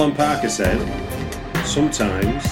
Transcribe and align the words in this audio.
Alan 0.00 0.16
Parker 0.16 0.48
said, 0.48 0.78
Sometimes, 1.66 2.42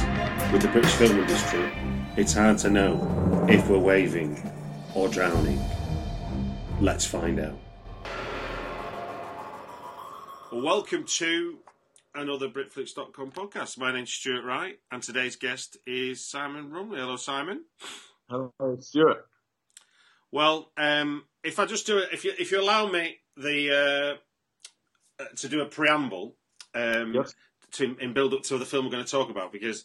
with 0.53 0.61
the 0.61 0.69
British 0.69 0.93
film 0.93 1.19
industry, 1.19 1.73
it's 2.15 2.35
hard 2.35 2.59
to 2.59 2.69
know 2.69 3.47
if 3.49 3.71
we're 3.71 3.79
waving 3.79 4.39
or 4.95 5.09
drowning. 5.09 5.59
Let's 6.79 7.07
find 7.07 7.41
out. 7.41 7.59
Welcome 10.53 11.05
to 11.05 11.57
another 12.15 12.51
Britflicks.com 12.51 13.31
podcast. 13.31 13.79
My 13.79 13.95
name's 13.95 14.13
Stuart 14.13 14.45
Wright, 14.45 14.79
and 14.93 15.03
today's 15.03 15.37
guest 15.37 15.79
is 15.87 16.23
Simon 16.23 16.69
Rumley. 16.69 16.99
Hello, 16.99 17.17
Simon. 17.17 17.65
Hello, 18.29 18.53
Stuart. 18.79 19.27
Well, 20.31 20.71
um, 20.77 21.25
if 21.43 21.59
I 21.59 21.65
just 21.65 21.87
do 21.87 21.97
it, 21.97 22.11
if 22.13 22.27
you 22.27 22.33
if 22.39 22.53
you 22.53 22.61
allow 22.61 22.93
me 22.93 23.17
the 23.39 24.19
uh, 25.19 25.25
to 25.37 25.49
do 25.49 25.63
a 25.63 25.67
preamble, 25.67 26.35
um, 26.79 27.15
Yes. 27.15 27.35
to 27.73 27.97
in 27.99 28.13
build 28.13 28.33
up 28.35 28.43
to 28.45 28.59
the 28.59 28.65
film 28.65 28.85
we're 28.85 28.93
going 28.93 29.05
to 29.05 29.11
talk 29.11 29.31
about, 29.31 29.53
because 29.53 29.85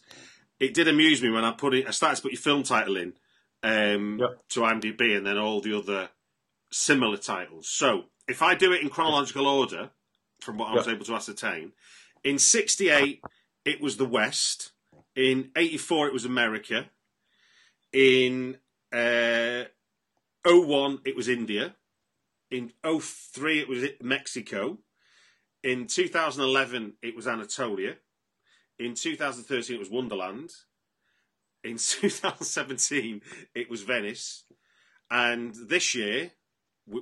it 0.60 0.74
did 0.74 0.88
amuse 0.88 1.22
me 1.22 1.30
when 1.30 1.44
I 1.44 1.52
put 1.52 1.74
it. 1.74 1.86
I 1.86 1.90
started 1.90 2.16
to 2.16 2.22
put 2.22 2.32
your 2.32 2.40
film 2.40 2.62
title 2.62 2.96
in 2.96 3.14
um, 3.62 4.18
Yep. 4.20 4.48
to 4.50 4.60
IMDb, 4.60 5.16
and 5.16 5.26
then 5.26 5.38
all 5.38 5.60
the 5.60 5.76
other 5.76 6.10
similar 6.70 7.16
titles. 7.16 7.68
So 7.68 8.04
if 8.28 8.40
I 8.42 8.54
do 8.54 8.72
it 8.72 8.82
in 8.82 8.88
chronological 8.90 9.46
order, 9.46 9.90
from 10.40 10.58
what 10.58 10.68
I 10.70 10.74
was 10.74 10.86
Yep. 10.86 10.96
able 10.96 11.04
to 11.06 11.14
ascertain, 11.14 11.72
in 12.22 12.38
'68 12.38 13.20
it 13.64 13.80
was 13.80 13.96
the 13.96 14.04
West. 14.06 14.72
In 15.16 15.50
'84 15.56 16.06
it 16.08 16.12
was 16.12 16.24
America. 16.24 16.90
In 17.92 18.58
uh, 18.92 19.64
01 20.44 21.00
it 21.04 21.16
was 21.16 21.28
India. 21.28 21.76
In 22.50 22.72
03 22.84 23.60
it 23.60 23.68
was 23.68 23.84
Mexico. 24.02 24.78
In 25.64 25.86
2011 25.86 26.92
it 27.02 27.16
was 27.16 27.26
Anatolia. 27.26 27.96
In 28.78 28.94
2013 28.94 29.76
it 29.76 29.78
was 29.78 29.88
Wonderland. 29.88 30.50
In 31.64 31.76
2017 31.78 33.22
it 33.54 33.70
was 33.70 33.80
Venice. 33.80 34.44
And 35.10 35.54
this 35.54 35.94
year, 35.94 36.32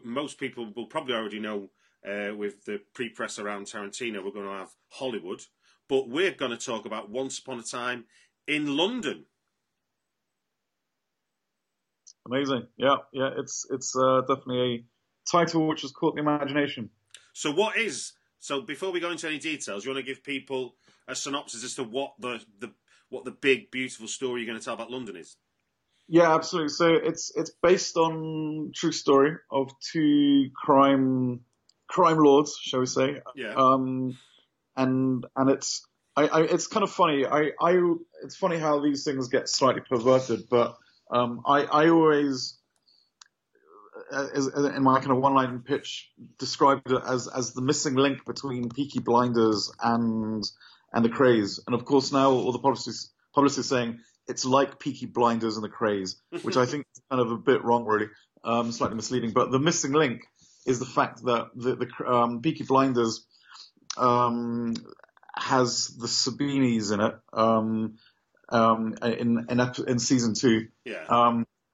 most 0.05 0.39
people 0.39 0.73
will 0.77 0.87
probably 0.87 1.15
already 1.15 1.41
know 1.41 1.71
uh, 2.07 2.35
with 2.37 2.65
the 2.65 2.81
pre-press 2.95 3.41
around 3.41 3.67
Tarantino, 3.67 4.25
we're 4.25 4.31
going 4.31 4.47
to 4.47 4.53
have 4.53 4.71
Hollywood. 4.91 5.43
But 5.89 6.09
we're 6.09 6.33
going 6.33 6.51
to 6.53 6.57
talk 6.57 6.87
about 6.87 7.11
Once 7.11 7.41
Upon 7.41 7.59
a 7.59 7.63
Time 7.63 8.05
in 8.47 8.77
London. 8.77 9.25
Amazing. 12.27 12.69
Yeah, 12.77 12.97
yeah. 13.13 13.31
It's 13.37 13.67
it's 13.71 13.97
uh, 13.97 14.21
definitely 14.21 14.75
a 14.75 14.85
title 15.31 15.67
which 15.67 15.83
has 15.83 15.91
caught 15.91 16.15
the 16.15 16.21
imagination. 16.21 16.91
So 17.33 17.51
what 17.51 17.77
is 17.77 18.13
so 18.43 18.61
before 18.61 18.91
we 18.91 18.99
go 18.99 19.13
into 19.13 19.29
any 19.29 19.39
details, 19.39 19.85
you 19.85 19.93
want 19.93 20.05
to 20.05 20.13
give 20.13 20.25
people 20.25 20.75
a 21.07 21.15
synopsis 21.15 21.63
as 21.63 21.77
to 21.77 21.85
what 21.85 22.15
the, 22.19 22.45
the 22.59 22.73
what 23.09 23.25
the 23.25 23.31
big 23.31 23.71
beautiful 23.71 24.09
story 24.09 24.41
you're 24.41 24.49
going 24.49 24.59
to 24.59 24.65
tell 24.65 24.75
about 24.75 24.91
London 24.91 25.15
is. 25.15 25.37
Yeah, 26.09 26.35
absolutely. 26.35 26.71
So 26.71 26.89
it's 26.89 27.31
it's 27.37 27.53
based 27.63 27.97
on 27.97 28.73
true 28.75 28.91
story 28.91 29.37
of 29.49 29.71
two 29.93 30.51
crime 30.57 31.43
crime 31.87 32.19
lords, 32.19 32.59
shall 32.61 32.81
we 32.81 32.87
say? 32.87 33.21
Yeah. 33.37 33.55
Um, 33.55 34.19
and 34.77 35.25
and 35.37 35.49
it's 35.49 35.87
I, 36.17 36.27
I 36.27 36.41
it's 36.43 36.67
kind 36.67 36.83
of 36.83 36.91
funny. 36.91 37.25
I 37.25 37.53
I 37.61 37.95
it's 38.25 38.35
funny 38.35 38.59
how 38.59 38.81
these 38.81 39.05
things 39.05 39.29
get 39.29 39.49
slightly 39.49 39.83
perverted, 39.89 40.49
but 40.51 40.77
um, 41.13 41.43
I 41.47 41.63
I 41.63 41.91
always 41.91 42.59
as, 44.13 44.49
as 44.49 44.65
in 44.65 44.83
my 44.83 44.99
kind 44.99 45.13
of 45.13 45.19
one 45.19 45.35
line 45.35 45.61
pitch 45.61 46.11
described 46.39 46.91
it 46.91 47.03
as 47.07 47.29
as 47.29 47.53
the 47.53 47.63
missing 47.63 47.95
link 47.95 48.25
between 48.25 48.69
Peaky 48.69 49.01
Blinders 49.01 49.73
and 49.83 50.45
and 50.93 51.05
the 51.05 51.09
Krays. 51.09 51.61
And 51.67 51.75
of 51.75 51.85
course 51.85 52.13
now 52.13 52.31
all 52.31 52.53
the 52.53 52.59
publicists 52.59 53.13
publicists 53.35 53.71
saying 53.71 54.01
it's 54.29 54.45
like 54.45 54.79
Peaky 54.79 55.07
Blinders 55.07 55.57
and 55.57 55.65
the 55.65 55.69
Krays, 55.69 56.17
which 56.43 56.57
I 56.57 56.67
think 56.67 56.87
is 56.95 57.03
kind 57.11 57.21
of 57.21 57.31
a 57.31 57.37
bit 57.37 57.65
wrong 57.65 57.85
really, 57.87 58.09
um, 58.45 58.71
slightly 58.73 58.97
misleading. 58.97 59.33
But 59.33 59.51
the 59.51 59.59
missing 59.59 59.93
link 59.93 60.23
is 60.67 60.79
the 60.79 60.87
fact 60.87 61.25
that 61.25 61.49
the, 61.55 61.77
the 61.77 62.07
um, 62.07 62.41
Peaky 62.41 62.65
Blinders 62.65 63.27
um, 63.97 64.75
has 65.37 65.89
the 65.89 66.07
Sabinis 66.07 66.93
in 66.93 67.01
it 67.01 67.15
um, 67.33 67.97
um, 68.49 68.95
in 69.03 69.47
in, 69.49 69.61
in 69.89 69.99
season 69.99 70.35
two. 70.35 70.69
Yeah. 70.85 71.05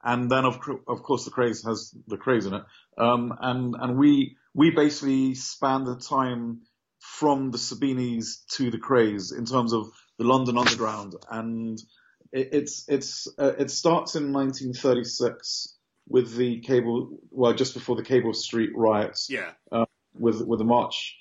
And 0.03 0.31
then 0.31 0.45
of 0.45 0.61
of 0.87 1.03
course 1.03 1.25
the 1.25 1.31
Krays 1.31 1.67
has 1.67 1.95
the 2.07 2.17
Krays 2.17 2.47
in 2.47 2.55
it. 2.55 2.63
Um, 2.97 3.37
and 3.41 3.75
and 3.79 3.99
we 3.99 4.37
we 4.55 4.71
basically 4.71 5.35
span 5.35 5.85
the 5.85 5.97
time 5.97 6.63
from 7.01 7.51
the 7.51 7.59
Sabinis 7.59 8.47
to 8.53 8.71
the 8.71 8.79
Krays 8.79 9.37
in 9.37 9.45
terms 9.45 9.73
of 9.73 9.91
the 10.19 10.25
London 10.25 10.59
Underground, 10.59 11.15
and 11.31 11.79
it, 12.33 12.51
it's 12.53 12.85
it's 12.89 13.29
uh, 13.39 13.53
it 13.59 13.71
starts 13.71 14.15
in 14.15 14.33
1936 14.33 15.77
with 16.09 16.35
the 16.37 16.61
cable 16.61 17.19
well 17.31 17.53
just 17.53 17.75
before 17.75 17.97
the 17.97 18.03
Cable 18.03 18.33
Street 18.33 18.71
riots 18.75 19.29
yeah. 19.31 19.53
with 20.15 20.41
with 20.43 20.59
the 20.59 20.65
march 20.65 21.17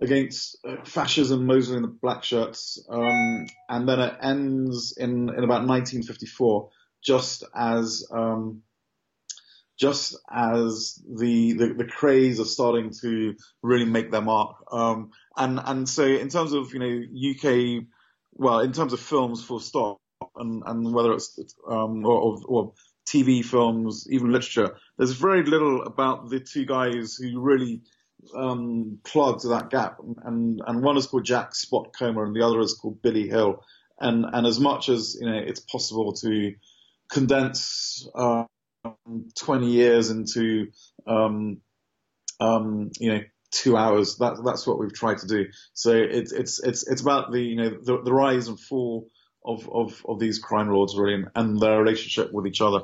against 0.00 0.58
uh, 0.64 0.76
fascism, 0.84 1.46
mostly 1.46 1.76
in 1.76 1.82
the 1.82 1.88
black 1.88 2.22
shirts, 2.22 2.84
um, 2.88 3.46
and 3.68 3.88
then 3.88 4.00
it 4.00 4.14
ends 4.22 4.94
in 4.96 5.28
in 5.28 5.44
about 5.44 5.66
1954, 5.66 6.70
just 7.02 7.44
as 7.54 8.06
um, 8.10 8.62
just 9.78 10.16
as 10.30 11.00
the, 11.08 11.52
the 11.52 11.74
the 11.74 11.84
Krays 11.84 12.40
are 12.40 12.44
starting 12.44 12.92
to 13.00 13.36
really 13.62 13.84
make 13.84 14.10
their 14.10 14.20
mark. 14.20 14.56
Um, 14.72 15.10
and 15.36 15.60
and 15.64 15.88
so 15.88 16.04
in 16.04 16.28
terms 16.28 16.52
of 16.52 16.74
you 16.74 16.80
know 16.80 17.30
UK, 17.30 17.84
well, 18.32 18.60
in 18.60 18.72
terms 18.72 18.92
of 18.92 19.00
films, 19.00 19.42
full 19.42 19.60
stop, 19.60 20.00
and 20.36 20.62
and 20.66 20.92
whether 20.92 21.12
it's 21.12 21.38
um, 21.68 22.04
or, 22.04 22.40
or, 22.46 22.72
TV 23.08 23.42
films, 23.42 24.06
even 24.10 24.32
literature, 24.32 24.76
there's 24.98 25.12
very 25.12 25.42
little 25.42 25.82
about 25.84 26.28
the 26.28 26.40
two 26.40 26.66
guys 26.66 27.14
who 27.14 27.40
really 27.40 27.80
um, 28.36 28.98
plugged 29.02 29.48
that 29.48 29.70
gap. 29.70 29.98
And 30.24 30.60
and 30.66 30.82
one 30.82 30.98
is 30.98 31.06
called 31.06 31.24
Jack 31.24 31.54
Spot 31.54 31.94
Comer, 31.98 32.24
and 32.24 32.36
the 32.36 32.44
other 32.44 32.60
is 32.60 32.74
called 32.74 33.00
Billy 33.00 33.28
Hill. 33.28 33.64
And 33.98 34.26
and 34.30 34.46
as 34.46 34.60
much 34.60 34.88
as 34.88 35.16
you 35.18 35.26
know, 35.26 35.38
it's 35.38 35.60
possible 35.60 36.12
to 36.14 36.52
condense 37.10 38.08
um, 38.14 38.46
20 39.36 39.70
years 39.70 40.10
into 40.10 40.68
um, 41.06 41.60
um, 42.40 42.90
you 42.98 43.12
know 43.12 43.20
two 43.50 43.76
hours. 43.76 44.16
That 44.16 44.42
that's 44.44 44.66
what 44.66 44.78
we've 44.78 44.94
tried 44.94 45.18
to 45.18 45.26
do. 45.26 45.46
So 45.72 45.92
it's 45.92 46.32
it's 46.32 46.62
it's 46.62 46.86
it's 46.88 47.00
about 47.00 47.32
the 47.32 47.40
you 47.40 47.56
know 47.56 47.70
the, 47.70 48.02
the 48.02 48.12
rise 48.12 48.48
and 48.48 48.58
fall 48.58 49.08
of, 49.44 49.68
of 49.70 50.04
of 50.06 50.18
these 50.18 50.38
crime 50.38 50.70
lords 50.70 50.96
really 50.96 51.14
and, 51.14 51.28
and 51.34 51.60
their 51.60 51.80
relationship 51.80 52.32
with 52.32 52.46
each 52.46 52.60
other. 52.60 52.80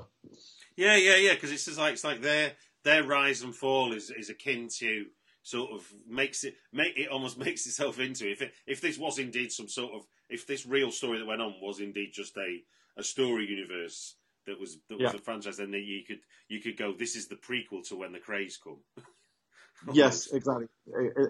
Yeah, 0.77 0.97
yeah, 0.97 1.17
yeah. 1.17 1.35
Because 1.35 1.53
it's 1.53 1.79
like 1.79 1.95
it's 1.95 2.05
like 2.05 2.23
their 2.23 2.53
their 2.85 3.05
rise 3.05 3.43
and 3.43 3.55
fall 3.55 3.93
is 3.93 4.11
is 4.11 4.31
akin 4.31 4.69
to 4.79 5.07
sort 5.43 5.71
of 5.73 5.87
makes 6.09 6.43
it 6.43 6.55
make 6.73 6.97
it 6.97 7.09
almost 7.09 7.39
makes 7.45 7.67
itself 7.67 8.01
into 8.01 8.31
if 8.31 8.43
it, 8.43 8.53
if 8.67 8.81
this 8.81 8.99
was 8.99 9.19
indeed 9.19 9.53
some 9.53 9.69
sort 9.69 9.93
of 9.93 10.03
if 10.29 10.47
this 10.47 10.67
real 10.67 10.91
story 10.91 11.19
that 11.19 11.27
went 11.27 11.43
on 11.43 11.55
was 11.61 11.81
indeed 11.81 12.11
just 12.13 12.37
a 12.39 12.63
a 12.97 13.03
story 13.03 13.47
universe 13.47 14.17
That 14.47 14.61
was 14.61 14.77
that 14.89 14.99
was 14.99 15.13
Yeah. 15.13 15.19
a 15.19 15.23
franchise, 15.23 15.59
and 15.59 15.73
then 15.73 15.83
you 15.83 16.05
could 16.07 16.21
you 16.49 16.61
could 16.61 16.77
go. 16.77 16.93
This 16.93 17.17
is 17.17 17.29
the 17.29 17.37
prequel 17.37 17.87
to 17.89 17.97
when 17.97 18.13
the 18.13 18.21
Krays 18.21 18.61
come. 18.63 18.81
Yes, 19.93 20.33
exactly, 20.33 20.67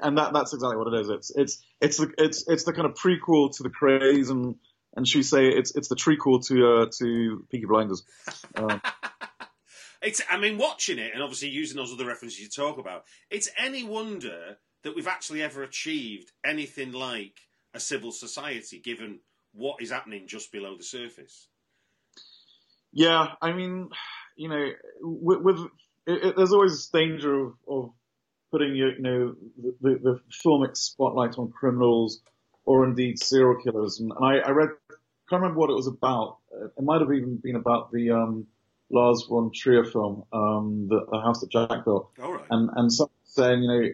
and 0.03 0.17
that 0.19 0.33
that's 0.33 0.53
exactly 0.53 0.77
what 0.77 0.93
it 0.93 1.01
is. 1.01 1.09
It's 1.09 1.31
it's 1.31 1.65
it's 1.81 1.97
the 1.97 2.13
it's 2.19 2.47
it's 2.47 2.65
the 2.65 2.73
kind 2.73 2.87
of 2.87 2.95
prequel 2.95 3.57
to 3.57 3.63
the 3.63 3.71
Krays, 3.71 4.31
and 4.31 4.57
and 4.95 5.07
we 5.15 5.23
say 5.23 5.49
it's 5.49 5.75
it's 5.75 5.89
the 5.89 5.97
trequel 5.97 6.45
to 6.49 6.67
uh, 6.67 6.87
to 6.99 7.47
Peaky 7.51 7.67
Blinders. 7.67 8.05
Um, 8.57 8.81
It's, 10.03 10.21
I 10.31 10.37
mean, 10.37 10.59
watching 10.59 10.99
it 10.99 11.13
and 11.15 11.23
obviously 11.23 11.49
using 11.49 11.79
those 11.79 11.91
other 11.91 12.05
references 12.05 12.39
you 12.39 12.49
talk 12.51 12.77
about, 12.79 13.05
it's 13.31 13.49
any 13.59 13.85
wonder 13.85 14.59
that 14.83 14.95
we've 14.95 15.09
actually 15.09 15.43
ever 15.43 15.63
achieved 15.63 16.31
anything 16.45 16.93
like 16.93 17.41
a 17.73 17.81
civil 17.81 18.13
society, 18.13 18.81
given 18.81 19.21
what 19.55 19.81
is 19.81 19.91
happening 19.91 20.27
just 20.27 20.53
below 20.53 20.77
the 20.77 20.85
surface. 20.85 21.49
Yeah, 22.95 23.27
I 23.43 23.53
mean, 23.53 23.91
you 24.37 24.49
know, 24.49 24.71
with, 25.01 25.41
with 25.41 25.59
it, 26.07 26.25
it, 26.25 26.37
there's 26.37 26.53
always 26.53 26.73
this 26.73 26.89
danger 26.89 27.47
of, 27.47 27.53
of 27.69 27.91
putting 28.51 28.75
your, 28.75 28.95
you 28.95 29.03
know 29.03 29.35
the, 29.61 29.75
the, 29.81 29.99
the 30.03 30.21
filmic 30.45 30.77
spotlight 30.77 31.37
on 31.39 31.51
criminals 31.51 32.21
or 32.65 32.85
indeed 32.85 33.23
serial 33.23 33.61
killers, 33.63 34.01
and, 34.01 34.13
and 34.13 34.25
I, 34.25 34.35
read 34.35 34.45
I 34.47 34.51
read 34.51 34.69
can't 35.29 35.43
remember 35.43 35.59
what 35.59 35.71
it 35.71 35.75
was 35.75 35.87
about. 35.87 36.39
It 36.53 36.83
might 36.83 37.01
have 37.01 37.13
even 37.13 37.37
been 37.37 37.57
about 37.57 37.91
the 37.91 38.11
um, 38.11 38.47
Lars 38.91 39.27
von 39.29 39.51
Trier 39.53 39.85
film, 39.85 40.25
um, 40.33 40.87
the, 40.89 41.05
the 41.11 41.21
House 41.21 41.41
that 41.41 41.51
Jack 41.51 41.85
built. 41.85 42.11
Right. 42.19 42.41
and 42.51 42.71
and 42.77 42.93
some 42.93 43.09
saying 43.25 43.63
you 43.63 43.69
know 43.69 43.89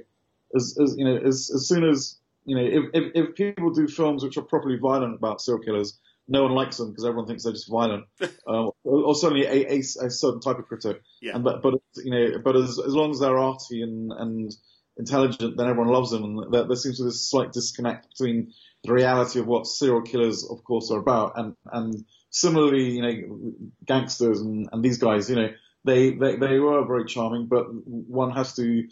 as, 0.54 0.76
as 0.82 0.94
you 0.98 1.04
know 1.04 1.16
as, 1.16 1.50
as 1.54 1.66
soon 1.66 1.88
as 1.88 2.16
you 2.44 2.56
know 2.56 2.62
if, 2.62 2.90
if 2.92 3.12
if 3.14 3.34
people 3.34 3.70
do 3.70 3.88
films 3.88 4.22
which 4.22 4.36
are 4.36 4.42
properly 4.42 4.76
violent 4.76 5.14
about 5.14 5.40
serial 5.40 5.62
killers 5.62 5.98
no 6.28 6.42
one 6.42 6.52
likes 6.52 6.76
them 6.76 6.90
because 6.90 7.04
everyone 7.04 7.26
thinks 7.26 7.44
they're 7.44 7.52
just 7.52 7.70
violent 7.70 8.04
um, 8.46 8.69
or, 8.84 9.04
or 9.04 9.14
certainly 9.14 9.46
a, 9.46 9.72
a, 9.72 9.78
a 9.78 10.10
certain 10.10 10.40
type 10.40 10.58
of 10.58 10.66
critic 10.66 11.02
Yeah. 11.20 11.34
and 11.34 11.44
but 11.44 11.62
but 11.62 11.74
you 11.96 12.10
know 12.10 12.38
but 12.44 12.56
as 12.56 12.78
as 12.78 12.94
long 12.94 13.10
as 13.10 13.20
they're 13.20 13.38
arty 13.38 13.82
and 13.82 14.12
and 14.12 14.52
intelligent 14.96 15.56
then 15.56 15.68
everyone 15.68 15.92
loves 15.92 16.10
them 16.10 16.24
and 16.24 16.52
there, 16.52 16.64
there 16.64 16.76
seems 16.76 16.98
to 16.98 17.04
be 17.04 17.08
this 17.08 17.30
slight 17.30 17.52
disconnect 17.52 18.08
between 18.10 18.52
the 18.84 18.92
reality 18.92 19.38
of 19.40 19.46
what 19.46 19.66
serial 19.66 20.02
killers 20.02 20.46
of 20.48 20.62
course 20.64 20.90
are 20.90 20.98
about 20.98 21.32
and 21.36 21.54
and 21.72 22.04
similarly 22.30 22.90
you 22.90 23.02
know 23.02 23.52
gangsters 23.86 24.40
and, 24.40 24.68
and 24.72 24.82
these 24.84 24.98
guys 24.98 25.30
you 25.30 25.36
know 25.36 25.48
they, 25.84 26.10
they 26.10 26.36
they 26.36 26.58
were 26.58 26.84
very 26.86 27.06
charming, 27.06 27.46
but 27.46 27.64
one 27.86 28.32
has 28.32 28.54
to 28.56 28.86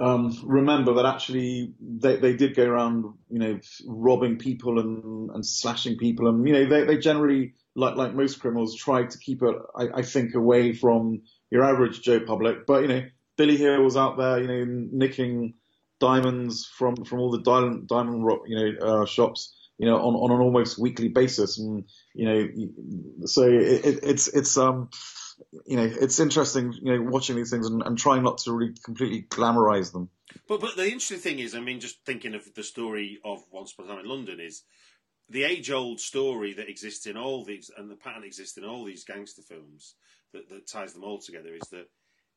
um, 0.00 0.38
remember 0.44 0.94
that 0.94 1.06
actually 1.06 1.74
they, 1.80 2.16
they 2.16 2.34
did 2.34 2.54
go 2.54 2.64
around, 2.64 3.04
you 3.28 3.38
know, 3.38 3.60
robbing 3.86 4.38
people 4.38 4.78
and, 4.78 5.30
and 5.30 5.44
slashing 5.44 5.98
people, 5.98 6.28
and 6.28 6.46
you 6.46 6.52
know 6.54 6.68
they, 6.68 6.84
they 6.84 6.96
generally, 6.98 7.54
like 7.74 7.96
like 7.96 8.14
most 8.14 8.40
criminals, 8.40 8.76
try 8.76 9.04
to 9.04 9.18
keep 9.18 9.42
it, 9.42 9.56
I, 9.74 9.88
I 9.94 10.02
think, 10.02 10.34
away 10.34 10.72
from 10.72 11.22
your 11.50 11.64
average 11.64 12.02
Joe 12.02 12.20
public. 12.20 12.66
But 12.66 12.82
you 12.82 12.88
know, 12.88 13.02
Billy 13.36 13.56
Hill 13.56 13.82
was 13.82 13.96
out 13.96 14.16
there, 14.16 14.40
you 14.40 14.48
know, 14.48 14.88
nicking 14.92 15.54
diamonds 16.00 16.66
from 16.66 16.96
from 17.04 17.20
all 17.20 17.30
the 17.30 17.42
diamond 17.42 17.88
diamond 17.88 18.24
ro- 18.24 18.44
you 18.46 18.56
know 18.56 18.86
uh, 19.02 19.06
shops, 19.06 19.54
you 19.78 19.86
know, 19.86 19.96
on 19.96 20.14
on 20.14 20.30
an 20.30 20.40
almost 20.40 20.78
weekly 20.78 21.08
basis, 21.08 21.58
and 21.58 21.84
you 22.14 22.26
know, 22.26 23.26
so 23.26 23.42
it, 23.42 23.84
it, 23.84 24.00
it's 24.02 24.28
it's 24.28 24.56
um 24.58 24.88
you 25.66 25.76
know, 25.76 25.90
it's 26.00 26.20
interesting, 26.20 26.72
you 26.80 26.96
know, 26.96 27.10
watching 27.10 27.36
these 27.36 27.50
things 27.50 27.66
and, 27.66 27.82
and 27.82 27.98
trying 27.98 28.22
not 28.22 28.38
to 28.38 28.52
really 28.52 28.74
completely 28.84 29.22
glamorize 29.22 29.92
them. 29.92 30.08
But 30.48 30.60
but 30.60 30.76
the 30.76 30.84
interesting 30.84 31.18
thing 31.18 31.38
is, 31.38 31.54
I 31.54 31.60
mean, 31.60 31.80
just 31.80 32.04
thinking 32.04 32.34
of 32.34 32.54
the 32.54 32.62
story 32.62 33.18
of 33.24 33.42
Once 33.50 33.72
Upon 33.72 33.86
a 33.86 33.88
Time 33.88 33.98
in 34.00 34.06
London 34.06 34.40
is 34.40 34.62
the 35.32 35.44
age-old 35.44 35.98
story 35.98 36.52
that 36.54 36.68
exists 36.68 37.06
in 37.06 37.16
all 37.16 37.42
these, 37.42 37.70
and 37.76 37.90
the 37.90 37.96
pattern 37.96 38.22
exists 38.22 38.58
in 38.58 38.64
all 38.64 38.84
these 38.84 39.04
gangster 39.04 39.42
films 39.42 39.94
that, 40.32 40.48
that 40.50 40.66
ties 40.66 40.92
them 40.92 41.04
all 41.04 41.18
together 41.18 41.54
is 41.54 41.68
that 41.70 41.86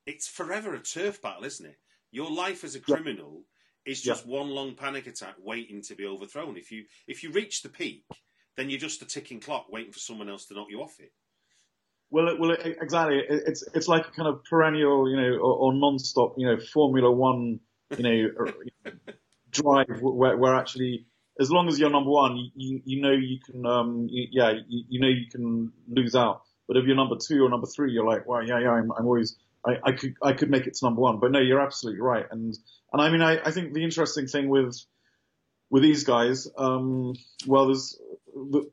it's 0.05 0.27
forever 0.27 0.73
a 0.73 0.79
turf 0.79 1.21
battle, 1.21 1.43
isn't 1.43 1.65
it? 1.65 1.77
Your 2.11 2.31
life 2.31 2.63
as 2.63 2.75
a 2.75 2.79
Yeah. 2.79 2.95
criminal 2.95 3.43
is 3.85 4.01
just 4.01 4.25
one 4.25 4.49
long 4.49 4.75
panic 4.75 5.07
attack 5.07 5.35
waiting 5.39 5.81
to 5.83 5.95
be 5.95 6.05
overthrown. 6.05 6.57
If 6.57 6.71
you 6.71 6.85
if 7.07 7.21
you 7.21 7.31
reach 7.31 7.61
the 7.61 7.69
peak, 7.69 8.05
then 8.55 8.69
you're 8.69 8.79
just 8.79 9.01
a 9.01 9.05
ticking 9.05 9.41
clock 9.41 9.67
waiting 9.69 9.91
for 9.91 9.99
someone 9.99 10.29
else 10.29 10.45
to 10.45 10.53
knock 10.53 10.67
you 10.69 10.81
off 10.81 10.99
it. 10.99 11.11
Well, 12.11 12.29
it, 12.29 12.39
well, 12.39 12.51
it, 12.51 12.77
exactly. 12.81 13.17
It, 13.17 13.43
it's 13.47 13.63
it's 13.73 13.87
like 13.87 14.07
a 14.07 14.11
kind 14.11 14.29
of 14.29 14.43
perennial, 14.45 15.09
you 15.09 15.17
know, 15.17 15.37
or, 15.37 15.53
or 15.53 15.73
non-stop, 15.73 16.35
you 16.37 16.47
know, 16.47 16.57
Formula 16.73 17.11
One, 17.11 17.59
you 17.97 18.03
know, 18.03 18.11
you 18.63 18.71
know, 18.85 18.91
drive 19.51 20.01
where, 20.01 20.37
where 20.37 20.55
actually, 20.55 21.07
as 21.39 21.51
long 21.51 21.67
as 21.67 21.79
you're 21.79 21.89
number 21.89 22.09
one, 22.09 22.37
you 22.37 22.49
you, 22.55 22.81
you 22.85 23.01
know 23.01 23.11
you 23.11 23.39
can, 23.45 23.65
um, 23.65 24.07
you, 24.09 24.27
yeah, 24.31 24.53
you, 24.67 24.83
you 24.89 24.99
know 24.99 25.07
you 25.07 25.25
can 25.29 25.71
lose 25.87 26.15
out. 26.15 26.41
But 26.67 26.77
if 26.77 26.85
you're 26.85 26.95
number 26.95 27.15
two 27.15 27.43
or 27.43 27.49
number 27.49 27.67
three, 27.67 27.91
you're 27.91 28.05
like, 28.05 28.27
well, 28.27 28.43
yeah, 28.43 28.59
yeah, 28.59 28.71
I'm, 28.71 28.91
I'm 28.91 29.05
always, 29.05 29.35
I, 29.65 29.73
I 29.83 29.91
could, 29.91 30.15
I 30.23 30.33
could 30.33 30.49
make 30.49 30.65
it 30.65 30.73
to 30.75 30.85
number 30.85 31.01
one. 31.01 31.19
But 31.19 31.31
no, 31.31 31.39
you're 31.39 31.61
absolutely 31.61 32.01
right. 32.01 32.25
And 32.31 32.57
and 32.91 33.01
I 33.01 33.09
mean, 33.09 33.21
I, 33.21 33.39
I 33.43 33.51
think 33.51 33.73
the 33.73 33.83
interesting 33.83 34.27
thing 34.27 34.49
with 34.49 34.75
with 35.69 35.83
these 35.83 36.03
guys, 36.03 36.47
um, 36.57 37.13
well, 37.45 37.65
there's 37.65 37.99
the, 38.33 38.69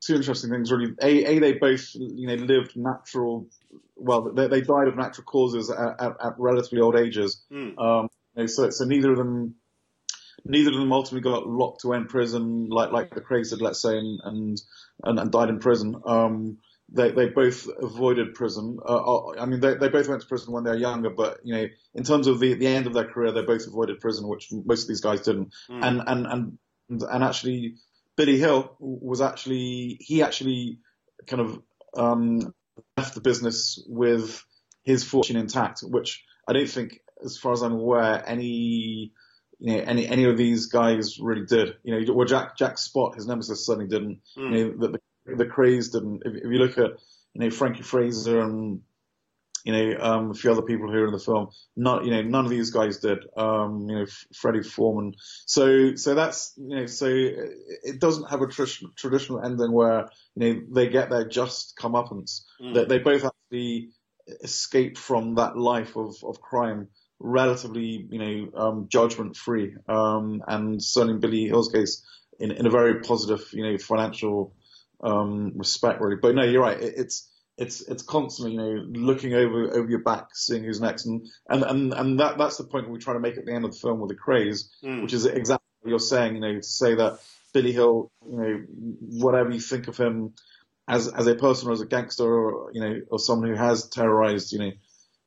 two 0.00 0.16
interesting 0.16 0.50
things 0.50 0.70
really. 0.70 0.92
A, 1.00 1.24
a 1.24 1.38
they 1.38 1.52
both 1.54 1.94
you 1.94 2.26
know 2.26 2.34
lived 2.34 2.76
natural. 2.76 3.48
Well, 3.96 4.32
they, 4.32 4.48
they 4.48 4.60
died 4.60 4.88
of 4.88 4.96
natural 4.96 5.24
causes 5.24 5.70
at, 5.70 6.00
at, 6.00 6.12
at 6.22 6.34
relatively 6.38 6.80
old 6.80 6.96
ages. 6.96 7.42
Mm. 7.50 7.78
Um, 7.78 8.08
you 8.36 8.42
know, 8.42 8.46
so 8.46 8.70
so 8.70 8.84
neither 8.84 9.12
of 9.12 9.18
them. 9.18 9.54
Neither 10.44 10.70
of 10.70 10.76
them 10.76 10.92
ultimately 10.92 11.30
got 11.30 11.46
locked 11.46 11.84
away 11.84 11.98
in 11.98 12.06
prison, 12.06 12.68
like 12.68 12.92
like 12.92 13.14
the 13.14 13.20
Krays 13.20 13.50
did, 13.50 13.60
let's 13.60 13.80
say, 13.80 13.96
and 13.96 14.20
and, 14.24 14.60
and, 15.04 15.30
died 15.30 15.48
in 15.48 15.60
prison. 15.60 16.00
Um, 16.04 16.58
they 16.88 17.10
they 17.12 17.28
both 17.28 17.68
avoided 17.80 18.34
prison. 18.34 18.78
Uh, 18.84 18.96
uh, 18.96 19.40
I 19.40 19.46
mean, 19.46 19.60
they 19.60 19.74
they 19.74 19.88
both 19.88 20.08
went 20.08 20.20
to 20.22 20.28
prison 20.28 20.52
when 20.52 20.64
they 20.64 20.70
were 20.70 20.76
younger, 20.76 21.10
but 21.10 21.38
you 21.44 21.54
know, 21.54 21.66
in 21.94 22.04
terms 22.04 22.26
of 22.26 22.40
the 22.40 22.54
the 22.54 22.66
end 22.66 22.86
of 22.86 22.92
their 22.94 23.06
career, 23.06 23.32
they 23.32 23.42
both 23.42 23.66
avoided 23.66 24.00
prison, 24.00 24.28
which 24.28 24.48
most 24.52 24.82
of 24.82 24.88
these 24.88 25.00
guys 25.00 25.20
didn't. 25.20 25.54
Mm. 25.70 25.84
And 25.84 26.02
and 26.06 26.26
and 26.26 27.02
and 27.02 27.24
actually, 27.24 27.76
Billy 28.16 28.38
Hill 28.38 28.76
was 28.78 29.20
actually 29.20 29.96
he 30.00 30.22
actually 30.22 30.80
kind 31.26 31.40
of 31.40 31.62
um, 31.96 32.54
left 32.96 33.14
the 33.14 33.20
business 33.20 33.82
with 33.86 34.44
his 34.82 35.04
fortune 35.04 35.36
intact, 35.36 35.80
which 35.80 36.24
I 36.48 36.52
don't 36.52 36.68
think, 36.68 37.00
as 37.24 37.38
far 37.38 37.52
as 37.52 37.62
I'm 37.62 37.72
aware, 37.72 38.22
any 38.26 39.12
you 39.62 39.76
know 39.76 39.82
any 39.84 40.08
any 40.08 40.24
of 40.24 40.36
these 40.36 40.66
guys 40.66 41.20
really 41.20 41.46
did. 41.46 41.76
You 41.84 42.00
know, 42.00 42.14
well 42.14 42.26
Jack 42.26 42.56
Jack 42.58 42.78
Spot, 42.78 43.14
his 43.14 43.28
nemesis, 43.28 43.64
certainly 43.64 43.88
didn't. 43.88 44.20
Mm. 44.36 44.58
You 44.58 44.64
know, 44.64 44.76
the, 44.76 44.98
the 45.26 45.36
the 45.36 45.46
Krays 45.46 45.92
didn't. 45.92 46.22
If, 46.24 46.34
if 46.34 46.44
you 46.44 46.58
look 46.58 46.78
at 46.78 46.90
you 47.34 47.40
know 47.40 47.50
Frankie 47.50 47.84
Fraser 47.84 48.40
and 48.40 48.80
you 49.64 49.72
know 49.72 50.00
um, 50.00 50.30
a 50.32 50.34
few 50.34 50.50
other 50.50 50.62
people 50.62 50.90
who 50.90 50.98
are 50.98 51.06
in 51.06 51.12
the 51.12 51.20
film, 51.20 51.50
not 51.76 52.04
you 52.04 52.10
know 52.10 52.22
none 52.22 52.44
of 52.44 52.50
these 52.50 52.70
guys 52.70 52.98
did. 52.98 53.18
Um, 53.36 53.86
you 53.88 53.98
know 54.00 54.06
Freddie 54.34 54.64
Foreman. 54.64 55.14
So 55.46 55.94
so 55.94 56.16
that's 56.16 56.54
you 56.56 56.80
know 56.80 56.86
so 56.86 57.06
it, 57.06 58.00
doesn't 58.00 58.30
have 58.30 58.42
a 58.42 58.48
traditional 58.48 58.90
traditional 58.96 59.44
ending 59.44 59.70
where 59.70 60.08
you 60.34 60.54
know 60.54 60.60
they 60.72 60.88
get 60.88 61.08
their 61.08 61.28
just 61.28 61.76
comeuppance. 61.76 62.40
Mm. 62.60 62.74
They, 62.74 62.84
they 62.86 62.98
both 62.98 63.24
actually 63.24 63.90
escape 64.42 64.98
from 64.98 65.36
that 65.36 65.56
life 65.56 65.96
of, 65.96 66.16
of 66.24 66.40
crime 66.40 66.88
relatively, 67.22 68.06
you 68.10 68.18
know, 68.18 68.60
um, 68.60 68.86
judgment 68.88 69.36
free. 69.36 69.74
Um, 69.88 70.42
and 70.46 70.82
certainly 70.82 71.14
in 71.14 71.20
Billy 71.20 71.46
Hill's 71.46 71.70
case, 71.70 72.04
in, 72.38 72.50
in 72.50 72.66
a 72.66 72.70
very 72.70 73.00
positive, 73.00 73.48
you 73.52 73.64
know, 73.64 73.78
financial 73.78 74.54
um, 75.02 75.52
respect, 75.56 76.00
really. 76.00 76.16
But 76.16 76.34
no, 76.34 76.42
you're 76.44 76.62
right. 76.62 76.80
It, 76.80 76.94
it's 76.96 77.28
it's 77.58 77.82
it's 77.82 78.02
constantly, 78.02 78.52
you 78.52 78.58
know, 78.58 79.00
looking 79.00 79.34
over 79.34 79.72
over 79.72 79.88
your 79.88 80.02
back, 80.02 80.28
seeing 80.34 80.64
who's 80.64 80.80
next, 80.80 81.06
and 81.06 81.26
and 81.48 81.62
and, 81.62 81.92
and 81.92 82.20
that 82.20 82.38
that's 82.38 82.56
the 82.56 82.64
point 82.64 82.90
we 82.90 82.98
try 82.98 83.14
to 83.14 83.20
make 83.20 83.36
at 83.36 83.46
the 83.46 83.52
end 83.52 83.64
of 83.64 83.72
the 83.72 83.78
film 83.78 84.00
with 84.00 84.08
the 84.08 84.16
Krays, 84.16 84.68
Mm. 84.82 85.02
which 85.02 85.12
is 85.12 85.26
exactly 85.26 85.66
what 85.80 85.90
you're 85.90 85.98
saying. 85.98 86.34
You 86.34 86.40
know, 86.40 86.54
to 86.56 86.62
say 86.62 86.94
that 86.94 87.20
Billy 87.52 87.72
Hill, 87.72 88.10
you 88.28 88.36
know, 88.36 88.62
whatever 89.22 89.50
you 89.50 89.60
think 89.60 89.86
of 89.88 89.96
him 89.96 90.32
as 90.88 91.08
as 91.08 91.26
a 91.26 91.34
person 91.34 91.68
or 91.68 91.72
as 91.72 91.80
a 91.80 91.86
gangster, 91.86 92.24
or 92.24 92.72
you 92.72 92.80
know, 92.80 93.00
or 93.10 93.18
someone 93.18 93.50
who 93.50 93.56
has 93.56 93.88
terrorized, 93.88 94.52
you 94.52 94.58
know, 94.58 94.72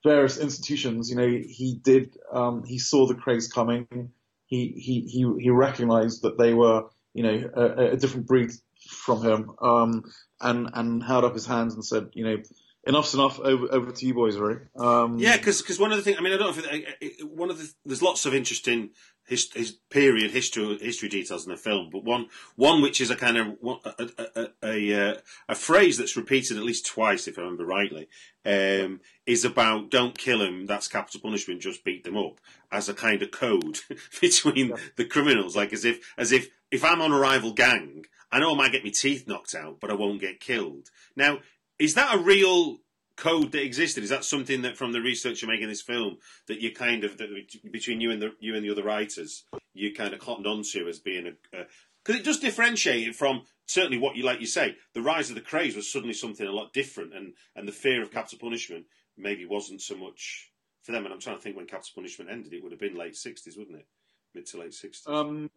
various 0.06 0.38
institutions, 0.38 1.10
you 1.10 1.18
know, 1.18 1.28
he 1.28 1.80
did, 1.84 2.16
um, 2.32 2.64
he 2.64 2.78
saw 2.80 3.08
the 3.08 3.16
Krays 3.16 3.52
coming. 3.52 3.88
He 4.46 4.68
he 4.68 5.02
he 5.02 5.26
he 5.40 5.50
recognized 5.50 6.22
that 6.22 6.38
they 6.38 6.54
were, 6.54 6.84
you 7.16 7.24
know, 7.24 7.50
a, 7.56 7.94
a 7.94 7.98
different 7.98 8.28
breed 8.28 8.52
from 8.88 9.24
him, 9.24 9.52
um, 9.60 10.04
and 10.40 10.70
and 10.76 11.04
held 11.04 11.26
up 11.26 11.34
his 11.34 11.48
hands 11.48 11.74
and 11.74 11.84
said, 11.84 12.10
you 12.14 12.24
know, 12.24 12.38
enough's 12.86 13.14
enough. 13.14 13.40
Over 13.40 13.68
over 13.72 13.92
to 13.92 14.06
you 14.06 14.14
boys, 14.14 14.38
really. 14.38 14.60
Um, 14.76 15.18
Yeah, 15.18 15.38
because 15.38 15.80
one 15.80 15.92
of 15.92 15.98
the 15.98 16.04
things 16.04 16.18
I 16.18 16.22
mean 16.22 16.34
I 16.34 16.38
don't 16.38 16.56
know 16.56 16.62
if 16.62 16.72
it, 16.72 16.98
it, 17.02 17.30
one 17.30 17.50
of 17.50 17.58
the 17.58 17.72
there's 17.86 18.02
lots 18.02 18.26
of 18.26 18.34
interesting 18.34 18.92
his, 19.28 19.52
his 19.54 19.72
period 19.90 20.32
history 20.32 20.78
history 20.80 21.10
details 21.10 21.46
in 21.46 21.52
the 21.52 21.58
film, 21.58 21.90
but 21.92 22.04
one 22.04 22.28
one 22.56 22.82
which 22.82 23.02
is 23.02 23.10
a 23.10 23.16
kind 23.16 23.38
of 23.38 23.48
a 23.64 24.08
a, 24.18 24.50
a, 24.64 24.94
a, 24.94 25.18
a 25.50 25.56
phrase 25.56 25.98
that's 25.98 26.16
repeated 26.16 26.58
at 26.58 26.64
least 26.64 26.86
twice, 26.86 27.28
if 27.28 27.38
I 27.38 27.42
remember 27.42 27.66
rightly, 27.66 28.08
um, 28.46 29.02
is 29.26 29.44
about 29.44 29.90
"don't 29.90 30.18
kill 30.18 30.42
him, 30.42 30.66
that's 30.66 30.88
capital 30.88 31.22
punishment, 31.22 31.62
just 31.62 31.84
beat 31.84 32.04
them 32.04 32.18
up" 32.18 32.40
as 32.72 32.88
a 32.88 32.94
kind 32.94 33.22
of 33.24 33.32
code 33.32 33.80
between 34.22 34.74
the 34.96 35.06
criminals, 35.06 35.56
like 35.56 35.74
as 35.74 35.86
if 35.86 36.14
as 36.18 36.32
if 36.32 36.50
if 36.72 36.84
I'm 36.84 37.02
on 37.02 37.12
a 37.12 37.20
rival 37.20 37.54
gang, 37.54 38.06
I 38.32 38.40
know 38.40 38.54
I 38.54 38.58
might 38.58 38.72
get 38.72 38.84
my 38.84 38.92
teeth 38.92 39.28
knocked 39.28 39.56
out, 39.56 39.80
but 39.80 39.90
I 39.90 39.96
won't 39.96 40.22
get 40.22 40.40
killed. 40.40 40.90
Now 41.16 41.40
is 41.80 41.96
that 41.96 42.16
a 42.16 42.20
real 42.20 42.78
code 43.18 43.52
that 43.54 43.64
existed? 43.64 44.04
Is 44.04 44.10
that 44.10 44.26
something 44.26 44.62
that 44.64 44.78
from 44.78 44.92
the 44.92 45.02
research 45.02 45.42
you're 45.42 45.52
making 45.52 45.70
this 45.70 45.82
film 45.82 46.18
that 46.48 46.62
you 46.62 46.74
kind 46.74 47.04
of 47.04 47.20
between 47.72 48.02
you 48.02 48.12
and 48.12 48.22
the 48.22 48.32
you 48.40 48.56
and 48.56 48.64
the 48.64 48.72
other 48.72 48.84
writers 48.84 49.46
you 49.74 49.94
kind 49.94 50.14
of 50.14 50.20
cottoned 50.20 50.48
onto 50.48 50.88
as 50.88 51.00
being 51.00 51.28
a 51.28 51.32
because 52.04 52.20
it 52.20 52.26
does 52.26 52.40
differentiate 52.40 53.08
it 53.08 53.16
from 53.16 53.44
certainly 53.68 53.98
what 53.98 54.16
you 54.16 54.24
like 54.24 54.40
you 54.40 54.46
say 54.46 54.76
the 54.94 55.02
rise 55.02 55.30
of 55.30 55.36
the 55.36 55.42
Krays 55.42 55.76
was 55.76 55.92
suddenly 55.92 56.14
something 56.14 56.46
a 56.46 56.52
lot 56.52 56.74
different 56.74 57.14
and 57.14 57.34
and 57.56 57.68
the 57.68 57.72
fear 57.72 58.02
of 58.02 58.12
capital 58.12 58.40
punishment 58.40 58.86
maybe 59.18 59.46
wasn't 59.46 59.82
so 59.82 59.96
much 59.96 60.52
for 60.84 60.92
them. 60.92 61.06
And 61.06 61.14
I'm 61.14 61.20
trying 61.20 61.38
to 61.38 61.42
think 61.42 61.56
when 61.56 61.66
capital 61.66 61.94
punishment 61.96 62.30
ended 62.30 62.54
it 62.54 62.64
would 62.64 62.72
have 62.72 62.82
been 62.82 62.96
late 62.98 63.14
60s 63.14 63.58
wouldn't 63.58 63.80
it? 63.80 63.88
Mid 64.34 64.46
to 64.48 64.58
late 64.58 64.72
60s 64.72 65.08
um, 65.08 65.50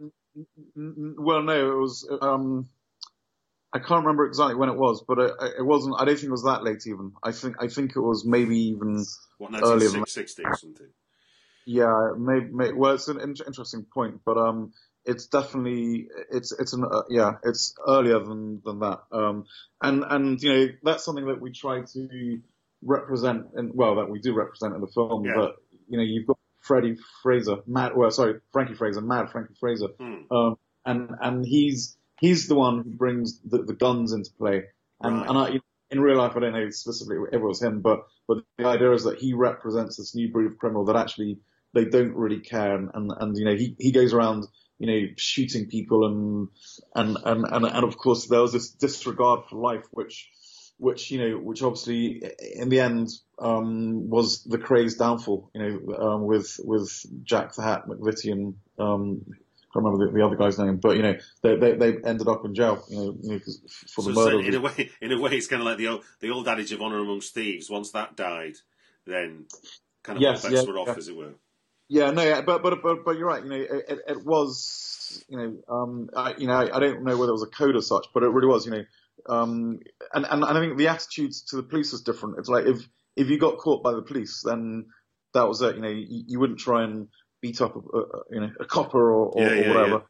well 0.77 1.43
no 1.43 1.73
it 1.73 1.81
was 1.81 2.09
um, 2.23 2.69
I 3.73 3.79
can't 3.79 4.05
remember 4.05 4.27
exactly 4.27 4.55
when 4.55 4.71
it 4.71 4.77
was, 4.77 5.05
but 5.07 5.19
it, 5.19 5.33
it, 5.59 5.65
wasn't. 5.65 5.97
I 5.99 6.05
don't 6.05 6.15
think 6.15 6.29
it 6.29 6.31
was 6.31 6.45
that 6.45 6.65
late 6.65 6.87
even. 6.87 7.13
I 7.23 7.33
think 7.33 7.57
I 7.61 7.69
think 7.69 7.97
it 7.97 8.01
was 8.01 8.25
maybe 8.25 8.57
even 8.71 9.05
what, 9.37 9.53
earlier 9.63 9.91
than 9.91 10.07
sixty 10.07 10.43
or 10.45 10.57
something. 10.57 10.89
Yeah, 11.67 12.13
maybe, 12.17 12.49
maybe. 12.51 12.73
Well, 12.73 12.95
it's 12.95 13.09
an 13.09 13.21
interesting 13.21 13.85
point, 13.93 14.23
but 14.25 14.39
um, 14.39 14.73
it's 15.05 15.27
definitely 15.27 16.09
it's 16.31 16.53
it's 16.53 16.73
an 16.73 16.85
uh, 16.85 17.03
yeah, 17.11 17.33
it's 17.45 17.75
earlier 17.87 18.21
than 18.21 18.63
than 18.65 18.79
that. 18.81 19.01
Um, 19.13 19.45
and 19.83 20.03
and 20.09 20.43
you 20.43 20.53
know 20.53 20.67
that's 20.83 21.05
something 21.05 21.27
that 21.27 21.41
we 21.41 21.53
try 21.53 21.83
to 21.83 22.41
represent, 22.81 23.49
and 23.55 23.73
well, 23.75 23.97
that 23.97 24.09
we 24.09 24.19
do 24.19 24.35
represent 24.35 24.75
in 24.75 24.81
the 24.81 24.87
film. 24.87 25.27
Yeah. 25.27 25.33
But 25.37 25.57
you 25.89 25.99
know, 25.99 26.05
you've 26.05 26.27
got 26.27 26.39
Freddie 26.63 26.97
Fraser, 27.23 27.57
Mad, 27.67 27.93
well, 27.95 28.11
sorry, 28.11 28.41
Frankie 28.53 28.75
Fraser, 28.75 29.03
Mad 29.03 29.31
Frankie 29.31 29.55
Fraser, 29.61 29.89
hmm. 29.99 30.31
um, 30.31 30.59
and 30.87 31.11
and 31.21 31.45
he's 31.45 31.98
he's 32.21 32.49
the 32.49 32.55
one 32.55 32.79
who 32.79 32.91
brings 32.91 33.41
the, 33.41 33.63
the 33.63 33.75
guns 33.75 34.13
into 34.13 34.31
play. 34.39 34.65
And, 35.01 35.19
right. 35.19 35.29
and 35.29 35.39
I, 35.39 35.61
in 35.91 36.01
real 36.01 36.19
life, 36.19 36.33
I 36.37 36.41
don't 36.41 36.53
know 36.53 36.71
specifically 36.71 37.17
if 37.33 37.35
it 37.35 37.43
was 37.43 37.63
him, 37.63 37.81
but, 37.81 38.07
but 38.27 38.39
the 38.59 38.67
idea 38.67 38.93
is 38.93 39.05
that 39.05 39.19
he 39.19 39.33
represents 39.33 39.97
this 39.97 40.15
new 40.15 40.31
breed 40.31 40.47
of 40.47 40.59
criminal 40.59 40.85
that 40.87 40.97
actually 40.97 41.39
they 41.75 41.85
don't 41.85 42.15
really 42.15 42.41
care. 42.41 42.75
And, 42.75 42.91
and, 42.95 43.13
and 43.19 43.37
you 43.37 43.45
know, 43.45 43.55
he, 43.55 43.77
he 43.79 43.93
goes 43.93 44.13
around, 44.13 44.47
you 44.79 44.87
know, 44.87 45.09
shooting 45.17 45.67
people 45.67 46.07
and, 46.07 46.49
and, 46.95 47.17
and, 47.25 47.45
and, 47.51 47.65
and 47.65 47.85
of 47.85 47.97
course 47.97 48.27
there 48.27 48.43
was 48.43 48.53
this 48.53 48.71
disregard 48.71 49.41
for 49.49 49.57
life, 49.57 49.85
which, 49.93 50.29
which, 50.79 51.11
you 51.11 51.19
know, 51.19 51.39
which 51.39 51.63
obviously 51.63 52.23
in 52.55 52.69
the 52.69 52.81
end, 52.81 53.09
um, 53.39 54.09
was 54.11 54.45
the 54.45 54.59
Krays 54.59 54.99
downfall, 54.99 55.51
you 55.55 55.63
know, 55.63 55.97
um, 55.97 56.27
with, 56.27 56.61
with 56.63 57.05
Jack 57.23 57.55
the 57.55 57.63
Hat 57.63 57.87
McVitie 57.89 58.33
and, 58.33 58.55
um, 58.79 59.25
can't 59.79 59.85
remember 59.85 60.07
the, 60.07 60.19
the, 60.19 60.25
other 60.25 60.37
guy's 60.37 60.59
name, 60.59 60.77
but 60.77 60.97
you 60.97 61.03
know 61.03 61.17
they, 61.43 61.57
they, 61.57 61.73
they 61.73 61.97
ended 62.05 62.29
up 62.29 62.45
in 62.45 62.55
jail, 62.55 62.85
you 62.89 62.97
know, 62.97 63.17
you 63.23 63.31
know 63.31 63.39
for 63.89 64.03
the 64.03 64.15
so, 64.15 64.25
murder. 64.25 64.43
So 64.43 64.49
in 64.49 64.55
a 64.55 64.61
way, 64.61 64.91
in 65.01 65.13
a 65.13 65.21
way, 65.21 65.33
it's 65.33 65.47
kind 65.47 65.63
of 65.63 65.67
like 65.67 65.79
the 65.79 65.89
old 65.89 66.05
the 66.21 66.31
old 66.31 66.49
adage 66.49 66.73
of 66.73 66.83
honour 66.83 66.99
amongst 66.99 67.35
thieves. 67.35 67.71
Once 67.71 67.91
that 67.93 68.17
died, 68.17 68.57
then 69.07 69.47
kind 70.03 70.17
of 70.17 70.23
yes, 70.23 70.45
all 70.45 70.51
bets 70.51 70.63
yeah, 70.63 70.73
were 70.73 70.79
off, 70.79 70.89
yeah. 70.89 70.95
as 70.95 71.09
it 71.09 71.17
were. 71.17 71.35
Yeah, 71.89 72.11
no, 72.11 72.23
yeah, 72.23 72.41
but 72.43 72.63
but 72.63 72.83
but 72.83 73.05
but 73.05 73.17
you're 73.17 73.27
right. 73.27 73.43
You 73.43 73.51
know, 73.51 73.57
it, 73.57 73.99
it 74.09 74.25
was, 74.25 75.25
you 75.29 75.39
know, 75.39 75.57
um, 75.69 76.11
I, 76.15 76.35
you 76.37 76.47
know, 76.47 76.55
I, 76.55 76.77
I, 76.77 76.81
don't 76.81 77.03
know 77.03 77.17
whether 77.17 77.31
it 77.31 77.35
was 77.35 77.43
a 77.43 77.47
code 77.47 77.77
or 77.77 77.83
such, 77.83 78.07
but 78.13 78.23
it 78.23 78.29
really 78.29 78.49
was. 78.49 78.67
You 78.67 78.73
know, 78.73 78.85
um, 79.29 79.81
and, 80.13 80.27
and 80.27 80.45
and 80.45 80.59
I 80.59 80.61
think 80.61 80.77
the 80.77 80.89
attitudes 80.89 81.43
to 81.45 81.57
the 81.57 81.63
police 81.63 81.93
was 81.93 82.03
different. 82.03 82.39
It's 82.39 82.49
like 82.49 82.67
if 82.67 82.87
if 83.17 83.29
you 83.29 83.39
got 83.39 83.59
caught 83.59 83.83
by 83.83 83.93
the 83.93 84.03
police, 84.03 84.43
then 84.45 84.87
that 85.35 85.49
was 85.49 85.63
it. 85.63 85.77
You 85.77 85.83
know, 85.83 85.89
you, 85.89 86.25
you 86.27 86.41
wouldn't 86.41 86.59
try 86.59 86.85
and 86.85 87.09
beat 87.41 87.61
up 87.61 87.77
a, 87.77 87.99
a 87.99 88.23
you 88.31 88.41
know 88.41 88.51
a 88.61 88.65
copper 88.65 89.11
or, 89.13 89.27
or, 89.27 89.43
yeah, 89.43 89.55
yeah, 89.55 89.65
or 89.65 89.75
whatever. 89.75 90.03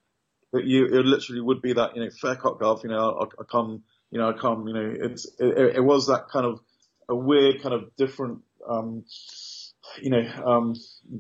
But 0.53 0.65
you 0.65 0.87
it 0.87 1.05
literally 1.05 1.41
would 1.41 1.63
be 1.63 1.75
that 1.75 1.97
you 1.97 2.05
know 2.05 2.11
fair 2.11 2.37
cop 2.37 2.61
golf. 2.61 2.83
You 2.83 2.91
know 2.91 3.19
I, 3.21 3.25
I 3.25 3.45
come 3.45 3.83
you 4.11 4.19
know 4.19 4.29
I 4.31 4.33
come 4.33 4.67
you 4.67 4.75
know 4.75 4.95
it's 5.01 5.27
it, 5.39 5.77
it, 5.77 5.85
was 5.85 6.07
that 6.07 6.29
kind 6.29 6.47
of 6.47 6.61
a 7.09 7.15
weird 7.15 7.63
kind 7.63 7.75
of 7.75 7.95
different 7.97 8.41
um, 8.69 9.05
you 10.01 10.11
know 10.11 10.27
um, 10.45 10.75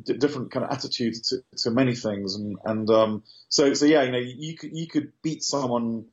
d- 0.04 0.14
different 0.14 0.50
kind 0.50 0.64
of 0.64 0.72
attitude 0.72 1.14
to, 1.24 1.36
to 1.58 1.70
many 1.70 1.94
things 1.94 2.36
and 2.36 2.56
and 2.64 2.88
um, 2.90 3.22
so 3.48 3.74
so 3.74 3.84
yeah 3.84 4.02
you 4.02 4.12
know 4.12 4.18
you 4.18 4.56
could 4.56 4.70
you 4.72 4.86
could 4.86 5.12
beat 5.22 5.42
someone 5.42 6.06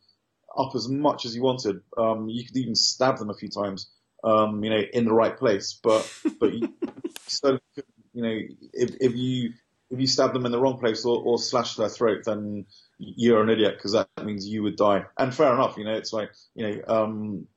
up 0.58 0.75
as 0.75 0.88
much 0.88 1.25
as 1.25 1.36
you 1.36 1.42
wanted. 1.42 1.82
Um, 1.98 2.30
you 2.30 2.46
could 2.46 2.58
even 2.58 2.75
stab 2.75 3.18
them 3.18 3.30
a 3.30 3.34
few 3.34 3.50
times. 3.50 3.90
Um, 4.24 4.64
you 4.64 4.72
know, 4.72 4.82
in 4.94 5.06
the 5.06 5.14
right 5.14 5.38
place, 5.38 5.80
but 5.84 6.12
but 6.40 6.52
you 6.54 6.74
still, 7.28 7.60
you 8.14 8.24
know, 8.24 8.40
if 8.74 8.96
if 9.00 9.16
you 9.16 9.54
if 9.96 10.02
you 10.02 10.08
stab 10.08 10.34
them 10.34 10.46
in 10.46 10.52
the 10.52 10.60
wrong 10.60 10.78
place 10.78 11.06
or, 11.06 11.18
or 11.18 11.40
slash 11.40 11.75
their 11.75 11.90
throat, 11.90 12.24
then 12.25 12.66
you're 12.98 13.42
an 13.42 13.50
idiot 13.50 13.75
because 13.78 13.94
that 13.94 14.10
means 14.24 14.48
you 14.48 14.64
would 14.64 14.75
die. 14.75 15.06
And 15.18 15.34
fair 15.34 15.54
enough, 15.54 15.78
you 15.78 15.86
know, 15.86 15.96
it's 15.96 16.14
like, 16.14 16.30
you 16.54 16.68
know, 16.68 16.82
um, 16.88 17.48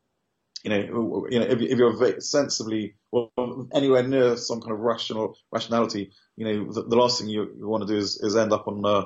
you 0.65 0.71
know, 0.71 1.27
you 1.31 1.41
know, 1.41 1.47
if, 1.47 1.61
if 1.61 1.79
you're 1.79 2.21
sensibly 2.21 2.95
or 3.11 3.31
anywhere 3.75 4.03
near 4.03 4.37
some 4.37 4.61
kind 4.61 4.73
of 4.73 4.81
rational 4.81 5.37
rationality, 5.53 6.13
you 6.37 6.45
know, 6.45 6.73
the, 6.73 6.83
the 6.83 6.97
last 6.97 7.21
thing 7.21 7.29
you, 7.29 7.55
you 7.59 7.69
want 7.69 7.87
to 7.87 7.93
do 7.93 7.99
is, 7.99 8.21
is 8.23 8.37
end 8.37 8.53
up 8.53 8.67
on, 8.69 8.85
uh, 8.85 9.05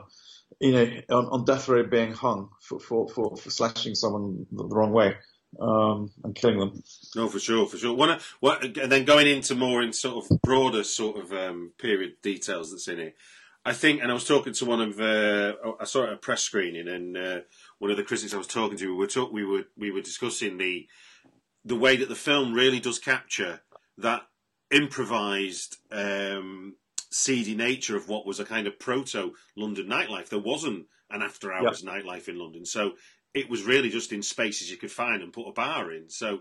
you 0.61 0.73
know, 0.73 0.87
on, 1.11 1.27
on 1.27 1.45
death 1.45 1.69
row 1.69 1.85
being 1.85 2.13
hung 2.13 2.51
for, 2.63 2.79
for, 2.79 3.09
for, 3.09 3.37
for 3.37 3.51
slashing 3.51 3.95
someone 3.95 4.47
the, 4.53 4.69
the 4.69 4.75
wrong 4.75 4.93
way 4.93 5.17
um, 5.61 6.11
and 6.25 6.35
killing 6.35 6.59
them. 6.59 6.83
No, 7.15 7.29
for 7.29 7.39
sure, 7.39 7.67
for 7.67 7.77
sure. 7.77 7.95
What, 7.95 8.23
what, 8.41 8.65
and 8.65 8.91
then 8.91 9.05
going 9.05 9.27
into 9.27 9.55
more 9.55 9.83
in 9.83 9.93
sort 9.93 10.25
of 10.25 10.41
broader 10.43 10.85
sort 10.85 11.19
of 11.19 11.33
um, 11.33 11.73
period 11.79 12.15
details 12.23 12.71
that's 12.71 12.89
in 12.89 12.99
it. 12.99 13.17
I 13.65 13.73
think, 13.73 14.03
and 14.03 14.11
I 14.11 14.15
was 14.15 14.25
talking 14.25 14.53
to 14.55 14.65
one 14.65 14.81
of, 14.81 15.01
uh, 15.01 15.55
I 15.79 15.85
saw 15.85 16.03
it 16.03 16.09
at 16.09 16.15
a 16.15 16.17
press 16.17 16.43
screening, 16.43 16.89
and 16.89 17.17
uh, 17.17 17.41
one 17.79 17.93
of 17.93 17.97
the 17.97 18.03
critics 18.03 18.35
I 18.35 18.39
was 18.39 18.49
talking 18.49 18.77
to, 18.79 18.89
we 18.89 18.97
were 18.97 19.07
talk, 19.07 19.33
we 19.33 19.45
were 19.45 19.65
we 19.77 19.93
were 19.93 20.01
discussing 20.01 20.59
the 20.59 20.89
the 21.65 21.77
way 21.77 21.97
that 21.97 22.09
the 22.09 22.17
film 22.17 22.55
really 22.55 22.81
does 22.81 22.99
capture 22.99 23.61
that 23.99 24.23
improvised, 24.73 25.77
um, 25.93 26.75
seedy 27.11 27.55
nature 27.55 27.97
of 27.97 28.09
what 28.09 28.27
was 28.27 28.41
a 28.41 28.45
kind 28.45 28.67
of 28.67 28.81
proto 28.81 29.35
London 29.57 29.87
nightlife. 29.87 30.29
There 30.29 30.41
wasn't 30.41 30.87
an 31.09 31.23
after 31.23 31.53
hours 31.53 31.85
yep. 31.85 31.95
nightlife 31.95 32.27
in 32.27 32.39
London, 32.39 32.65
so 32.65 32.95
it 33.35 33.49
was 33.49 33.63
really 33.63 33.89
just 33.89 34.13
in 34.13 34.23
spaces 34.23 34.71
you 34.71 34.77
could 34.77 34.91
find 34.91 35.23
and 35.23 35.33
put 35.33 35.49
a 35.49 35.53
bar 35.53 35.93
in. 35.93 36.09
So, 36.09 36.41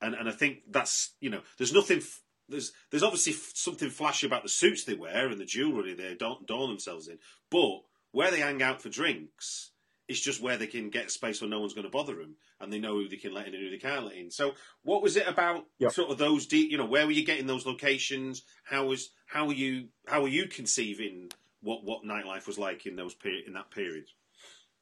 and 0.00 0.14
and 0.14 0.28
I 0.28 0.32
think 0.32 0.60
that's 0.70 1.14
you 1.20 1.30
know, 1.30 1.40
there's 1.58 1.74
nothing. 1.74 2.02
There's 2.48 2.72
there's 2.90 3.02
obviously 3.02 3.32
something 3.32 3.90
flashy 3.90 4.26
about 4.26 4.42
the 4.42 4.48
suits 4.48 4.84
they 4.84 4.94
wear 4.94 5.28
and 5.28 5.40
the 5.40 5.44
jewellery 5.44 5.94
they 5.94 6.08
adorn, 6.08 6.38
adorn 6.42 6.70
themselves 6.70 7.06
in, 7.08 7.18
but 7.50 7.82
where 8.12 8.30
they 8.30 8.40
hang 8.40 8.60
out 8.60 8.82
for 8.82 8.88
drinks, 8.88 9.70
it's 10.08 10.20
just 10.20 10.42
where 10.42 10.56
they 10.56 10.66
can 10.66 10.90
get 10.90 11.12
space 11.12 11.40
where 11.40 11.48
no 11.48 11.60
one's 11.60 11.74
going 11.74 11.84
to 11.84 11.90
bother 11.90 12.16
them, 12.16 12.34
and 12.60 12.72
they 12.72 12.80
know 12.80 12.94
who 12.94 13.08
they 13.08 13.16
can 13.16 13.32
let 13.32 13.46
in 13.46 13.54
and 13.54 13.62
who 13.62 13.70
they 13.70 13.78
can't 13.78 14.04
let 14.04 14.16
in. 14.16 14.30
So, 14.30 14.54
what 14.82 15.02
was 15.02 15.16
it 15.16 15.28
about 15.28 15.66
yep. 15.78 15.92
sort 15.92 16.10
of 16.10 16.18
those 16.18 16.46
deep? 16.46 16.72
You 16.72 16.78
know, 16.78 16.86
where 16.86 17.06
were 17.06 17.12
you 17.12 17.24
getting 17.24 17.46
those 17.46 17.66
locations? 17.66 18.42
How 18.64 18.86
was 18.86 19.10
how 19.26 19.46
were 19.46 19.52
you 19.52 19.88
how 20.08 20.22
were 20.22 20.28
you 20.28 20.48
conceiving 20.48 21.30
what 21.62 21.84
what 21.84 22.04
nightlife 22.04 22.48
was 22.48 22.58
like 22.58 22.86
in 22.86 22.96
those 22.96 23.14
in 23.46 23.52
that 23.52 23.70
period? 23.70 24.06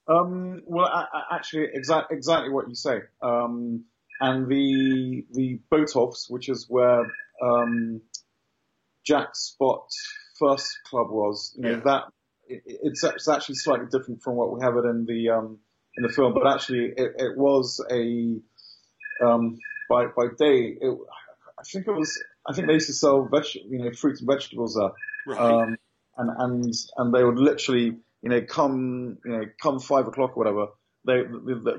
Um, 0.08 0.62
well, 0.66 0.86
I, 0.86 1.04
I, 1.12 1.36
actually, 1.36 1.68
exactly 1.72 2.16
exactly 2.16 2.50
what 2.50 2.68
you 2.68 2.74
say. 2.74 3.00
Um, 3.22 3.84
and 4.20 4.48
the 4.48 5.24
the 5.32 5.60
Botolph's, 5.70 6.28
which 6.28 6.48
is 6.48 6.66
where 6.68 7.12
um, 7.42 8.00
Jack 9.04 9.36
Spot 9.36 9.86
first 10.38 10.78
club 10.88 11.10
was, 11.10 11.54
you 11.56 11.62
know, 11.62 11.70
yeah. 11.70 11.80
that 11.84 12.02
it, 12.48 12.62
it's, 12.66 13.04
it's 13.04 13.28
actually 13.28 13.56
slightly 13.56 13.86
different 13.90 14.22
from 14.22 14.36
what 14.36 14.52
we 14.52 14.60
have 14.62 14.76
it 14.76 14.84
in 14.86 15.04
the 15.04 15.30
um, 15.30 15.58
in 15.96 16.02
the 16.02 16.08
film, 16.08 16.32
but 16.32 16.46
actually 16.46 16.92
it, 16.96 17.12
it 17.18 17.36
was 17.36 17.84
a 17.90 18.38
um, 19.24 19.58
by 19.88 20.06
by 20.06 20.26
day. 20.38 20.76
It, 20.80 20.98
I 21.58 21.62
think 21.64 21.86
it 21.86 21.92
was. 21.92 22.22
I 22.46 22.54
think 22.54 22.66
they 22.66 22.74
used 22.74 22.86
to 22.86 22.94
sell 22.94 23.24
veg, 23.24 23.44
you 23.54 23.78
know, 23.78 23.92
fruits 23.92 24.20
and 24.20 24.30
vegetables 24.30 24.74
there, 24.74 24.90
right. 25.26 25.40
um, 25.40 25.76
and 26.16 26.30
and 26.38 26.74
and 26.96 27.14
they 27.14 27.24
would 27.24 27.38
literally 27.38 27.96
you 28.22 28.30
know, 28.30 28.42
come, 28.42 29.18
you 29.24 29.32
know, 29.32 29.44
come 29.62 29.80
five 29.80 30.06
o'clock 30.06 30.36
or 30.36 30.44
whatever, 30.44 30.66
they, 31.06 31.22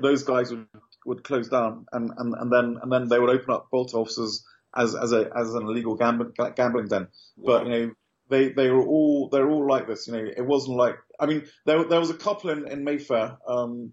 those 0.00 0.22
guys 0.24 0.50
would, 0.50 0.66
would 1.06 1.24
close 1.24 1.48
down 1.48 1.86
and, 1.92 2.10
and, 2.16 2.34
and 2.34 2.52
then, 2.52 2.78
and 2.82 2.92
then 2.92 3.08
they 3.08 3.18
would 3.18 3.30
open 3.30 3.54
up 3.54 3.68
Botolph's 3.72 4.18
as, 4.18 4.44
as, 4.76 4.94
as 4.94 5.12
a, 5.12 5.30
as 5.36 5.54
an 5.54 5.62
illegal 5.62 5.96
gambling, 5.96 6.32
gambling 6.56 6.88
den. 6.88 7.08
But, 7.36 7.66
you 7.66 7.70
know, 7.70 7.90
they, 8.28 8.48
they 8.50 8.70
were 8.70 8.86
all, 8.86 9.28
they're 9.28 9.50
all 9.50 9.66
like 9.68 9.86
this, 9.86 10.06
you 10.06 10.14
know, 10.14 10.24
it 10.24 10.44
wasn't 10.46 10.76
like, 10.76 10.96
I 11.18 11.26
mean, 11.26 11.44
there, 11.66 11.84
there 11.84 12.00
was 12.00 12.10
a 12.10 12.14
couple 12.14 12.50
in, 12.50 12.66
in 12.66 12.84
Mayfair, 12.84 13.38
um, 13.46 13.92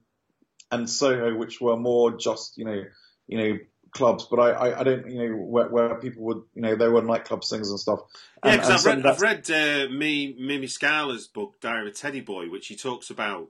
and 0.72 0.90
Soho, 0.90 1.36
which 1.36 1.62
were 1.62 1.78
more 1.78 2.18
just, 2.18 2.58
you 2.58 2.66
know, 2.66 2.84
you 3.28 3.38
know, 3.38 3.58
clubs, 3.92 4.28
but 4.30 4.40
I, 4.40 4.50
I, 4.52 4.80
I, 4.80 4.84
don't, 4.84 5.10
you 5.10 5.18
know, 5.18 5.36
where, 5.36 5.70
where 5.70 5.96
people 5.96 6.24
would, 6.26 6.42
you 6.54 6.62
know, 6.62 6.76
they 6.76 6.88
were 6.88 7.02
nightclub 7.02 7.44
singers 7.44 7.70
and 7.70 7.80
stuff. 7.80 8.00
Yeah, 8.44 8.58
because 8.58 8.86
I've 8.86 8.86
read, 8.86 9.06
I've 9.06 9.22
read 9.22 9.52
uh, 9.52 9.90
me, 9.92 10.36
Mimi 10.40 10.68
Scala's 10.68 11.28
book, 11.28 11.60
Diary 11.62 11.88
of 11.88 11.94
a 11.94 11.96
Teddy 11.96 12.22
Boy, 12.22 12.50
which 12.50 12.68
he 12.68 12.76
talks 12.76 13.10
about 13.10 13.50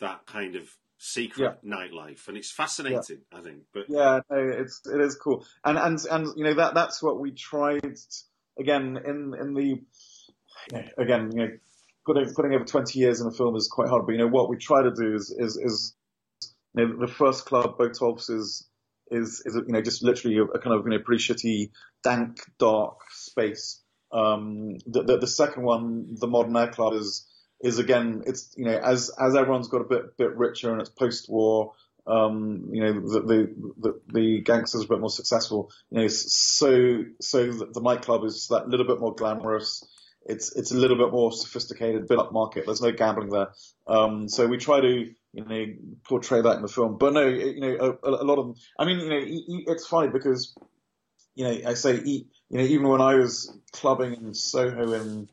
that 0.00 0.26
kind 0.26 0.56
of 0.56 0.70
secret 0.98 1.58
yeah. 1.62 1.76
nightlife, 1.76 2.28
and 2.28 2.36
it's 2.36 2.50
fascinating, 2.50 3.20
yeah. 3.32 3.38
I 3.38 3.42
think. 3.42 3.62
But 3.72 3.84
yeah, 3.88 4.20
no, 4.30 4.36
it's 4.38 4.82
it 4.86 5.00
is 5.00 5.16
cool, 5.16 5.46
and 5.64 5.78
and 5.78 5.98
and 6.10 6.28
you 6.36 6.44
know 6.44 6.54
that 6.54 6.74
that's 6.74 7.02
what 7.02 7.20
we 7.20 7.30
tried 7.32 7.96
again 8.58 8.98
in 9.04 9.34
in 9.40 9.54
the 9.54 9.64
you 9.64 9.82
know, 10.72 10.82
again 10.98 11.30
you 11.32 11.38
know 11.38 11.50
putting 12.04 12.32
putting 12.34 12.54
over 12.54 12.64
twenty 12.64 12.98
years 12.98 13.20
in 13.20 13.28
a 13.28 13.32
film 13.32 13.56
is 13.56 13.68
quite 13.68 13.88
hard, 13.88 14.06
but 14.06 14.12
you 14.12 14.18
know 14.18 14.28
what 14.28 14.48
we 14.48 14.56
try 14.56 14.82
to 14.82 14.92
do 14.92 15.14
is 15.14 15.34
is 15.36 15.56
is 15.56 15.94
you 16.74 16.86
know, 16.86 17.06
the 17.06 17.12
first 17.12 17.46
club 17.46 17.78
Botolph's 17.78 18.28
is 18.28 18.67
is 19.10 19.42
is 19.44 19.54
you 19.54 19.72
know 19.72 19.82
just 19.82 20.02
literally 20.02 20.38
a, 20.38 20.44
a 20.44 20.58
kind 20.58 20.74
of 20.74 20.84
you 20.84 20.90
know 20.90 20.98
pretty 20.98 21.22
shitty, 21.22 21.70
dank, 22.02 22.40
dark 22.58 23.00
space. 23.10 23.82
Um, 24.10 24.78
the, 24.86 25.02
the, 25.02 25.18
the 25.18 25.26
second 25.26 25.64
one, 25.64 26.16
the 26.18 26.26
Modern 26.26 26.56
Air 26.56 26.68
Club, 26.68 26.94
is 26.94 27.26
is 27.60 27.78
again 27.78 28.22
it's 28.26 28.54
you 28.56 28.64
know 28.64 28.78
as 28.78 29.10
as 29.20 29.34
everyone's 29.34 29.68
got 29.68 29.80
a 29.80 29.84
bit 29.84 30.16
bit 30.16 30.36
richer 30.36 30.72
and 30.72 30.80
it's 30.80 30.90
post 30.90 31.28
war. 31.28 31.72
Um, 32.06 32.70
you 32.72 32.82
know 32.82 32.92
the, 32.94 33.20
the 33.20 33.72
the 33.78 34.00
the 34.12 34.40
gangsters 34.40 34.82
are 34.82 34.86
a 34.86 34.88
bit 34.88 35.00
more 35.00 35.10
successful. 35.10 35.70
You 35.90 36.02
know 36.02 36.08
so 36.08 37.04
so 37.20 37.52
the, 37.52 37.80
nightclub 37.82 38.24
is 38.24 38.48
that 38.48 38.68
little 38.68 38.86
bit 38.86 39.00
more 39.00 39.14
glamorous 39.14 39.84
it's 40.28 40.54
it's 40.56 40.70
a 40.70 40.76
little 40.76 40.96
bit 40.96 41.10
more 41.10 41.32
sophisticated, 41.32 42.06
built 42.06 42.20
up 42.20 42.32
market. 42.32 42.64
There's 42.66 42.82
no 42.82 42.92
gambling 42.92 43.30
there, 43.30 43.48
um, 43.86 44.28
so 44.28 44.46
we 44.46 44.58
try 44.58 44.80
to 44.80 45.10
you 45.32 45.44
know 45.44 45.66
portray 46.08 46.42
that 46.42 46.56
in 46.56 46.62
the 46.62 46.68
film. 46.68 46.98
But 46.98 47.14
no, 47.14 47.26
you 47.26 47.60
know 47.60 47.98
a, 48.02 48.08
a 48.10 48.24
lot 48.24 48.38
of 48.38 48.46
them. 48.46 48.54
I 48.78 48.84
mean, 48.86 49.00
you 49.00 49.10
know, 49.10 49.72
it's 49.72 49.86
funny 49.86 50.08
because 50.08 50.54
you 51.34 51.44
know 51.44 51.70
I 51.70 51.74
say 51.74 52.00
you 52.04 52.24
know 52.50 52.62
even 52.62 52.88
when 52.88 53.00
I 53.02 53.16
was 53.16 53.56
clubbing 53.72 54.14
in 54.14 54.34
Soho 54.34 54.92
in 54.94 55.28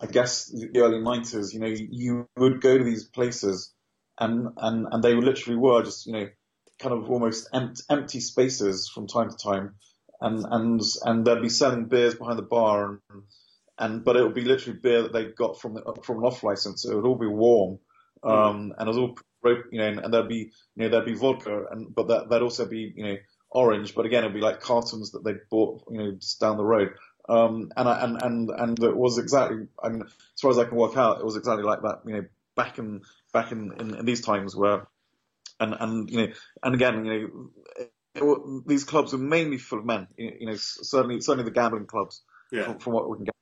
I 0.00 0.06
guess 0.06 0.46
the 0.46 0.80
early 0.80 0.98
'90s, 0.98 1.54
you 1.54 1.60
know, 1.60 1.68
you 1.68 2.28
would 2.36 2.60
go 2.60 2.76
to 2.78 2.84
these 2.84 3.04
places 3.04 3.72
and 4.18 4.48
and 4.58 4.86
and 4.90 5.02
they 5.02 5.14
literally 5.14 5.58
were 5.58 5.82
just 5.82 6.06
you 6.06 6.12
know 6.12 6.28
kind 6.78 6.94
of 6.94 7.10
almost 7.10 7.48
empty, 7.54 8.20
spaces 8.20 8.90
from 8.94 9.06
time 9.06 9.30
to 9.30 9.36
time, 9.36 9.74
and 10.20 10.44
and 10.50 10.80
and 11.04 11.24
they'd 11.26 11.42
be 11.42 11.48
selling 11.48 11.86
beers 11.86 12.14
behind 12.14 12.38
the 12.38 12.42
bar 12.42 13.00
and 13.10 13.22
and 13.78 14.04
but 14.04 14.16
it 14.16 14.22
would 14.22 14.34
be 14.34 14.44
literally 14.44 14.78
beer 14.78 15.02
that 15.02 15.12
they 15.12 15.26
got 15.26 15.60
from 15.60 15.74
the, 15.74 15.82
from 16.04 16.18
an 16.18 16.24
off 16.24 16.42
license. 16.42 16.82
So 16.82 16.92
it 16.92 16.96
would 16.96 17.06
all 17.06 17.18
be 17.18 17.26
warm, 17.26 17.78
um, 18.22 18.72
and 18.78 18.86
it 18.86 18.90
was 18.90 18.98
all 18.98 19.16
you 19.70 19.78
know, 19.78 19.86
and, 19.88 19.98
and 20.00 20.14
there'd 20.14 20.28
be 20.28 20.52
you 20.76 20.84
know 20.84 20.88
there'd 20.88 21.04
be 21.04 21.14
vodka, 21.14 21.66
and 21.70 21.94
but 21.94 22.08
that 22.08 22.28
that'd 22.28 22.42
also 22.42 22.66
be 22.66 22.92
you 22.94 23.04
know 23.04 23.16
orange, 23.50 23.94
but 23.94 24.06
again 24.06 24.24
it'd 24.24 24.34
be 24.34 24.40
like 24.40 24.60
cartons 24.60 25.12
that 25.12 25.24
they 25.24 25.34
bought 25.50 25.82
you 25.90 25.98
know 25.98 26.12
just 26.12 26.40
down 26.40 26.56
the 26.56 26.64
road. 26.64 26.90
Um, 27.28 27.70
and 27.76 27.88
I, 27.88 28.04
and 28.04 28.22
and 28.22 28.50
and 28.50 28.82
it 28.82 28.96
was 28.96 29.18
exactly, 29.18 29.66
I 29.82 29.88
mean, 29.88 30.02
as 30.02 30.40
far 30.40 30.50
as 30.50 30.58
I 30.58 30.64
can 30.64 30.76
work 30.76 30.96
out, 30.96 31.20
it 31.20 31.24
was 31.24 31.36
exactly 31.36 31.64
like 31.64 31.80
that. 31.82 32.00
You 32.06 32.12
know, 32.14 32.24
back 32.54 32.78
in 32.78 33.02
back 33.32 33.50
in, 33.50 33.72
in, 33.80 33.94
in 33.94 34.04
these 34.04 34.20
times 34.20 34.54
where, 34.54 34.86
and 35.58 35.74
and 35.78 36.10
you 36.10 36.18
know, 36.18 36.32
and 36.62 36.74
again, 36.74 37.04
you 37.04 37.12
know, 37.12 37.86
it, 38.14 38.66
these 38.66 38.84
clubs 38.84 39.12
were 39.12 39.18
mainly 39.18 39.56
full 39.56 39.78
of 39.78 39.86
men. 39.86 40.06
You, 40.18 40.32
you 40.40 40.46
know, 40.46 40.56
certainly 40.56 41.20
certainly 41.20 41.44
the 41.44 41.54
gambling 41.54 41.86
clubs. 41.86 42.22
Yeah. 42.52 42.64
From, 42.64 42.78
from 42.78 42.92
what 42.92 43.08
we 43.08 43.16
can 43.16 43.24
get. 43.24 43.34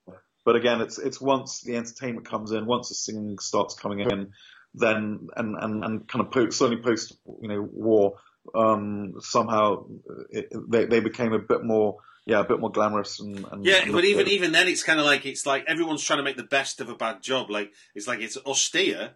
But 0.44 0.56
again, 0.56 0.80
it's 0.80 0.98
it's 0.98 1.20
once 1.20 1.60
the 1.60 1.76
entertainment 1.76 2.28
comes 2.28 2.52
in, 2.52 2.66
once 2.66 2.88
the 2.88 2.94
singing 2.94 3.38
starts 3.38 3.74
coming 3.74 4.00
in, 4.00 4.32
then 4.74 5.28
and 5.36 5.56
and 5.56 5.84
and 5.84 6.08
kind 6.08 6.24
of 6.24 6.30
post, 6.30 6.58
certainly 6.58 6.82
post 6.82 7.16
you 7.40 7.48
know 7.48 7.62
war, 7.72 8.14
um, 8.54 9.14
somehow 9.20 9.86
it, 10.30 10.52
they 10.68 10.86
they 10.86 11.00
became 11.00 11.32
a 11.32 11.38
bit 11.38 11.64
more 11.64 11.98
yeah 12.24 12.40
a 12.40 12.44
bit 12.44 12.60
more 12.60 12.70
glamorous 12.70 13.20
and, 13.20 13.44
and 13.50 13.64
yeah. 13.64 13.82
and 13.82 13.92
but 13.92 14.04
even 14.04 14.28
even 14.28 14.52
then, 14.52 14.68
it's 14.68 14.82
kind 14.82 15.00
of 15.00 15.06
like 15.06 15.26
it's 15.26 15.46
like 15.46 15.64
everyone's 15.66 16.02
trying 16.02 16.18
to 16.18 16.22
make 16.22 16.36
the 16.36 16.42
best 16.42 16.80
of 16.80 16.88
a 16.88 16.94
bad 16.94 17.22
job. 17.22 17.50
Like 17.50 17.72
it's 17.94 18.06
like 18.06 18.20
it's 18.20 18.36
austere, 18.38 19.12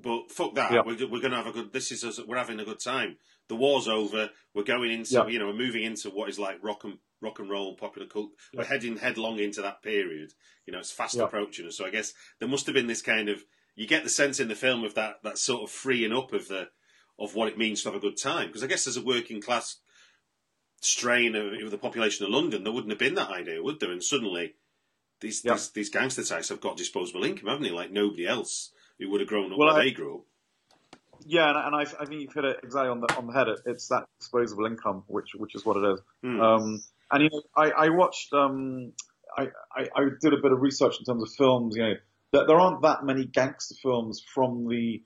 but 0.00 0.30
fuck 0.30 0.54
that. 0.54 0.72
Yeah. 0.72 0.82
We're, 0.84 1.08
we're 1.08 1.20
going 1.20 1.32
to 1.32 1.36
have 1.36 1.46
a 1.46 1.52
good. 1.52 1.72
This 1.72 1.92
is 1.92 2.04
us, 2.04 2.20
we're 2.26 2.36
having 2.36 2.60
a 2.60 2.64
good 2.64 2.80
time. 2.80 3.16
The 3.48 3.56
war's 3.56 3.88
over. 3.88 4.30
We're 4.54 4.64
going 4.64 4.90
into 4.90 5.14
Yeah. 5.14 5.26
you 5.26 5.38
know 5.38 5.46
we're 5.46 5.54
moving 5.54 5.82
into 5.84 6.10
what 6.10 6.28
is 6.28 6.38
like 6.38 6.62
rock 6.62 6.84
and 6.84 6.98
rock 7.20 7.38
and 7.40 7.50
roll 7.50 7.76
popular 7.76 8.08
culture. 8.08 8.34
We're 8.54 8.64
heading 8.64 8.96
headlong 8.96 9.38
into 9.38 9.62
that 9.62 9.82
period. 9.82 10.32
You 10.66 10.72
know, 10.72 10.78
it's 10.78 10.92
fast 10.92 11.16
Yeah. 11.16 11.24
approaching 11.24 11.66
us. 11.66 11.76
So 11.76 11.84
I 11.84 11.90
guess 11.90 12.14
there 12.38 12.48
must 12.48 12.66
have 12.66 12.74
been 12.74 12.86
this 12.86 13.02
kind 13.02 13.28
of 13.28 13.44
you 13.76 13.86
get 13.86 14.04
the 14.04 14.10
sense 14.10 14.38
in 14.40 14.48
the 14.48 14.54
film 14.54 14.84
of 14.84 14.94
that 14.94 15.22
that 15.24 15.38
sort 15.38 15.62
of 15.62 15.70
freeing 15.70 16.12
up 16.12 16.32
of 16.32 16.48
the 16.48 16.68
of 17.18 17.34
what 17.34 17.48
it 17.48 17.58
means 17.58 17.82
to 17.82 17.88
have 17.88 17.96
a 17.96 18.00
good 18.00 18.16
time. 18.16 18.48
Because 18.48 18.62
I 18.64 18.66
guess 18.66 18.86
as 18.86 18.96
a 18.96 19.02
working 19.04 19.40
class 19.40 19.76
strain 20.80 21.34
of, 21.34 21.52
of 21.62 21.70
the 21.70 21.78
population 21.78 22.24
of 22.26 22.32
London, 22.32 22.64
there 22.64 22.72
wouldn't 22.72 22.90
have 22.92 22.98
been 22.98 23.14
that 23.14 23.30
idea, 23.30 23.62
would 23.62 23.80
there? 23.80 23.92
And 23.92 24.02
suddenly 24.02 24.54
these 25.20 25.44
Yeah. 25.44 25.52
these, 25.54 25.70
these 25.70 25.90
gangster 25.90 26.24
types 26.24 26.48
have 26.48 26.60
got 26.60 26.76
disposable 26.76 27.24
income, 27.24 27.48
haven't 27.48 27.62
they? 27.62 27.70
Like 27.70 27.90
nobody 27.92 28.26
else 28.26 28.72
who 28.98 29.10
would 29.10 29.20
have 29.20 29.28
grown 29.28 29.52
up 29.52 29.58
Well, 29.58 29.68
where 29.72 29.80
I- 29.80 29.84
they 29.84 29.90
grew 29.92 30.16
up. 30.16 30.20
Yeah, 31.26 31.48
and, 31.48 31.56
and 31.58 31.76
I, 31.76 31.80
I 32.02 32.04
think 32.04 32.20
you've 32.20 32.34
hit 32.34 32.44
it 32.44 32.58
exactly 32.62 32.90
on 32.90 33.00
the 33.00 33.06
on 33.16 33.26
the 33.28 33.32
head. 33.32 33.48
It, 33.48 33.60
it's 33.66 33.88
that 33.88 34.04
disposable 34.18 34.66
income, 34.66 35.04
which 35.06 35.30
which 35.36 35.54
is 35.54 35.64
what 35.64 35.76
it 35.78 35.84
is. 35.94 36.00
Hmm. 36.22 36.40
Um, 36.40 36.82
and 37.12 37.22
you 37.22 37.30
know, 37.30 37.42
I, 37.56 37.70
I 37.70 37.88
watched, 37.90 38.32
um, 38.34 38.92
I, 39.38 39.46
I, 39.74 39.88
I 39.96 40.04
did 40.20 40.32
a 40.34 40.38
bit 40.42 40.52
of 40.52 40.60
research 40.60 40.96
in 40.98 41.04
terms 41.06 41.22
of 41.22 41.28
films. 41.38 41.76
You 41.76 41.82
know, 41.82 41.94
that 42.34 42.46
there 42.48 42.58
aren't 42.58 42.82
that 42.82 43.04
many 43.04 43.24
gangster 43.24 43.76
films 43.80 44.20
from 44.34 44.66
the, 44.68 45.02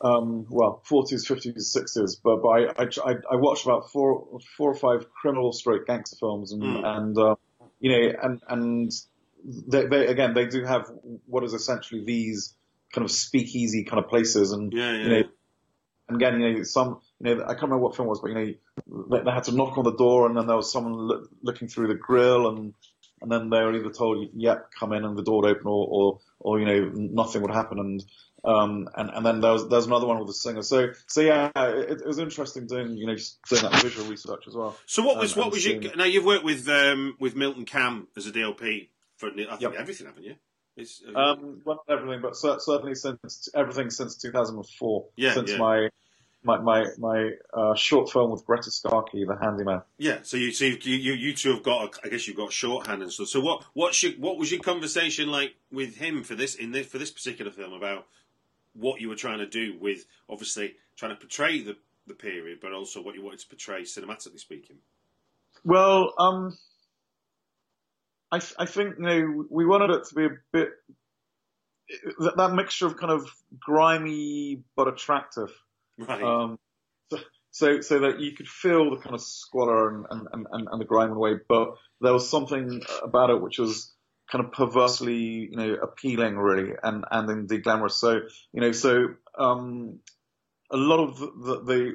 um, 0.00 0.46
well, 0.48 0.82
40s, 0.90 1.30
50s, 1.30 1.76
60s. 1.76 2.16
But, 2.24 2.36
but 2.42 2.48
I, 2.48 3.10
I, 3.10 3.14
I 3.32 3.36
watched 3.36 3.66
about 3.66 3.90
four, 3.90 4.40
four 4.56 4.70
or 4.70 4.74
five 4.74 5.06
criminal 5.12 5.52
stroke 5.52 5.86
gangster 5.86 6.16
films, 6.18 6.52
and 6.52 6.62
Hmm. 6.62 6.84
and 6.84 7.18
uh, 7.18 7.34
you 7.78 7.92
know, 7.92 8.12
and 8.22 8.40
and 8.48 8.92
they, 9.44 9.86
they 9.86 10.06
again 10.06 10.32
they 10.32 10.46
do 10.46 10.64
have 10.64 10.90
what 11.26 11.44
is 11.44 11.52
essentially 11.52 12.02
these 12.04 12.56
kind 12.92 13.04
of 13.04 13.10
speakeasy 13.10 13.84
kind 13.84 14.02
of 14.02 14.08
places, 14.08 14.52
and 14.52 14.72
Yeah, 14.72 14.92
yeah. 14.92 15.02
you 15.02 15.08
know, 15.10 15.22
and 16.08 16.16
again, 16.16 16.40
you 16.40 16.54
know, 16.54 16.62
some, 16.62 17.00
you 17.20 17.34
know, 17.34 17.42
I 17.44 17.48
can't 17.48 17.64
remember 17.64 17.84
what 17.84 17.96
film 17.96 18.06
it 18.06 18.10
was, 18.10 18.20
but 18.20 18.28
you 18.28 18.34
know, 18.34 19.08
they, 19.10 19.24
they 19.24 19.30
had 19.30 19.44
to 19.44 19.52
knock 19.52 19.76
on 19.76 19.84
the 19.84 19.96
door, 19.96 20.26
and 20.26 20.36
then 20.36 20.46
there 20.46 20.56
was 20.56 20.72
someone 20.72 20.94
loo- 20.94 21.28
looking 21.42 21.68
through 21.68 21.88
the 21.88 21.94
grill, 21.94 22.48
and 22.48 22.74
and 23.22 23.30
then 23.30 23.50
they 23.50 23.60
were 23.62 23.74
either 23.74 23.90
told, 23.90 24.28
"Yep, 24.34 24.70
come 24.78 24.92
in," 24.92 25.04
and 25.04 25.16
the 25.16 25.22
door 25.22 25.42
would 25.42 25.50
open, 25.50 25.66
or 25.66 25.86
or, 25.90 26.18
or 26.40 26.60
you 26.60 26.66
know, 26.66 26.90
nothing 26.94 27.42
would 27.42 27.50
happen, 27.52 27.78
and 27.78 28.04
um, 28.44 28.88
and 28.96 29.10
and 29.10 29.24
then 29.24 29.40
there 29.40 29.52
was 29.52 29.68
there's 29.68 29.86
another 29.86 30.06
one 30.06 30.18
with 30.18 30.26
the 30.28 30.34
singer. 30.34 30.62
So 30.62 30.88
so 31.06 31.20
yeah, 31.20 31.50
it, 31.56 32.00
it 32.02 32.06
was 32.06 32.18
interesting 32.18 32.66
doing 32.66 32.96
you 32.96 33.06
know 33.06 33.14
just 33.14 33.40
doing 33.48 33.62
that 33.62 33.80
visual 33.82 34.06
research 34.08 34.44
as 34.46 34.54
well. 34.54 34.76
So 34.86 35.02
what 35.02 35.16
was 35.18 35.32
and- 35.32 35.42
what 35.42 35.52
was 35.52 35.64
your 35.64 35.80
seeing- 35.80 35.96
now 35.96 36.04
you've 36.04 36.24
worked 36.24 36.44
with 36.44 36.68
um, 36.68 37.16
with 37.18 37.34
Milton 37.36 37.64
Kam 37.64 38.08
as 38.16 38.26
a 38.26 38.32
DOP 38.32 38.60
for 39.16 39.28
I 39.28 39.34
think 39.34 39.60
Yep. 39.60 39.74
everything, 39.74 40.06
haven't 40.06 40.24
you? 40.24 40.34
It's, 40.76 41.02
uh, 41.06 41.16
Um, 41.16 41.62
well, 41.64 41.84
everything, 41.88 42.20
but 42.20 42.36
certainly 42.36 42.96
since 42.96 43.48
everything 43.54 43.90
since 43.90 44.16
2004. 44.16 45.06
Yeah, 45.16 45.34
since 45.34 45.52
yeah. 45.52 45.56
my 45.56 45.88
my 46.44 46.58
my 46.58 46.86
my 46.98 47.30
uh, 47.52 47.74
short 47.74 48.10
film 48.10 48.30
with 48.30 48.44
Greta 48.44 48.70
Scacchi, 48.70 49.24
The 49.24 49.36
Handyman. 49.40 49.82
Yeah, 49.98 50.18
so 50.22 50.36
you 50.36 50.52
so 50.52 50.66
you, 50.66 50.76
you 50.78 51.12
you 51.14 51.34
two 51.34 51.54
have 51.54 51.62
got 51.62 51.96
a, 51.96 52.06
I 52.06 52.08
guess 52.10 52.28
you've 52.28 52.36
got 52.36 52.52
shorthand 52.52 53.02
and 53.02 53.12
stuff. 53.12 53.28
So 53.28 53.40
what 53.40 53.64
what's 53.72 54.02
your 54.02 54.12
what 54.12 54.38
was 54.38 54.52
your 54.52 54.60
conversation 54.60 55.30
like 55.30 55.54
with 55.72 55.96
him 55.96 56.22
for 56.22 56.34
this 56.34 56.54
in 56.54 56.72
this 56.72 56.86
for 56.86 56.98
this 56.98 57.10
particular 57.10 57.50
film 57.50 57.72
about 57.72 58.06
what 58.74 59.00
you 59.00 59.08
were 59.08 59.16
trying 59.16 59.38
to 59.38 59.46
do 59.46 59.76
with 59.80 60.04
obviously 60.28 60.74
trying 60.96 61.12
to 61.12 61.20
portray 61.20 61.62
the 61.62 61.76
the 62.06 62.14
period, 62.14 62.58
but 62.60 62.72
also 62.72 63.02
what 63.02 63.14
you 63.14 63.22
wanted 63.22 63.40
to 63.40 63.48
portray 63.48 63.82
cinematically 63.82 64.38
speaking. 64.38 64.76
Well, 65.64 66.12
um, 66.18 66.58
I, 68.30 68.38
th- 68.38 68.54
I 68.58 68.66
think 68.66 68.96
you 68.98 69.04
know 69.04 69.46
we 69.48 69.64
wanted 69.64 69.90
it 69.90 70.04
to 70.08 70.14
be 70.14 70.24
a 70.26 70.36
bit 70.52 70.70
that, 72.18 72.36
that 72.36 72.52
mixture 72.52 72.86
of 72.86 72.96
kind 72.96 73.12
of 73.12 73.28
grimy 73.58 74.62
but 74.76 74.88
attractive, 74.88 75.50
Right. 75.98 76.22
um, 76.22 76.58
so, 77.10 77.18
so 77.50 77.80
so 77.80 78.00
that 78.00 78.20
you 78.20 78.32
could 78.32 78.48
feel 78.48 78.90
the 78.90 79.00
kind 79.00 79.14
of 79.14 79.20
squalor 79.22 79.90
and 79.90 80.06
and, 80.10 80.46
and, 80.50 80.68
and 80.70 80.80
the 80.80 80.84
grime 80.84 81.10
in 81.10 81.16
a 81.16 81.18
way, 81.18 81.34
but 81.48 81.74
there 82.00 82.12
was 82.12 82.28
something 82.28 82.82
about 83.02 83.30
it 83.30 83.40
which 83.40 83.58
was 83.58 83.92
kind 84.30 84.44
of 84.44 84.52
perversely 84.52 85.48
you 85.50 85.56
know 85.56 85.74
appealing 85.74 86.36
really 86.36 86.72
and 86.82 87.04
and 87.10 87.30
indeed 87.30 87.62
glamorous. 87.62 87.96
So 87.96 88.20
you 88.52 88.60
know 88.60 88.72
so 88.72 89.08
um, 89.38 90.00
a 90.70 90.76
lot 90.76 91.00
of 91.00 91.18
the 91.18 91.62
the, 91.64 91.92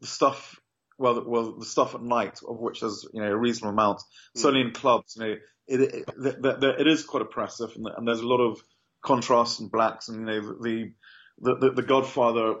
the, 0.00 0.06
stuff. 0.06 0.60
Well, 0.98 1.14
the- 1.14 1.28
well, 1.28 1.52
the 1.58 1.66
stuff 1.66 1.94
at 1.94 2.02
night, 2.02 2.40
of 2.48 2.58
which 2.58 2.80
there's 2.80 3.06
you 3.12 3.20
know 3.20 3.30
a 3.30 3.36
reasonable 3.36 3.74
amount, 3.74 4.00
certainly 4.34 4.62
in 4.66 4.72
clubs, 4.72 5.16
you 5.16 5.26
know, 5.26 5.34
it, 5.66 5.80
it, 5.80 6.06
the, 6.16 6.56
the, 6.58 6.76
it 6.80 6.86
is 6.86 7.04
quite 7.04 7.22
oppressive, 7.22 7.70
and, 7.76 7.86
and 7.96 8.08
there's 8.08 8.20
a 8.20 8.26
lot 8.26 8.40
of 8.40 8.58
contrasts 9.02 9.60
and 9.60 9.70
blacks, 9.70 10.08
and 10.08 10.20
you 10.20 10.24
know, 10.24 10.40
the 10.62 10.92
the, 11.38 11.54
the, 11.56 11.70
the 11.72 11.82
Godfather 11.82 12.56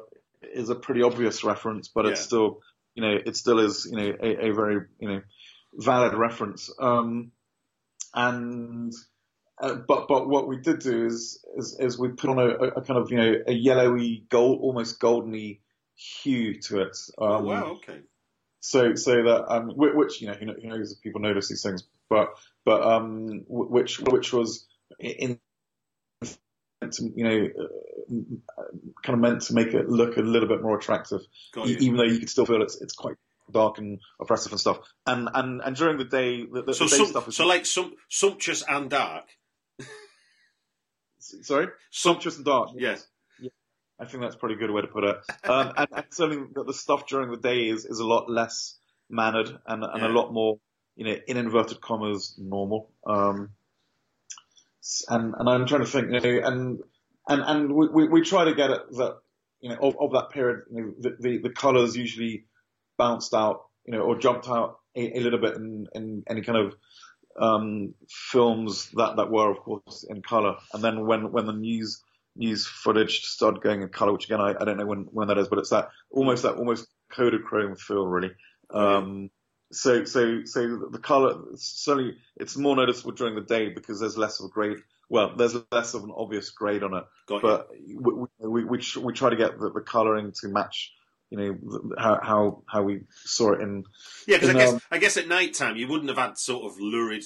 is 0.54 0.70
a 0.70 0.74
pretty 0.74 1.02
obvious 1.02 1.44
reference, 1.44 1.88
but 1.88 2.06
it's 2.06 2.20
still, 2.20 2.60
you 2.94 3.02
know, 3.02 3.16
it 3.24 3.36
still 3.36 3.58
is, 3.60 3.86
you 3.90 3.96
know, 3.96 4.14
a, 4.22 4.48
a 4.48 4.54
very, 4.54 4.86
you 5.00 5.08
know, 5.08 5.22
valid 5.74 6.14
reference. 6.14 6.70
Um, 6.80 7.32
and 8.14 8.92
uh, 9.60 9.76
but 9.88 10.08
but 10.08 10.28
what 10.28 10.48
we 10.48 10.58
did 10.58 10.80
do 10.80 11.06
is 11.06 11.44
is, 11.56 11.76
is 11.80 11.98
we 11.98 12.08
put 12.10 12.30
on 12.30 12.38
a, 12.38 12.48
a 12.48 12.82
kind 12.82 12.98
of 12.98 13.10
you 13.10 13.18
know 13.18 13.34
a 13.46 13.52
yellowy 13.52 14.24
gold, 14.28 14.60
almost 14.62 15.00
goldeny 15.00 15.60
hue 15.96 16.60
to 16.62 16.82
it. 16.82 16.96
Um, 17.18 17.28
oh 17.28 17.42
wow, 17.42 17.64
okay. 17.76 18.00
so 18.60 18.94
so 18.94 19.12
that 19.24 19.44
um 19.48 19.70
whi- 19.70 19.94
which 19.94 20.20
you 20.20 20.28
know 20.28 20.34
who 20.34 20.46
knows 20.46 20.92
if 20.92 21.00
people 21.00 21.20
notice 21.20 21.48
these 21.48 21.62
things 21.62 21.84
but 22.10 22.30
but 22.64 22.82
um 22.82 23.44
which 23.48 24.00
which 24.00 24.32
was 24.32 24.66
in 25.00 25.38
to, 26.92 27.10
you 27.14 27.24
know 27.24 27.48
uh, 27.62 28.62
kind 29.02 29.14
of 29.14 29.18
meant 29.20 29.42
to 29.42 29.54
make 29.54 29.68
it 29.68 29.88
look 29.88 30.16
a 30.16 30.20
little 30.20 30.48
bit 30.48 30.62
more 30.62 30.76
attractive 30.78 31.20
e- 31.66 31.76
even 31.80 31.96
though 31.96 32.04
you 32.04 32.18
could 32.18 32.30
still 32.30 32.46
feel 32.46 32.62
it's 32.62 32.80
it's 32.80 32.94
quite 32.94 33.16
dark 33.52 33.78
and 33.78 34.00
oppressive 34.20 34.52
and 34.52 34.60
stuff 34.60 34.78
and 35.06 35.28
and 35.34 35.60
and 35.64 35.76
during 35.76 35.98
the 35.98 36.04
day 36.04 36.44
the, 36.44 36.62
the, 36.62 36.74
So 36.74 36.84
the 36.84 36.90
day 36.90 36.96
some, 36.96 37.06
stuff 37.06 37.28
is 37.28 37.36
so 37.36 37.46
like 37.46 37.64
some 37.66 37.94
sumptuous 38.08 38.64
and 38.68 38.90
dark. 38.90 39.24
sorry 41.42 41.68
sumptuous 41.90 42.36
and 42.36 42.44
dark. 42.44 42.70
Yeah. 42.76 42.96
I 43.98 44.04
think 44.04 44.22
that's 44.22 44.36
probably 44.36 44.56
a 44.56 44.58
good 44.58 44.70
way 44.70 44.82
to 44.82 44.88
put 44.88 45.04
it. 45.04 45.16
Um, 45.44 45.72
and, 45.74 45.88
and 45.90 46.04
certainly 46.10 46.48
the, 46.54 46.64
the 46.64 46.74
stuff 46.74 47.06
during 47.06 47.30
the 47.30 47.38
day 47.38 47.68
is, 47.68 47.86
is 47.86 47.98
a 47.98 48.04
lot 48.06 48.28
less 48.28 48.76
mannered 49.08 49.48
and, 49.66 49.82
and 49.84 50.02
Yeah. 50.02 50.08
a 50.08 50.12
lot 50.12 50.34
more, 50.34 50.58
you 50.96 51.06
know, 51.06 51.16
in 51.26 51.38
inverted 51.38 51.80
commas, 51.80 52.34
normal. 52.36 52.90
Um, 53.06 53.52
and 55.08 55.34
and 55.38 55.48
I'm 55.48 55.66
trying 55.66 55.84
to 55.84 55.86
think, 55.86 56.12
you 56.12 56.20
know, 56.20 56.48
and 56.48 56.80
and 57.28 57.42
and 57.42 57.72
we 57.72 57.88
we, 57.88 58.08
we 58.08 58.20
try 58.22 58.44
to 58.44 58.54
get 58.54 58.70
at 58.70 58.90
that, 58.92 59.16
you 59.60 59.70
know, 59.70 59.76
of, 59.80 59.96
of 60.00 60.12
that 60.12 60.30
period, 60.30 60.64
you 60.70 60.82
know, 60.82 60.92
the, 60.98 61.16
the 61.18 61.38
the 61.38 61.50
colors 61.50 61.96
usually 61.96 62.44
bounced 62.98 63.34
out, 63.34 63.62
you 63.84 63.92
know, 63.92 64.00
or 64.00 64.18
jumped 64.18 64.48
out 64.48 64.78
a, 64.94 65.18
a 65.18 65.20
little 65.20 65.40
bit 65.40 65.56
in 65.56 65.86
in 65.94 66.22
any 66.28 66.42
kind 66.42 66.58
of 66.58 66.74
um, 67.38 67.94
films 68.08 68.90
that, 68.94 69.16
that 69.16 69.30
were, 69.30 69.50
of 69.50 69.58
course, 69.58 70.04
in 70.08 70.22
color. 70.22 70.56
And 70.72 70.82
then 70.82 71.06
when, 71.06 71.32
when 71.32 71.46
the 71.46 71.52
news 71.52 72.02
news 72.34 72.66
footage 72.66 73.22
started 73.22 73.62
going 73.62 73.82
in 73.82 73.88
color, 73.88 74.12
which 74.12 74.26
again 74.26 74.40
I, 74.40 74.54
I 74.60 74.64
don't 74.64 74.76
know 74.76 74.86
when, 74.86 75.06
when 75.10 75.28
that 75.28 75.38
is, 75.38 75.48
but 75.48 75.58
it's 75.58 75.70
that 75.70 75.88
almost 76.10 76.42
that 76.42 76.56
almost 76.56 76.86
Kodachrome 77.12 77.78
feel, 77.78 78.06
really. 78.06 78.32
Um, 78.70 79.30
so 79.76 80.04
so 80.04 80.44
so 80.44 80.88
the 80.90 80.98
color 80.98 81.36
certainly 81.56 82.16
it's 82.36 82.56
more 82.56 82.74
noticeable 82.74 83.12
during 83.12 83.34
the 83.34 83.42
day 83.42 83.68
because 83.68 84.00
there's 84.00 84.16
less 84.16 84.40
of 84.40 84.46
a 84.46 84.48
grade. 84.48 84.78
Well, 85.08 85.36
there's 85.36 85.54
less 85.70 85.94
of 85.94 86.02
an 86.02 86.12
obvious 86.16 86.50
grade 86.50 86.82
on 86.82 86.94
it, 86.94 87.04
Got 87.26 87.42
but 87.42 87.68
we 87.70 88.26
we 88.38 88.64
we, 88.64 88.80
we 89.00 89.12
try 89.12 89.30
to 89.30 89.36
get 89.36 89.58
the, 89.58 89.70
the 89.70 89.80
coloring 89.80 90.32
to 90.40 90.48
match. 90.48 90.92
You 91.30 91.38
know 91.38 91.88
how 91.98 92.20
how 92.22 92.62
how 92.66 92.82
we 92.82 93.02
saw 93.24 93.52
it 93.52 93.60
in 93.60 93.84
Yeah, 94.26 94.38
because 94.38 94.50
I 94.50 94.58
guess 94.58 94.72
um, 94.72 94.80
I 94.90 94.98
guess 94.98 95.16
at 95.16 95.28
night 95.28 95.54
time 95.54 95.76
you 95.76 95.88
wouldn't 95.88 96.08
have 96.08 96.18
had 96.18 96.38
sort 96.38 96.64
of 96.64 96.80
lurid 96.80 97.24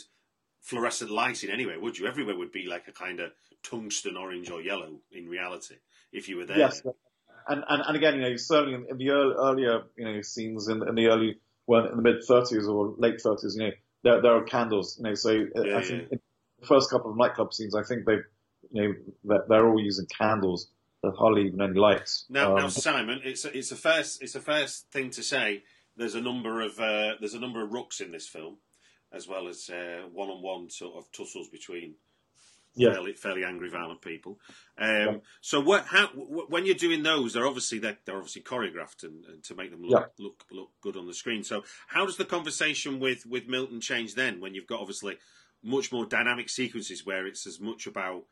fluorescent 0.60 1.10
lighting 1.10 1.50
anyway, 1.50 1.76
would 1.76 1.98
you? 1.98 2.06
Everywhere 2.06 2.36
would 2.36 2.52
be 2.52 2.66
like 2.66 2.88
a 2.88 2.92
kind 2.92 3.20
of 3.20 3.32
tungsten 3.62 4.16
orange 4.16 4.50
or 4.50 4.60
yellow 4.60 5.00
in 5.12 5.28
reality 5.28 5.76
if 6.12 6.28
you 6.28 6.36
were 6.36 6.46
there. 6.46 6.58
Yes, 6.58 6.82
and 7.48 7.64
and, 7.68 7.82
and 7.86 7.96
again, 7.96 8.14
you 8.16 8.22
know, 8.22 8.36
certainly 8.36 8.74
in, 8.74 8.86
in 8.90 8.98
the 8.98 9.10
early, 9.10 9.34
earlier, 9.38 9.82
you 9.96 10.04
know, 10.04 10.22
scenes 10.22 10.68
in, 10.68 10.86
in 10.86 10.94
the 10.94 11.06
early, 11.06 11.38
well, 11.70 11.86
in 11.86 11.94
the 11.94 12.02
mid 12.02 12.16
30s 12.28 12.68
or 12.68 12.94
late 12.98 13.20
30s, 13.24 13.54
you 13.54 13.60
know, 13.60 13.70
there 14.02 14.20
there 14.20 14.32
are 14.34 14.42
candles, 14.42 14.96
you 14.98 15.04
know, 15.04 15.14
so 15.14 15.30
uh, 15.30 15.62
Yeah, 15.62 15.78
I 15.78 15.82
think 15.82 16.08
yeah. 16.10 16.18
the 16.58 16.66
first 16.66 16.90
couple 16.90 17.12
of 17.12 17.16
nightclub 17.16 17.54
scenes, 17.54 17.76
I 17.76 17.84
think 17.84 18.06
they, 18.06 18.18
you 18.72 18.82
know, 18.82 18.94
they're, 19.22 19.44
they're 19.48 19.68
all 19.68 19.80
using 19.80 20.06
candles. 20.06 20.66
There's 21.00 21.16
hardly 21.16 21.46
even 21.46 21.62
any 21.62 21.78
lights. 21.78 22.24
Now, 22.28 22.56
now 22.56 22.64
Um, 22.64 22.70
Simon, 22.70 23.20
it's 23.22 23.44
a, 23.44 23.56
it's 23.56 23.70
a 23.70 23.76
first 23.76 24.20
it's 24.20 24.34
a 24.34 24.40
first 24.40 24.90
thing 24.90 25.10
to 25.10 25.22
say. 25.22 25.62
There's 25.96 26.16
a 26.16 26.20
number 26.20 26.60
of 26.60 26.80
uh, 26.80 27.14
there's 27.20 27.34
a 27.34 27.40
number 27.40 27.62
of 27.62 27.72
rooks 27.72 28.00
in 28.00 28.10
this 28.10 28.26
film, 28.26 28.56
as 29.12 29.28
well 29.28 29.46
as 29.46 29.70
one 30.12 30.28
on 30.28 30.42
one 30.42 30.70
sort 30.70 30.96
of 30.96 31.12
tussles 31.12 31.48
between 31.48 31.94
Yeah. 32.74 32.92
fairly, 32.92 33.12
fairly 33.14 33.44
angry, 33.44 33.68
violent 33.68 34.00
people. 34.00 34.38
Um, 34.78 35.22
So 35.40 35.60
what? 35.60 35.86
How? 35.86 36.06
When 36.08 36.66
you're 36.66 36.74
doing 36.76 37.02
those, 37.02 37.32
they're 37.32 37.46
obviously 37.46 37.78
they're, 37.80 37.98
they're 38.04 38.16
obviously 38.16 38.42
choreographed 38.42 39.02
and, 39.02 39.24
and 39.26 39.42
to 39.44 39.54
make 39.54 39.70
them 39.70 39.82
look, 39.82 40.12
look 40.18 40.44
look 40.52 40.70
good 40.80 40.96
on 40.96 41.06
the 41.06 41.14
screen. 41.14 41.42
So 41.42 41.64
how 41.88 42.06
does 42.06 42.16
the 42.16 42.24
conversation 42.24 43.00
with 43.00 43.26
with 43.26 43.48
Milton 43.48 43.80
change 43.80 44.14
then? 44.14 44.40
When 44.40 44.54
you've 44.54 44.66
got 44.68 44.80
obviously 44.80 45.18
much 45.62 45.92
more 45.92 46.06
dynamic 46.06 46.48
sequences 46.48 47.04
where 47.04 47.26
it's 47.26 47.46
as 47.46 47.60
much 47.60 47.86
about 47.86 48.24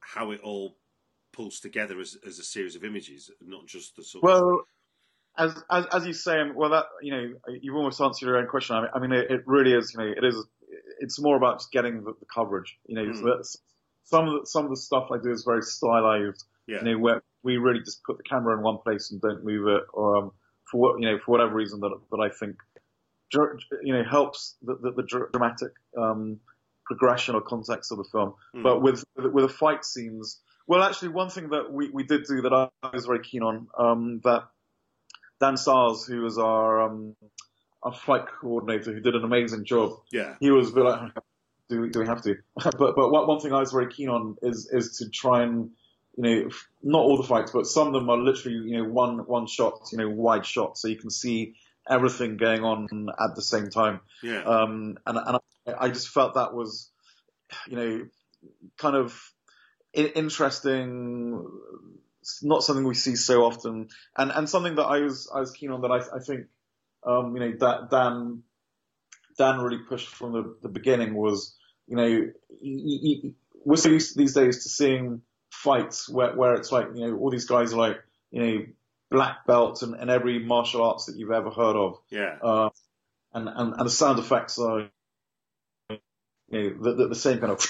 how 0.00 0.30
it 0.32 0.40
all 0.42 0.76
pulls 1.32 1.60
together 1.60 1.98
as, 2.00 2.16
as 2.26 2.38
a 2.38 2.44
series 2.44 2.76
of 2.76 2.84
images, 2.84 3.30
not 3.40 3.66
just 3.66 3.96
the 3.96 4.02
sort 4.04 4.24
of 4.24 4.30
Well, 4.30 4.60
as, 5.38 5.54
as 5.70 5.86
as 5.92 6.06
you 6.06 6.12
say, 6.12 6.34
well, 6.54 6.70
that 6.70 6.86
you 7.02 7.12
know, 7.12 7.34
you've 7.60 7.76
almost 7.76 8.00
answered 8.00 8.26
your 8.26 8.38
own 8.38 8.46
question. 8.48 8.74
I 8.76 8.80
mean, 8.80 8.90
I 8.94 8.98
mean 9.00 9.12
it, 9.12 9.30
it 9.30 9.42
really 9.46 9.72
is. 9.72 9.94
You 9.94 10.00
know, 10.04 10.12
it 10.16 10.24
is. 10.24 10.44
It's 10.98 11.20
more 11.20 11.36
about 11.36 11.58
just 11.58 11.70
getting 11.72 12.02
the, 12.04 12.14
the 12.18 12.26
coverage. 12.34 12.76
You 12.86 12.96
know, 12.96 13.04
Mm. 13.04 13.20
so 13.44 13.58
some 14.06 14.28
of 14.28 14.40
the, 14.40 14.46
some 14.46 14.64
of 14.64 14.70
the 14.70 14.76
stuff 14.76 15.08
I 15.12 15.18
do 15.22 15.30
is 15.30 15.44
very 15.44 15.62
stylized. 15.62 16.44
yeah. 16.66 16.78
You 16.78 16.84
know, 16.84 16.98
where 16.98 17.22
we 17.42 17.58
really 17.58 17.80
just 17.80 18.02
put 18.04 18.16
the 18.16 18.24
camera 18.24 18.56
in 18.56 18.62
one 18.62 18.78
place 18.78 19.10
and 19.10 19.20
don't 19.20 19.44
move 19.44 19.68
it, 19.68 19.82
or 19.92 20.16
um, 20.16 20.32
for 20.70 20.80
what 20.80 21.00
you 21.00 21.08
know, 21.08 21.18
for 21.18 21.32
whatever 21.32 21.54
reason 21.54 21.80
that 21.80 21.96
that 22.10 22.18
I 22.18 22.28
think, 22.30 22.56
you 23.82 23.92
know, 23.92 24.04
helps 24.08 24.56
the 24.62 24.74
the, 24.74 24.90
the 24.92 25.28
dramatic 25.32 25.72
um, 25.96 26.40
progression 26.86 27.34
or 27.34 27.40
context 27.40 27.92
of 27.92 27.98
the 27.98 28.08
film. 28.10 28.34
Mm. 28.54 28.62
But 28.62 28.82
with 28.82 29.04
with 29.16 29.44
the 29.44 29.52
fight 29.52 29.84
scenes, 29.84 30.40
well, 30.66 30.82
actually, 30.82 31.08
one 31.08 31.30
thing 31.30 31.50
that 31.50 31.72
we, 31.72 31.90
we 31.90 32.02
did 32.02 32.24
do 32.24 32.42
that 32.42 32.52
I 32.82 32.90
was 32.92 33.06
very 33.06 33.22
keen 33.22 33.42
on, 33.42 33.68
um, 33.78 34.20
that 34.24 34.48
Dan 35.40 35.56
Sars, 35.56 36.04
who 36.04 36.22
was 36.22 36.38
our 36.38 36.82
um, 36.82 37.14
our 37.82 37.92
fight 37.92 38.24
coordinator, 38.40 38.92
who 38.92 39.00
did 39.00 39.14
an 39.14 39.24
amazing 39.24 39.64
job. 39.64 40.00
yeah. 40.10 40.34
He 40.40 40.50
was 40.50 40.70
a 40.70 40.80
like, 40.80 41.12
do 41.68 41.82
we, 41.82 41.88
do 41.90 42.00
we 42.00 42.06
have 42.06 42.22
to? 42.22 42.36
but 42.54 42.78
but 42.78 43.10
one 43.10 43.26
one 43.26 43.40
thing 43.40 43.52
I 43.52 43.60
was 43.60 43.72
very 43.72 43.92
keen 43.92 44.08
on 44.08 44.36
is 44.42 44.68
is 44.72 44.98
to 44.98 45.08
try 45.08 45.42
and 45.42 45.70
you 46.16 46.22
know 46.22 46.50
not 46.82 47.00
all 47.00 47.16
the 47.16 47.26
fights, 47.26 47.50
but 47.50 47.66
some 47.66 47.88
of 47.88 47.92
them 47.92 48.08
are 48.08 48.18
literally 48.18 48.56
you 48.70 48.78
know 48.78 48.88
one 48.88 49.26
one 49.26 49.46
shot, 49.46 49.88
you 49.92 49.98
know 49.98 50.08
wide 50.08 50.46
shot, 50.46 50.78
so 50.78 50.88
you 50.88 50.96
can 50.96 51.10
see 51.10 51.54
everything 51.88 52.36
going 52.36 52.62
on 52.64 53.08
at 53.20 53.34
the 53.34 53.42
same 53.42 53.70
time. 53.70 54.00
Yeah. 54.22 54.42
Um, 54.42 54.98
and 55.06 55.18
and 55.18 55.36
I, 55.66 55.74
I 55.78 55.88
just 55.88 56.08
felt 56.08 56.34
that 56.34 56.54
was, 56.54 56.90
you 57.68 57.76
know, 57.76 58.06
kind 58.78 58.96
of 58.96 59.32
interesting, 59.92 61.44
not 62.42 62.62
something 62.62 62.84
we 62.84 62.94
see 62.94 63.16
so 63.16 63.44
often, 63.44 63.88
and 64.16 64.30
and 64.30 64.48
something 64.48 64.76
that 64.76 64.84
I 64.84 65.00
was 65.00 65.30
I 65.34 65.40
was 65.40 65.52
keen 65.52 65.70
on 65.70 65.82
that 65.82 65.90
I 65.90 66.16
I 66.16 66.20
think, 66.20 66.46
um, 67.04 67.36
you 67.36 67.40
know, 67.40 67.52
that 67.60 67.90
Dan 67.90 68.42
Dan 69.36 69.58
really 69.60 69.82
pushed 69.88 70.08
from 70.08 70.32
the, 70.32 70.56
the 70.62 70.68
beginning 70.68 71.14
was, 71.14 71.56
you 71.86 71.96
know, 71.96 72.30
we're 73.64 73.76
so 73.76 73.90
used 73.90 74.16
these 74.16 74.34
days 74.34 74.62
to 74.62 74.68
seeing 74.68 75.22
fights 75.50 76.08
where 76.08 76.34
where 76.34 76.54
it's 76.54 76.72
like, 76.72 76.88
you 76.94 77.06
know, 77.06 77.16
all 77.16 77.30
these 77.30 77.46
guys 77.46 77.72
are 77.72 77.76
like, 77.76 77.98
you 78.30 78.42
know, 78.42 78.66
black 79.10 79.46
belts 79.46 79.82
and, 79.82 79.94
and 79.94 80.10
every 80.10 80.38
martial 80.38 80.82
arts 80.82 81.06
that 81.06 81.16
you've 81.16 81.30
ever 81.30 81.50
heard 81.50 81.76
of 81.76 81.98
yeah. 82.10 82.36
uh, 82.42 82.68
and, 83.32 83.48
and 83.48 83.74
and 83.74 83.86
the 83.86 83.90
sound 83.90 84.18
effects 84.18 84.58
are 84.58 84.88
you 85.90 85.98
know 86.50 86.70
the, 86.82 86.94
the, 86.94 87.08
the 87.08 87.14
same 87.14 87.38
kind 87.38 87.52
of 87.52 87.64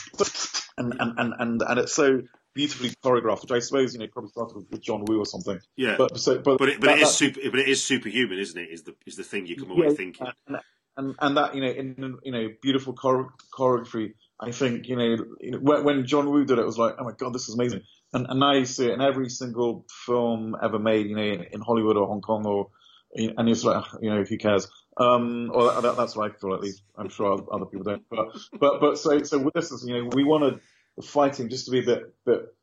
and, 0.79 0.95
and 0.99 1.19
and 1.19 1.35
and 1.39 1.63
and 1.63 1.79
it's 1.81 1.95
so 1.95 2.23
beautifully 2.55 2.91
choreographed, 3.05 3.43
which 3.43 3.53
I 3.53 3.59
suppose 3.61 3.93
you 3.93 4.01
know 4.01 4.07
probably 4.09 4.31
started 4.31 4.57
with 4.71 4.81
John 4.81 5.05
Woo 5.05 5.19
or 5.19 5.27
something. 5.27 5.61
Yeah. 5.77 5.97
But 5.99 6.19
so 6.19 6.39
but 6.39 6.59
But 6.59 6.71
it, 6.71 6.81
but 6.81 6.87
that- 6.87 6.99
it 6.99 7.03
is 7.03 7.15
super. 7.15 7.41
But 7.51 7.61
it 7.61 7.69
is 7.69 7.85
superhuman, 7.85 8.39
isn't 8.39 8.59
it? 8.59 8.71
Is 8.71 8.83
the 8.83 8.95
is 9.07 9.17
the 9.17 9.25
thing 9.25 9.47
you 9.47 9.57
come 9.57 9.71
away 9.71 9.89
yeah, 9.89 9.95
thinking? 9.95 10.27
And, 10.49 10.57
and 10.97 11.15
and 11.21 11.37
that 11.37 11.55
you 11.55 11.63
know 11.63 11.71
in 11.71 12.19
you 12.25 12.33
know 12.33 12.49
beautiful 12.63 12.95
chore- 12.95 13.33
choreography. 13.57 14.15
I 14.41 14.53
think 14.53 14.89
you 14.89 14.97
know, 14.97 15.17
you 15.41 15.51
know 15.53 15.59
when, 15.59 15.85
when 15.85 16.07
John 16.07 16.31
Woo 16.31 16.45
did 16.45 16.59
it, 16.59 16.63
it 16.63 16.67
was 16.67 16.79
like 16.79 16.97
oh 16.99 17.05
my 17.05 17.13
god, 17.19 17.35
this 17.35 17.49
is 17.49 17.55
amazing. 17.55 17.83
And, 18.13 18.27
and 18.29 18.41
now 18.41 18.53
you 18.55 18.65
see 18.65 18.87
it 18.87 18.95
in 18.95 19.03
every 19.03 19.29
single 19.29 19.85
film 20.07 20.57
ever 20.63 20.79
made, 20.79 21.07
you 21.09 21.17
know, 21.17 21.23
in, 21.23 21.43
in 21.53 21.61
Hollywood 21.61 21.97
or 21.97 22.07
Hong 22.07 22.23
Kong 22.23 22.47
or, 22.47 22.69
and 23.15 23.49
it's 23.49 23.65
like, 23.65 23.85
you 24.01 24.11
know, 24.11 24.23
who 24.25 24.39
cares? 24.39 24.69
Um, 24.97 25.51
or 25.53 25.83
that, 25.83 25.97
that's 25.97 26.17
what 26.17 26.31
I 26.31 26.35
feel 26.35 26.55
at 26.55 26.61
least. 26.61 26.83
I'm 26.97 27.11
sure 27.11 27.33
other- 27.53 27.67
people 27.67 27.85
don't. 27.85 28.05
But, 28.11 28.29
but, 28.59 28.81
but 28.81 28.99
so, 28.99 29.23
so 29.23 29.39
with 29.39 29.55
this 29.55 29.73
is, 29.73 29.85
you 29.87 29.95
know, 30.05 30.11
we 30.15 30.25
wanted 30.25 30.61
the 30.97 31.03
fighting 31.03 31.51
just 31.51 31.67
to 31.67 31.73
be 31.73 31.81
a 31.81 31.83
bit, 31.83 32.15
bit, 32.25 32.56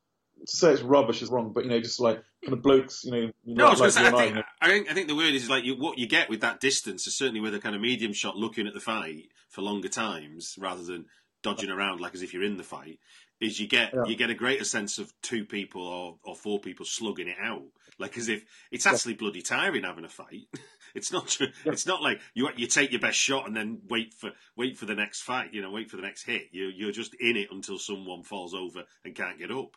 to 0.47 0.55
say 0.55 0.71
it's 0.73 0.81
rubbish 0.81 1.21
is 1.21 1.29
wrong, 1.29 1.51
but 1.53 1.63
you 1.63 1.69
know, 1.69 1.79
just 1.79 1.99
like 1.99 2.21
kind 2.43 2.53
of 2.53 2.61
blokes, 2.61 3.03
you 3.03 3.11
know, 3.11 3.31
No, 3.45 3.67
I 3.67 3.69
was 3.71 3.79
like 3.79 3.91
say, 3.91 4.05
I 4.05 4.11
think, 4.11 4.35
know, 4.35 4.43
I 4.61 4.67
think 4.67 4.89
I 4.91 4.93
think 4.93 5.07
the 5.07 5.15
word 5.15 5.33
is 5.33 5.49
like 5.49 5.63
you, 5.63 5.75
what 5.75 5.97
you 5.97 6.07
get 6.07 6.29
with 6.29 6.41
that 6.41 6.59
distance 6.59 7.07
is 7.07 7.17
certainly 7.17 7.39
with 7.39 7.55
a 7.55 7.59
kind 7.59 7.75
of 7.75 7.81
medium 7.81 8.13
shot 8.13 8.35
looking 8.35 8.67
at 8.67 8.73
the 8.73 8.79
fight 8.79 9.29
for 9.49 9.61
longer 9.61 9.89
times 9.89 10.55
rather 10.59 10.83
than 10.83 11.05
dodging 11.41 11.69
around 11.69 11.99
like 12.01 12.13
as 12.15 12.21
if 12.21 12.33
you're 12.33 12.43
in 12.43 12.57
the 12.57 12.63
fight. 12.63 12.99
Is 13.41 13.59
you 13.59 13.67
get 13.67 13.93
Yeah. 13.93 14.03
you 14.05 14.15
get 14.15 14.29
a 14.29 14.35
greater 14.35 14.63
sense 14.63 14.99
of 14.99 15.11
two 15.21 15.43
people 15.45 15.81
or, 15.85 16.17
or 16.23 16.35
four 16.35 16.59
people 16.59 16.85
slugging 16.85 17.27
it 17.27 17.37
out, 17.41 17.63
like 17.99 18.17
as 18.17 18.29
if 18.29 18.45
it's 18.71 18.85
actually 18.85 19.15
bloody 19.15 19.41
tiring 19.41 19.83
having 19.83 20.05
a 20.05 20.09
fight. 20.09 20.47
it's 20.95 21.11
not 21.11 21.27
ju- 21.27 21.51
it's 21.65 21.85
not 21.85 22.01
like 22.01 22.21
you 22.33 22.47
you 22.55 22.67
take 22.67 22.91
your 22.91 23.01
best 23.01 23.17
shot 23.17 23.45
and 23.47 23.55
then 23.55 23.81
wait 23.89 24.13
for 24.13 24.31
wait 24.55 24.77
for 24.77 24.85
the 24.85 24.95
next 24.95 25.21
fight, 25.23 25.53
you 25.53 25.61
know, 25.61 25.71
wait 25.71 25.89
for 25.89 25.97
the 25.97 26.03
next 26.03 26.23
hit. 26.23 26.49
You 26.51 26.67
you're 26.73 26.91
just 26.93 27.15
in 27.19 27.35
it 27.35 27.49
until 27.51 27.77
someone 27.79 28.23
falls 28.23 28.53
over 28.53 28.83
and 29.03 29.13
can't 29.15 29.39
get 29.39 29.51
up. 29.51 29.75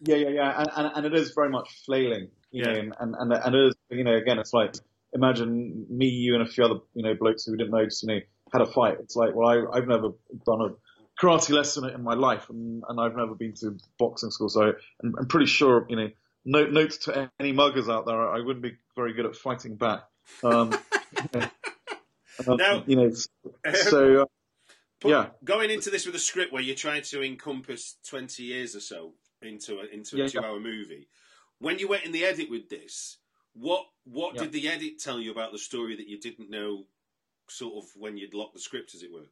Yeah, 0.00 0.16
yeah, 0.16 0.28
yeah, 0.28 0.60
and, 0.60 0.70
and, 0.76 0.96
and 0.96 1.06
it 1.06 1.14
is 1.18 1.32
very 1.32 1.48
much 1.48 1.68
flailing, 1.84 2.28
you 2.50 2.64
Yeah. 2.64 2.72
know, 2.72 2.92
and, 3.00 3.14
and, 3.18 3.32
and, 3.32 3.54
it 3.54 3.68
is, 3.68 3.74
you 3.90 4.04
know, 4.04 4.14
again, 4.16 4.38
it's 4.38 4.52
like, 4.52 4.74
imagine 5.14 5.86
me, 5.88 6.06
you, 6.06 6.34
and 6.34 6.42
a 6.42 6.46
few 6.46 6.64
other, 6.64 6.80
you 6.94 7.02
know, 7.02 7.14
blokes 7.14 7.44
who 7.44 7.52
we 7.52 7.58
didn't 7.58 7.70
know, 7.72 7.84
just, 7.84 8.02
you 8.02 8.08
know, 8.08 8.20
had 8.52 8.62
a 8.62 8.66
fight. 8.66 8.98
It's 9.00 9.16
like, 9.16 9.34
well, 9.34 9.48
I, 9.48 9.76
I've 9.76 9.88
never 9.88 10.10
done 10.44 10.60
a 10.60 10.74
karate 11.20 11.50
lesson 11.50 11.88
in 11.88 12.02
my 12.02 12.14
life, 12.14 12.50
and, 12.50 12.82
and 12.88 13.00
I've 13.00 13.16
never 13.16 13.34
been 13.34 13.54
to 13.60 13.76
boxing 13.98 14.30
school, 14.30 14.48
so 14.48 14.72
I'm, 15.02 15.14
I'm 15.18 15.26
pretty 15.26 15.46
sure, 15.46 15.86
you 15.88 15.96
know, 15.96 16.10
note, 16.44 16.70
notes 16.72 16.98
to 16.98 17.30
any 17.40 17.52
muggers 17.52 17.88
out 17.88 18.04
there, 18.06 18.28
I 18.28 18.40
wouldn't 18.40 18.62
be 18.62 18.76
very 18.96 19.14
good 19.14 19.24
at 19.26 19.34
fighting 19.34 19.76
back. 19.76 20.00
Um, 20.44 20.78
um, 22.46 22.56
Now- 22.58 22.84
you 22.86 22.96
know, 22.96 23.10
so, 23.72 24.22
uh, 24.22 24.24
Yeah. 25.04 25.26
Going 25.44 25.70
into 25.70 25.90
this 25.90 26.06
with 26.06 26.14
a 26.14 26.18
script 26.18 26.52
where 26.52 26.62
you're 26.62 26.74
trying 26.74 27.02
to 27.02 27.22
encompass 27.22 27.96
20 28.08 28.42
years 28.42 28.74
or 28.74 28.80
so 28.80 29.12
into 29.42 29.80
a, 29.80 29.84
into 29.86 30.16
a 30.16 30.20
Yeah, 30.20 30.28
two 30.28 30.40
hour 30.40 30.60
movie, 30.60 31.08
when 31.58 31.78
you 31.78 31.88
went 31.88 32.04
in 32.04 32.12
the 32.12 32.24
edit 32.24 32.50
with 32.50 32.68
this, 32.68 33.18
what 33.54 33.86
what 34.04 34.34
Yeah. 34.34 34.42
did 34.42 34.52
the 34.52 34.68
edit 34.68 34.98
tell 34.98 35.18
you 35.20 35.30
about 35.32 35.52
the 35.52 35.58
story 35.58 35.96
that 35.96 36.08
you 36.08 36.18
didn't 36.18 36.50
know, 36.50 36.84
sort 37.48 37.82
of 37.82 37.90
when 37.96 38.16
you'd 38.16 38.34
locked 38.34 38.54
the 38.54 38.60
script, 38.60 38.94
as 38.94 39.02
it 39.02 39.12
were? 39.12 39.26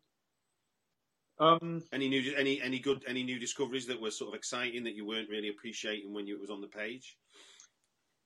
um, 1.39 1.83
Any 1.93 2.09
new 2.09 2.35
any 2.37 2.61
any 2.63 2.79
good 2.79 3.05
any 3.07 3.23
new 3.23 3.39
discoveries 3.39 3.87
that 3.87 4.01
were 4.01 4.11
sort 4.11 4.29
of 4.29 4.35
exciting 4.35 4.85
that 4.85 4.95
you 4.95 5.05
weren't 5.05 5.29
really 5.29 5.49
appreciating 5.49 6.13
when 6.15 6.27
you, 6.27 6.37
it 6.37 6.41
was 6.41 6.51
on 6.51 6.61
the 6.61 6.69
page? 6.69 7.17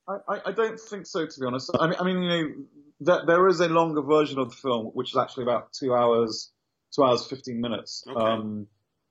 I, 0.08 0.40
I 0.46 0.52
don't 0.52 0.80
think 0.80 1.06
so, 1.06 1.26
to 1.26 1.40
be 1.40 1.46
honest. 1.46 1.70
I 1.78 1.86
mean, 1.86 1.96
I 2.00 2.04
mean, 2.04 2.22
you 2.22 2.28
know, 2.28 2.54
there, 3.00 3.26
there 3.26 3.48
is 3.48 3.60
a 3.60 3.68
longer 3.68 4.00
version 4.00 4.38
of 4.38 4.48
the 4.48 4.56
film, 4.56 4.86
which 4.86 5.10
is 5.10 5.18
actually 5.18 5.42
about 5.42 5.72
two 5.72 5.94
hours, 5.94 6.50
two 6.94 7.04
hours 7.04 7.26
fifteen 7.26 7.60
minutes. 7.60 8.04
Okay. 8.08 8.18
Um, 8.18 8.66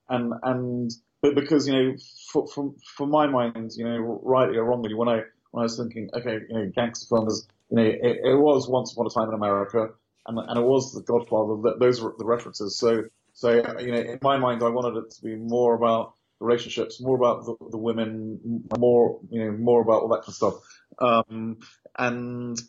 and 0.10 0.34
and 0.42 0.92
but 1.34 1.42
because 1.42 1.68
you 1.68 1.74
know, 1.74 1.96
for, 2.32 2.74
for 2.96 3.08
my 3.08 3.28
mind, 3.28 3.72
you 3.76 3.84
know, 3.84 4.22
rightly 4.24 4.58
or 4.58 4.66
wrongly, 4.66 4.94
when 4.94 5.08
I 5.08 5.22
when 5.52 5.62
I 5.62 5.64
was 5.64 5.78
thinking, 5.78 6.10
okay, 6.14 6.40
you 6.50 6.56
know, 6.56 6.72
gangster 6.76 7.08
films, 7.10 7.48
you 7.70 7.78
know, 7.78 7.84
it, 7.84 8.20
it 8.24 8.36
was 8.36 8.68
Once 8.68 8.94
Upon 8.94 9.08
a 9.08 9.10
Time 9.10 9.30
in 9.30 9.36
America, 9.36 9.90
and 10.28 10.38
and 10.38 10.58
it 10.60 10.64
was 10.64 10.94
The 10.94 11.02
Godfather. 11.02 11.76
Those 11.80 12.02
were 12.02 12.14
the 12.18 12.26
references. 12.26 12.78
So 12.78 13.04
so 13.34 13.52
you 13.80 13.92
know, 13.92 14.00
in 14.00 14.20
my 14.22 14.38
mind, 14.38 14.64
I 14.64 14.70
wanted 14.70 14.98
it 14.98 15.12
to 15.12 15.22
be 15.22 15.36
more 15.36 15.76
about 15.76 16.14
relationships, 16.40 17.02
more 17.02 17.16
about 17.16 17.46
the, 17.46 17.56
the 17.72 17.78
women, 17.78 18.64
more 18.78 19.20
you 19.30 19.44
know, 19.44 19.52
more 19.52 19.82
about 19.82 20.02
all 20.02 20.10
that 20.10 20.22
kind 20.22 20.30
of 20.30 20.36
stuff. 20.36 20.54
Um, 21.00 21.60
and 21.98 22.60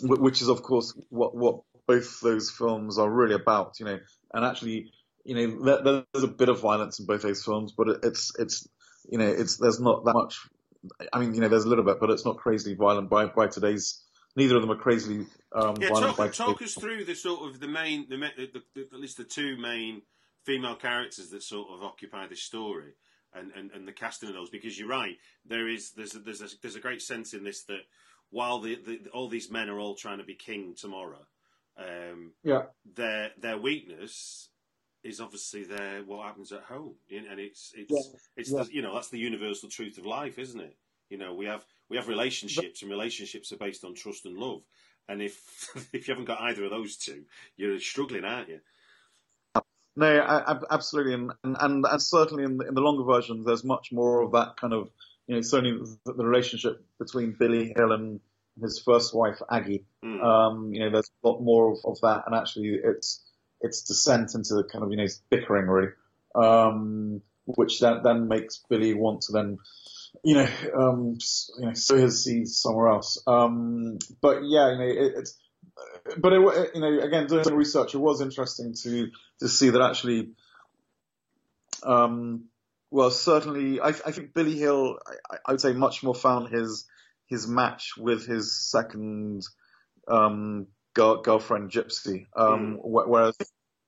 which 0.00 0.42
is 0.42 0.48
of 0.48 0.62
course 0.62 0.94
what 1.10 1.36
what 1.36 1.60
both 1.86 2.20
those 2.20 2.50
films 2.50 2.98
are 2.98 3.10
really 3.10 3.34
about, 3.34 3.78
you 3.78 3.86
know. 3.86 3.98
And 4.32 4.44
actually, 4.44 4.92
you 5.24 5.34
know, 5.34 6.04
there's 6.12 6.24
a 6.24 6.28
bit 6.28 6.48
of 6.48 6.60
violence 6.60 7.00
in 7.00 7.06
both 7.06 7.22
those 7.22 7.44
films, 7.44 7.72
but 7.76 7.88
it's 8.02 8.32
it's 8.38 8.68
you 9.08 9.18
know, 9.18 9.26
it's 9.26 9.56
there's 9.56 9.80
not 9.80 10.04
that 10.04 10.14
much. 10.14 10.38
I 11.12 11.18
mean, 11.18 11.34
you 11.34 11.40
know, 11.40 11.48
there's 11.48 11.64
a 11.64 11.68
little 11.68 11.84
bit, 11.84 11.98
but 11.98 12.10
it's 12.10 12.24
not 12.24 12.36
crazily 12.36 12.74
violent 12.74 13.10
by 13.10 13.26
by 13.26 13.46
today's. 13.46 14.00
Neither 14.36 14.56
of 14.56 14.62
them 14.62 14.72
are 14.72 14.76
crazily 14.76 15.26
um, 15.52 15.76
yeah, 15.78 15.90
violent. 15.90 16.16
talk, 16.16 16.32
talk 16.32 16.62
us 16.62 16.74
through 16.74 17.04
the 17.04 17.14
sort 17.14 17.48
of 17.48 17.60
the 17.60 17.68
main, 17.68 18.06
the, 18.08 18.16
the, 18.16 18.62
the, 18.74 18.80
at 18.92 18.98
least 18.98 19.16
the 19.16 19.22
two 19.22 19.56
main 19.56 20.02
female 20.44 20.74
characters 20.74 21.30
that 21.30 21.42
sort 21.42 21.68
of 21.70 21.82
occupy 21.82 22.26
this 22.26 22.42
story 22.42 22.94
and, 23.34 23.50
and, 23.56 23.70
and 23.72 23.88
the 23.88 23.92
casting 23.92 24.28
of 24.28 24.34
those 24.34 24.50
because 24.50 24.78
you're 24.78 24.88
right 24.88 25.16
there 25.44 25.68
is 25.68 25.92
there's 25.92 26.14
a, 26.14 26.18
there's 26.18 26.40
a, 26.40 26.48
there's 26.62 26.76
a 26.76 26.80
great 26.80 27.02
sense 27.02 27.34
in 27.34 27.44
this 27.44 27.64
that 27.64 27.80
while 28.30 28.60
the, 28.60 28.76
the 28.76 29.00
all 29.12 29.28
these 29.28 29.50
men 29.50 29.68
are 29.68 29.78
all 29.78 29.94
trying 29.94 30.18
to 30.18 30.24
be 30.24 30.34
king 30.34 30.74
tomorrow 30.76 31.26
um, 31.78 32.32
yeah 32.42 32.62
their 32.94 33.30
their 33.38 33.58
weakness 33.58 34.48
is 35.04 35.20
obviously 35.20 35.64
there 35.64 36.02
what 36.06 36.26
happens 36.26 36.50
at 36.50 36.62
home 36.62 36.94
and 37.10 37.38
it's 37.38 37.72
it's 37.76 37.92
yeah. 37.92 38.18
it's 38.36 38.50
yeah. 38.50 38.62
The, 38.62 38.74
you 38.74 38.82
know 38.82 38.94
that's 38.94 39.10
the 39.10 39.18
universal 39.18 39.68
truth 39.68 39.98
of 39.98 40.06
life 40.06 40.38
isn't 40.38 40.60
it 40.60 40.76
you 41.10 41.18
know 41.18 41.34
we 41.34 41.46
have 41.46 41.64
we 41.88 41.96
have 41.96 42.08
relationships 42.08 42.82
and 42.82 42.90
relationships 42.90 43.52
are 43.52 43.58
based 43.58 43.84
on 43.84 43.94
trust 43.94 44.24
and 44.24 44.36
love 44.36 44.62
and 45.08 45.22
if 45.22 45.38
if 45.92 46.08
you 46.08 46.14
haven't 46.14 46.26
got 46.26 46.40
either 46.40 46.64
of 46.64 46.70
those 46.70 46.96
two 46.96 47.22
you're 47.56 47.78
struggling 47.78 48.24
aren't 48.24 48.48
you 48.48 48.60
no, 49.96 50.06
I, 50.06 50.52
I, 50.52 50.58
absolutely, 50.72 51.14
and, 51.14 51.32
and 51.44 51.84
and 51.86 52.02
certainly 52.02 52.42
in 52.42 52.56
the, 52.58 52.66
in 52.66 52.74
the 52.74 52.80
longer 52.80 53.04
versions, 53.04 53.46
there's 53.46 53.62
much 53.62 53.92
more 53.92 54.22
of 54.22 54.32
that 54.32 54.56
kind 54.56 54.72
of, 54.72 54.90
you 55.28 55.36
know, 55.36 55.40
certainly 55.40 55.78
the, 56.04 56.14
the 56.14 56.26
relationship 56.26 56.84
between 56.98 57.36
Billy 57.38 57.72
Hill 57.76 57.92
and 57.92 58.20
his 58.60 58.80
first 58.84 59.14
wife 59.14 59.40
Aggie. 59.50 59.84
Mm. 60.04 60.22
Um, 60.22 60.74
you 60.74 60.80
know, 60.80 60.90
there's 60.90 61.10
a 61.22 61.28
lot 61.28 61.40
more 61.40 61.72
of, 61.72 61.78
of, 61.84 62.00
that, 62.02 62.24
and 62.26 62.34
actually, 62.34 62.80
it's 62.82 63.22
it's 63.64 63.82
descent 63.82 64.34
into 64.34 64.62
kind 64.70 64.84
of 64.84 64.90
you 64.90 64.96
know 64.96 65.06
bickering 65.30 65.66
really, 65.66 65.92
um, 66.34 67.22
which 67.44 67.80
then 67.80 68.00
then 68.02 68.28
makes 68.28 68.62
Billy 68.68 68.94
want 68.94 69.22
to 69.22 69.32
then. 69.32 69.58
You 70.22 70.36
know, 70.36 70.48
um, 70.78 71.18
you 71.58 71.66
know, 71.66 71.74
sow 71.74 71.96
his 71.96 72.22
seeds 72.22 72.56
somewhere 72.56 72.88
else. 72.88 73.20
Um, 73.26 73.98
but 74.22 74.44
yeah, 74.44 74.70
you 74.70 74.78
know, 74.78 74.84
it, 74.84 75.12
it's 75.16 75.36
but 76.18 76.32
it, 76.32 76.70
you 76.74 76.80
know, 76.80 77.00
again, 77.00 77.26
doing 77.26 77.42
the 77.42 77.54
research, 77.54 77.94
it 77.94 77.98
was 77.98 78.20
interesting 78.20 78.74
to 78.82 79.08
to 79.40 79.48
see 79.48 79.70
that 79.70 79.82
actually, 79.82 80.30
um, 81.82 82.44
well, 82.90 83.10
certainly, 83.10 83.80
I, 83.80 83.88
I 83.88 84.12
think 84.12 84.34
Billy 84.34 84.56
Hill, 84.56 84.98
I, 85.30 85.36
I, 85.46 85.52
would 85.52 85.60
say, 85.60 85.72
much 85.72 86.02
more 86.02 86.14
found 86.14 86.54
his 86.54 86.86
his 87.26 87.48
match 87.48 87.96
with 87.96 88.26
his 88.26 88.54
second 88.54 89.42
um, 90.06 90.68
girl, 90.94 91.22
girlfriend, 91.22 91.70
Gypsy, 91.70 92.26
um, 92.36 92.78
mm. 92.78 93.06
whereas, 93.08 93.36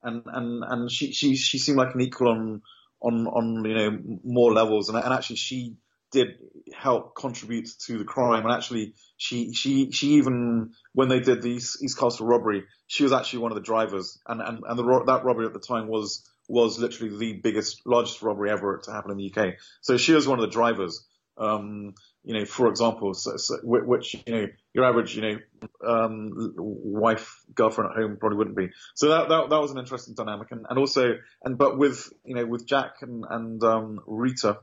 and 0.02 0.22
and 0.26 0.64
and 0.64 0.90
she 0.90 1.12
she 1.12 1.36
she 1.36 1.58
seemed 1.58 1.78
like 1.78 1.94
an 1.94 2.00
equal 2.00 2.28
on 2.28 2.62
on 3.02 3.26
on 3.26 3.64
you 3.64 3.74
know 3.74 3.98
more 4.24 4.52
levels, 4.52 4.88
and, 4.88 4.98
and 4.98 5.12
actually 5.12 5.36
she 5.36 5.76
did 6.12 6.38
help 6.72 7.14
contribute 7.14 7.68
to 7.86 7.98
the 7.98 8.04
crime. 8.04 8.44
And 8.44 8.52
actually, 8.52 8.94
she 9.16 9.52
she 9.52 9.90
she 9.90 10.14
even 10.14 10.72
when 10.92 11.08
they 11.08 11.20
did 11.20 11.42
the 11.42 11.50
East, 11.50 11.82
East 11.82 11.98
Castle 11.98 12.26
robbery, 12.26 12.64
she 12.86 13.02
was 13.02 13.12
actually 13.12 13.40
one 13.40 13.52
of 13.52 13.56
the 13.56 13.62
drivers. 13.62 14.18
And 14.26 14.40
and 14.40 14.62
and 14.66 14.78
the, 14.78 15.02
that 15.06 15.24
robbery 15.24 15.46
at 15.46 15.52
the 15.52 15.60
time 15.60 15.88
was 15.88 16.24
was 16.48 16.78
literally 16.78 17.16
the 17.16 17.40
biggest, 17.42 17.82
largest 17.86 18.22
robbery 18.22 18.50
ever 18.50 18.80
to 18.84 18.92
happen 18.92 19.10
in 19.10 19.16
the 19.16 19.32
UK. 19.34 19.54
So 19.80 19.96
she 19.96 20.12
was 20.12 20.28
one 20.28 20.38
of 20.38 20.44
the 20.44 20.50
drivers. 20.50 21.04
Um, 21.38 21.94
you 22.24 22.34
know, 22.34 22.44
for 22.44 22.68
example, 22.68 23.14
so, 23.14 23.36
so, 23.36 23.58
which 23.62 24.14
you 24.26 24.34
know 24.34 24.46
your 24.72 24.84
average 24.84 25.14
you 25.14 25.22
know 25.22 25.38
um, 25.86 26.54
wife 26.56 27.40
girlfriend 27.54 27.90
at 27.90 27.96
home 27.96 28.16
probably 28.18 28.38
wouldn't 28.38 28.56
be. 28.56 28.70
So 28.94 29.08
that 29.10 29.28
that, 29.28 29.50
that 29.50 29.60
was 29.60 29.70
an 29.70 29.78
interesting 29.78 30.14
dynamic, 30.14 30.50
and, 30.50 30.66
and 30.68 30.78
also 30.78 31.18
and 31.44 31.58
but 31.58 31.78
with 31.78 32.10
you 32.24 32.34
know 32.34 32.46
with 32.46 32.66
Jack 32.66 33.02
and 33.02 33.24
and 33.28 33.62
um, 33.62 34.00
Rita, 34.06 34.58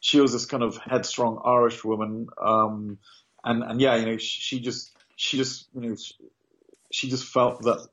she 0.00 0.20
was 0.20 0.32
this 0.32 0.46
kind 0.46 0.62
of 0.62 0.76
headstrong 0.76 1.40
Irish 1.44 1.84
woman, 1.84 2.26
um, 2.42 2.98
and 3.44 3.62
and 3.62 3.80
yeah, 3.80 3.96
you 3.96 4.06
know, 4.06 4.18
she, 4.18 4.40
she 4.40 4.60
just 4.60 4.96
she 5.16 5.36
just 5.36 5.68
you 5.74 5.80
know 5.80 5.96
she, 5.96 6.14
she, 6.92 7.08
just 7.08 7.24
felt 7.24 7.62
that 7.62 7.88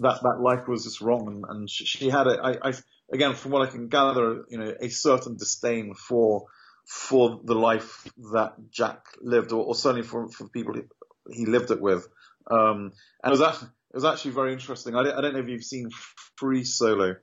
that 0.00 0.22
that 0.22 0.40
life 0.40 0.66
was 0.66 0.84
just 0.84 1.00
wrong, 1.00 1.28
and, 1.28 1.44
and 1.48 1.70
she, 1.70 1.84
she 1.84 2.08
had 2.10 2.26
a 2.26 2.40
I, 2.42 2.70
I 2.70 2.74
again 3.12 3.34
from 3.34 3.52
what 3.52 3.68
I 3.68 3.70
can 3.70 3.88
gather, 3.88 4.44
you 4.48 4.58
know, 4.58 4.74
a 4.80 4.88
certain 4.88 5.36
disdain 5.36 5.94
for 5.94 6.46
for 6.88 7.40
the 7.44 7.54
life 7.54 8.10
that 8.32 8.54
Jack 8.70 9.04
lived, 9.20 9.52
or, 9.52 9.62
or 9.62 9.74
certainly 9.74 10.06
for 10.06 10.28
for 10.30 10.44
the 10.44 10.50
people 10.50 10.74
he, 10.74 10.82
he 11.30 11.46
lived 11.46 11.70
it 11.70 11.80
with. 11.80 12.08
Um, 12.50 12.92
and 13.22 13.30
it 13.30 13.30
was 13.30 13.42
actually 13.42 13.68
it 13.90 13.96
was 13.96 14.04
actually 14.06 14.30
very 14.30 14.52
interesting. 14.54 14.94
I 14.94 15.02
don't, 15.02 15.18
I 15.18 15.20
don't 15.20 15.34
know 15.34 15.40
if 15.40 15.48
you've 15.48 15.64
seen 15.64 15.90
Free 16.36 16.64
Solo. 16.64 17.16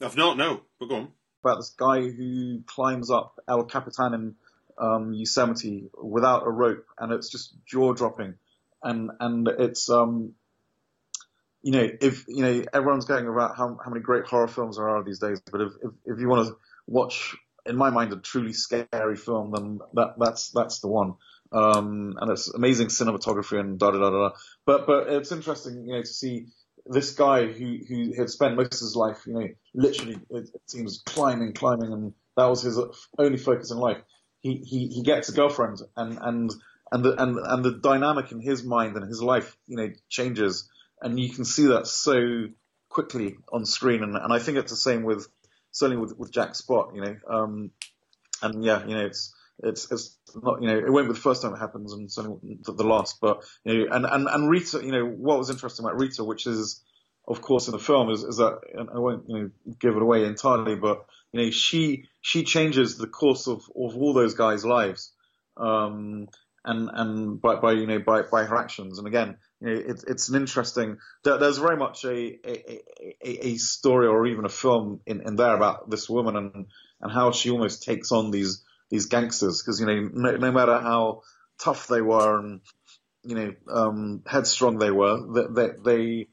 I've 0.00 0.16
not, 0.16 0.36
no, 0.36 0.62
but 0.78 0.88
go 0.88 0.94
on 0.94 1.08
about 1.42 1.56
this 1.56 1.70
guy 1.70 2.00
who 2.02 2.62
climbs 2.66 3.10
up 3.10 3.40
El 3.48 3.64
Capitan 3.64 4.14
in 4.14 4.34
um, 4.78 5.12
Yosemite 5.12 5.88
without 6.00 6.46
a 6.46 6.50
rope, 6.50 6.86
and 6.98 7.12
it's 7.12 7.30
just 7.30 7.54
jaw 7.66 7.92
dropping, 7.92 8.34
and 8.82 9.10
and 9.18 9.48
it's 9.58 9.90
um, 9.90 10.34
you 11.62 11.72
know 11.72 11.88
if 12.00 12.24
you 12.28 12.42
know 12.42 12.64
everyone's 12.72 13.06
going 13.06 13.26
about 13.26 13.56
how 13.56 13.76
how 13.82 13.90
many 13.90 14.02
great 14.02 14.26
horror 14.26 14.48
films 14.48 14.76
there 14.76 14.88
are 14.88 15.02
these 15.02 15.18
days, 15.18 15.40
but 15.50 15.60
if 15.60 15.72
if, 15.82 15.90
if 16.06 16.20
you 16.20 16.28
want 16.28 16.46
to 16.46 16.56
watch, 16.86 17.36
in 17.70 17.76
my 17.76 17.90
mind, 17.90 18.12
a 18.12 18.16
truly 18.16 18.52
scary 18.52 19.16
film, 19.16 19.52
then 19.52 19.78
that 19.94 20.14
that's 20.18 20.50
that's 20.50 20.80
the 20.80 20.88
one. 20.88 21.14
Um, 21.52 22.16
and 22.20 22.30
it's 22.30 22.52
amazing 22.52 22.88
cinematography 22.88 23.58
and 23.58 23.78
da 23.78 23.92
da 23.92 23.98
da 23.98 24.10
da. 24.10 24.30
But 24.66 24.86
but 24.86 25.08
it's 25.08 25.32
interesting, 25.32 25.84
you 25.86 25.94
know, 25.94 26.00
to 26.00 26.06
see 26.06 26.46
this 26.86 27.14
guy 27.14 27.46
who 27.46 27.78
who 27.88 28.12
had 28.16 28.28
spent 28.28 28.56
most 28.56 28.74
of 28.74 28.80
his 28.80 28.96
life, 28.96 29.26
you 29.26 29.34
know, 29.34 29.48
literally 29.74 30.18
it, 30.30 30.50
it 30.54 30.62
seems 30.66 31.02
climbing, 31.06 31.52
climbing, 31.52 31.92
and 31.92 32.12
that 32.36 32.46
was 32.46 32.62
his 32.62 32.78
only 33.18 33.38
focus 33.38 33.70
in 33.70 33.78
life. 33.78 33.98
He 34.40 34.56
he 34.56 34.88
he 34.88 35.02
gets 35.02 35.28
a 35.28 35.32
girlfriend, 35.32 35.80
and 35.96 36.18
and 36.20 36.50
and 36.90 37.04
the 37.04 37.22
and 37.22 37.38
and 37.38 37.64
the 37.64 37.78
dynamic 37.78 38.32
in 38.32 38.40
his 38.40 38.64
mind 38.64 38.96
and 38.96 39.06
his 39.06 39.22
life, 39.22 39.56
you 39.68 39.76
know, 39.76 39.90
changes, 40.08 40.68
and 41.00 41.20
you 41.20 41.32
can 41.32 41.44
see 41.44 41.66
that 41.66 41.86
so 41.86 42.46
quickly 42.88 43.36
on 43.52 43.64
screen. 43.64 44.02
And 44.02 44.16
and 44.16 44.32
I 44.32 44.40
think 44.40 44.58
it's 44.58 44.72
the 44.72 44.76
same 44.76 45.04
with 45.04 45.28
certainly 45.72 46.00
with 46.00 46.16
with 46.18 46.32
Jack 46.32 46.54
Spot, 46.54 46.92
you 46.94 47.00
know, 47.02 47.16
um, 47.28 47.70
and 48.42 48.64
yeah, 48.64 48.84
you 48.86 48.94
know, 48.94 49.06
it's 49.06 49.34
it's 49.62 49.90
it's 49.90 50.18
not 50.42 50.62
you 50.62 50.68
know 50.68 50.78
it 50.78 50.90
won't 50.90 51.08
be 51.08 51.14
the 51.14 51.20
first 51.20 51.42
time 51.42 51.54
it 51.54 51.58
happens 51.58 51.92
and 51.92 52.10
certainly 52.10 52.38
the, 52.62 52.72
the 52.72 52.84
last 52.84 53.18
but 53.20 53.44
you 53.64 53.86
know 53.86 53.94
and, 53.94 54.06
and 54.06 54.28
and 54.28 54.48
Rita 54.50 54.80
you 54.82 54.92
know 54.92 55.04
what 55.04 55.38
was 55.38 55.50
interesting 55.50 55.84
about 55.84 56.00
Rita 56.00 56.24
which 56.24 56.46
is 56.46 56.82
of 57.28 57.42
course 57.42 57.68
in 57.68 57.72
the 57.72 57.78
film 57.78 58.10
is, 58.10 58.22
is 58.22 58.38
that 58.38 58.58
I 58.76 58.98
won't 58.98 59.24
you 59.28 59.38
know 59.38 59.50
give 59.78 59.96
it 59.96 60.02
away 60.02 60.24
entirely 60.24 60.76
but 60.76 61.04
you 61.32 61.42
know 61.42 61.50
she 61.50 62.04
she 62.20 62.44
changes 62.44 62.96
the 62.96 63.06
course 63.06 63.46
of, 63.46 63.58
of 63.76 63.96
all 63.96 64.14
those 64.14 64.34
guys 64.34 64.64
lives 64.64 65.12
um 65.56 66.28
and 66.64 66.90
and 66.92 67.40
by, 67.40 67.56
by 67.56 67.72
you 67.72 67.86
know 67.86 67.98
by, 67.98 68.22
by 68.22 68.44
her 68.44 68.56
actions. 68.56 68.98
And 68.98 69.06
again 69.06 69.36
you 69.60 69.66
know 69.66 69.74
it, 69.74 70.04
it's 70.08 70.28
an 70.28 70.36
interesting 70.36 70.98
there's 71.22 71.58
very 71.58 71.76
much 71.76 72.04
a, 72.04 72.38
a, 72.48 72.80
a, 73.22 73.46
a 73.48 73.56
story 73.56 74.06
or 74.06 74.26
even 74.26 74.44
a 74.44 74.50
film 74.50 75.00
in, 75.06 75.20
in 75.26 75.36
there 75.36 75.54
about 75.54 75.90
this 75.90 76.08
woman 76.08 76.36
and 76.36 76.66
and 77.00 77.12
how 77.12 77.32
she 77.32 77.50
almost 77.50 77.82
takes 77.82 78.12
on 78.12 78.30
these 78.30 78.62
these 78.90 79.06
gangsters. 79.06 79.62
Because 79.62 79.80
you 79.80 79.86
know 79.86 80.10
no, 80.12 80.36
no, 80.36 80.52
matter 80.52 80.78
how 80.78 81.22
tough 81.58 81.86
they 81.86 82.00
were 82.00 82.38
and 82.38 82.60
you 83.22 83.34
know 83.34 83.54
um, 83.68 84.22
headstrong 84.26 84.78
they 84.78 84.90
were, 84.90 85.48
they, 85.50 85.68
they, 85.68 85.76
they 85.82 86.28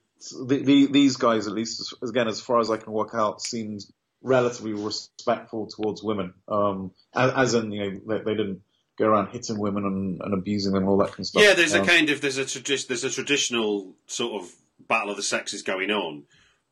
the, 0.45 0.87
these 0.91 1.17
guys 1.17 1.47
at 1.47 1.53
least 1.53 1.93
again 2.01 2.27
as 2.27 2.41
far 2.41 2.59
as 2.59 2.71
I 2.71 2.77
can 2.77 2.91
work 2.91 3.11
out 3.13 3.41
seemed 3.41 3.81
relatively 4.21 4.73
respectful 4.73 5.67
towards 5.67 6.01
women, 6.01 6.33
um, 6.47 6.91
as, 7.13 7.31
as, 7.35 7.53
in 7.53 7.71
you 7.71 7.79
know 7.79 7.99
they, 8.07 8.23
they, 8.23 8.35
didn't 8.35 8.61
go 8.97 9.07
around 9.07 9.27
hitting 9.27 9.59
women 9.59 9.85
and, 9.85 10.21
and, 10.21 10.33
abusing 10.33 10.73
them 10.73 10.83
and 10.83 10.89
all 10.89 10.97
that 10.97 11.09
kind 11.09 11.19
of 11.21 11.27
stuff. 11.27 11.43
Yeah, 11.43 11.53
there's 11.53 11.75
um, 11.75 11.83
a 11.83 11.85
kind 11.85 12.09
of 12.09 12.21
there's 12.21 12.37
a 12.37 12.45
tradi- 12.45 12.87
there's 12.87 13.03
a 13.03 13.09
traditional 13.09 13.93
sort 14.07 14.41
of 14.41 14.51
battle 14.87 15.11
of 15.11 15.17
the 15.17 15.23
sexes 15.23 15.61
going 15.61 15.91
on, 15.91 16.23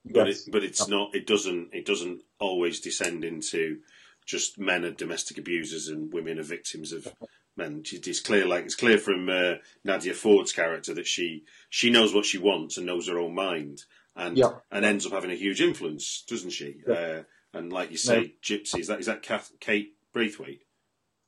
but 0.05 0.27
yes. 0.27 0.47
it, 0.47 0.51
but 0.51 0.63
it's 0.63 0.87
not 0.87 1.13
it 1.15 1.27
doesn't 1.27 1.69
it 1.73 1.85
doesn't 1.85 2.21
always 2.39 2.79
descend 2.79 3.23
into 3.23 3.79
just 4.25 4.57
men 4.57 4.83
are 4.83 4.91
domestic 4.91 5.37
abusers 5.37 5.87
and 5.87 6.11
women 6.11 6.39
are 6.39 6.43
victims 6.43 6.91
of 6.91 7.13
men. 7.55 7.83
it's 7.85 8.19
clear, 8.19 8.45
like 8.45 8.65
it's 8.65 8.75
clear 8.75 8.97
from 8.97 9.29
uh, 9.29 9.55
Nadia 9.83 10.13
Forde's 10.13 10.51
character 10.51 10.93
that 10.93 11.07
she 11.07 11.43
she 11.69 11.89
knows 11.89 12.13
what 12.13 12.25
she 12.25 12.37
wants 12.37 12.77
and 12.77 12.85
knows 12.85 13.07
her 13.07 13.19
own 13.19 13.35
mind, 13.35 13.83
and 14.15 14.37
Yeah. 14.37 14.53
and 14.71 14.83
ends 14.83 15.05
up 15.05 15.11
having 15.11 15.31
a 15.31 15.35
huge 15.35 15.61
influence, 15.61 16.23
doesn't 16.27 16.51
she? 16.51 16.77
Uh, 16.87 17.21
and 17.53 17.71
like 17.71 17.91
you 17.91 17.97
say, 17.97 18.33
Gypsy 18.43 18.79
is 18.79 18.87
that 18.87 18.99
is 18.99 19.05
that 19.05 19.21
Kath, 19.21 19.51
Kate 19.59 19.95
Braithwaite? 20.11 20.64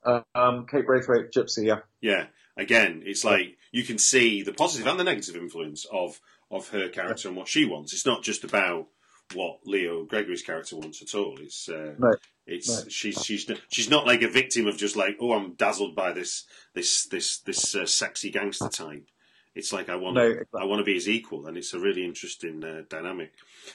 Um, 0.04 0.66
Kate 0.68 0.86
Braithwaite, 0.86 1.32
Gypsy, 1.32 1.66
yeah. 1.66 1.80
Yeah. 2.02 2.28
Again, 2.56 3.04
it's 3.06 3.24
like 3.24 3.58
you 3.72 3.84
can 3.84 3.98
see 3.98 4.42
the 4.42 4.54
positive 4.54 4.88
and 4.88 5.00
the 5.00 5.04
negative 5.04 5.36
influence 5.36 5.86
of 5.92 6.20
of 6.50 6.70
her 6.70 6.88
character 6.90 7.28
and 7.28 7.38
what 7.38 7.48
she 7.48 7.66
wants. 7.66 7.94
It's 7.94 8.06
not 8.06 8.24
just 8.24 8.44
about 8.44 8.88
what 9.34 9.60
Leo 9.66 10.06
Gregory's 10.06 10.42
character 10.42 10.78
wants 10.78 11.02
at 11.02 11.14
all. 11.14 11.38
It's 11.40 11.68
uh, 11.70 11.94
No. 12.00 12.14
it's 12.46 12.70
No. 12.84 12.90
she's 12.90 13.24
she's 13.24 13.52
she's 13.70 13.90
not 13.90 14.08
like 14.08 14.22
a 14.24 14.28
victim 14.30 14.66
of 14.68 14.78
just 14.78 14.96
like 14.96 15.18
oh 15.20 15.34
I'm 15.34 15.54
dazzled 15.54 15.96
by 15.96 16.14
this 16.14 16.46
this 16.74 17.06
this 17.08 17.40
this 17.40 17.76
uh, 17.76 17.86
sexy 17.86 18.32
gangster 18.32 18.70
type. 18.70 19.08
It's 19.54 19.74
like 19.74 19.90
I 19.90 19.96
want 19.96 20.16
No, 20.16 20.22
to 20.22 20.32
exactly. 20.32 20.62
I 20.62 20.66
want 20.66 20.80
to 20.80 20.84
be 20.86 20.94
his 20.94 21.10
equal, 21.10 21.48
and 21.48 21.58
it's 21.58 21.74
a 21.74 21.80
really 21.80 22.06
interesting 22.06 22.64
uh, 22.64 22.84
dynamic. 22.90 23.34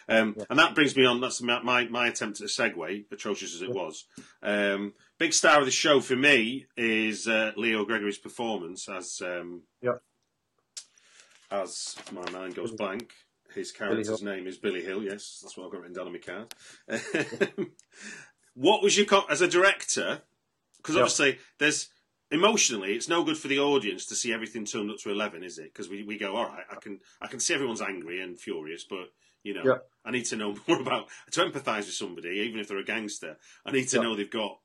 Um, 0.08 0.36
And 0.50 0.58
that 0.58 0.74
brings 0.74 0.96
me 0.96 1.04
on. 1.04 1.20
That's 1.20 1.40
my 1.42 1.62
my, 1.62 1.84
my 1.88 2.08
attempt 2.08 2.40
at 2.40 2.46
a 2.46 2.48
segue, 2.48 3.04
atrocious 3.12 3.54
as 3.54 3.62
it 3.62 3.70
was. 3.70 4.04
Um, 4.42 4.94
big 5.18 5.32
star 5.32 5.58
of 5.60 5.64
the 5.66 5.70
show 5.70 6.00
for 6.00 6.16
me 6.16 6.66
is 6.76 7.26
uh, 7.28 7.52
Leo 7.56 7.84
Gregory's 7.84 8.18
performance 8.18 8.88
as 8.88 9.20
um, 9.24 9.62
Yep. 9.82 10.02
as 11.50 11.96
my 12.12 12.28
mind 12.30 12.54
goes 12.54 12.72
blank. 12.72 13.12
His 13.54 13.70
character's 13.70 14.22
name 14.22 14.46
is 14.46 14.56
Billy 14.56 14.82
Hill. 14.82 15.02
Yes, 15.02 15.40
that's 15.42 15.56
what 15.56 15.66
I've 15.66 15.72
got 15.72 15.82
written 15.82 15.94
down 15.96 16.06
on 16.06 16.12
my 16.12 16.18
card. 16.18 16.54
what 18.54 18.82
was 18.82 18.96
your 18.96 19.06
co- 19.06 19.26
as 19.28 19.40
a 19.40 19.48
director? 19.48 20.22
Because 20.78 20.94
Yep. 20.96 21.02
obviously, 21.02 21.38
there's 21.58 21.90
emotionally, 22.30 22.94
it's 22.94 23.08
no 23.08 23.22
good 23.24 23.36
for 23.36 23.48
the 23.48 23.58
audience 23.58 24.06
to 24.06 24.14
see 24.14 24.32
everything 24.32 24.64
turned 24.64 24.90
up 24.90 24.96
to 24.98 25.10
eleven, 25.10 25.44
is 25.44 25.58
it? 25.58 25.64
Because 25.72 25.88
we, 25.88 26.02
we 26.02 26.16
go, 26.18 26.34
all 26.34 26.46
right, 26.46 26.64
I 26.70 26.76
can 26.76 27.00
I 27.20 27.26
can 27.26 27.40
see 27.40 27.54
everyone's 27.54 27.82
angry 27.82 28.20
and 28.22 28.38
furious, 28.40 28.84
but 28.84 29.12
you 29.42 29.54
know, 29.54 29.62
Yep. 29.64 29.86
I 30.04 30.10
need 30.10 30.24
to 30.26 30.36
know 30.36 30.56
more 30.68 30.80
about 30.80 31.08
to 31.32 31.40
empathise 31.40 31.86
with 31.86 31.94
somebody, 31.94 32.28
even 32.46 32.60
if 32.60 32.68
they're 32.68 32.78
a 32.78 32.84
gangster. 32.84 33.36
I 33.64 33.72
need 33.72 33.88
to 33.88 33.96
Yep. 33.96 34.02
know 34.04 34.16
they've 34.16 34.30
got 34.30 34.58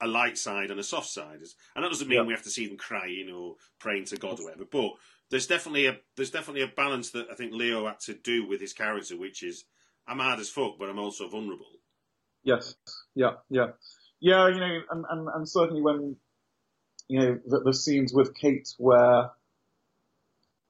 a 0.00 0.06
light 0.06 0.38
side 0.38 0.70
and 0.70 0.78
a 0.78 0.84
soft 0.84 1.08
side, 1.08 1.40
and 1.74 1.84
that 1.84 1.88
doesn't 1.90 2.08
mean 2.08 2.18
Yep. 2.18 2.26
we 2.26 2.32
have 2.32 2.44
to 2.44 2.50
see 2.50 2.66
them 2.68 2.76
crying 2.76 3.30
or 3.34 3.56
praying 3.80 4.04
to 4.06 4.16
God 4.16 4.38
or 4.40 4.44
whatever. 4.44 4.64
But 4.70 4.92
there's 5.30 5.46
definitely 5.46 5.86
a 5.86 5.98
there's 6.16 6.30
definitely 6.30 6.62
a 6.62 6.68
balance 6.68 7.10
that 7.10 7.26
I 7.30 7.34
think 7.34 7.52
Leo 7.52 7.86
had 7.86 8.00
to 8.00 8.14
do 8.14 8.46
with 8.46 8.60
his 8.60 8.72
character, 8.72 9.16
which 9.16 9.42
is 9.42 9.64
I'm 10.06 10.20
hard 10.20 10.40
as 10.40 10.48
fuck, 10.50 10.78
but 10.78 10.88
I'm 10.88 10.98
also 10.98 11.28
vulnerable. 11.28 11.66
Yes, 12.44 12.76
yeah, 13.14 13.32
yeah, 13.50 13.68
yeah. 14.20 14.48
You 14.48 14.60
know, 14.60 14.80
and 14.90 15.04
and, 15.10 15.28
and 15.34 15.48
certainly 15.48 15.82
when 15.82 16.16
you 17.08 17.18
know 17.20 17.38
the, 17.46 17.60
the 17.60 17.74
scenes 17.74 18.12
with 18.14 18.34
Kate 18.34 18.68
where 18.78 19.30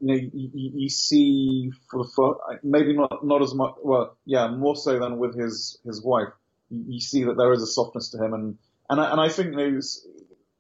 you 0.01 0.07
know 0.07 0.15
you, 0.15 0.51
you, 0.53 0.89
see 0.89 1.71
for 1.91 2.05
the 2.05 2.11
first, 2.15 2.65
maybe 2.65 2.95
not 2.95 3.25
not 3.25 3.43
as 3.43 3.55
much. 3.55 3.75
Well, 3.83 4.17
yeah, 4.25 4.49
more 4.49 4.77
so 4.77 4.99
than 4.99 5.19
with 5.19 5.39
his 5.39 5.79
his 5.85 6.03
wife. 6.03 6.29
You, 6.71 6.85
you 6.89 7.01
see 7.01 7.25
that 7.25 7.37
there 7.37 7.53
is 7.53 7.63
a 7.63 7.67
softness 7.67 8.11
to 8.11 8.19
him, 8.19 8.35
and 8.35 8.59
and 8.91 9.01
I, 9.01 9.11
and 9.13 9.21
I 9.21 9.29
think 9.29 9.51
you 9.51 9.57
know, 9.57 9.81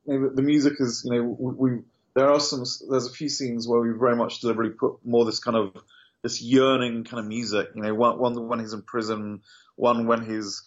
you 0.06 0.18
know 0.20 0.30
the 0.34 0.42
music 0.42 0.74
is 0.80 1.02
you 1.04 1.12
know 1.12 1.36
we, 1.38 1.70
we 1.70 1.78
there 2.14 2.30
are 2.30 2.40
some 2.40 2.64
there's 2.90 3.06
a 3.06 3.12
few 3.12 3.28
scenes 3.28 3.68
where 3.68 3.80
we 3.80 3.90
very 3.90 4.16
much 4.16 4.40
deliberately 4.40 4.74
put 4.74 4.94
more 5.04 5.24
this 5.24 5.38
kind 5.38 5.56
of 5.56 5.76
this 6.22 6.42
yearning 6.42 7.04
kind 7.04 7.20
of 7.20 7.26
music. 7.26 7.68
You 7.74 7.82
know, 7.82 7.94
one, 7.94 8.18
one 8.18 8.48
when 8.48 8.60
he's 8.60 8.72
in 8.72 8.82
prison, 8.82 9.42
one 9.76 10.06
when 10.06 10.24
he's 10.24 10.62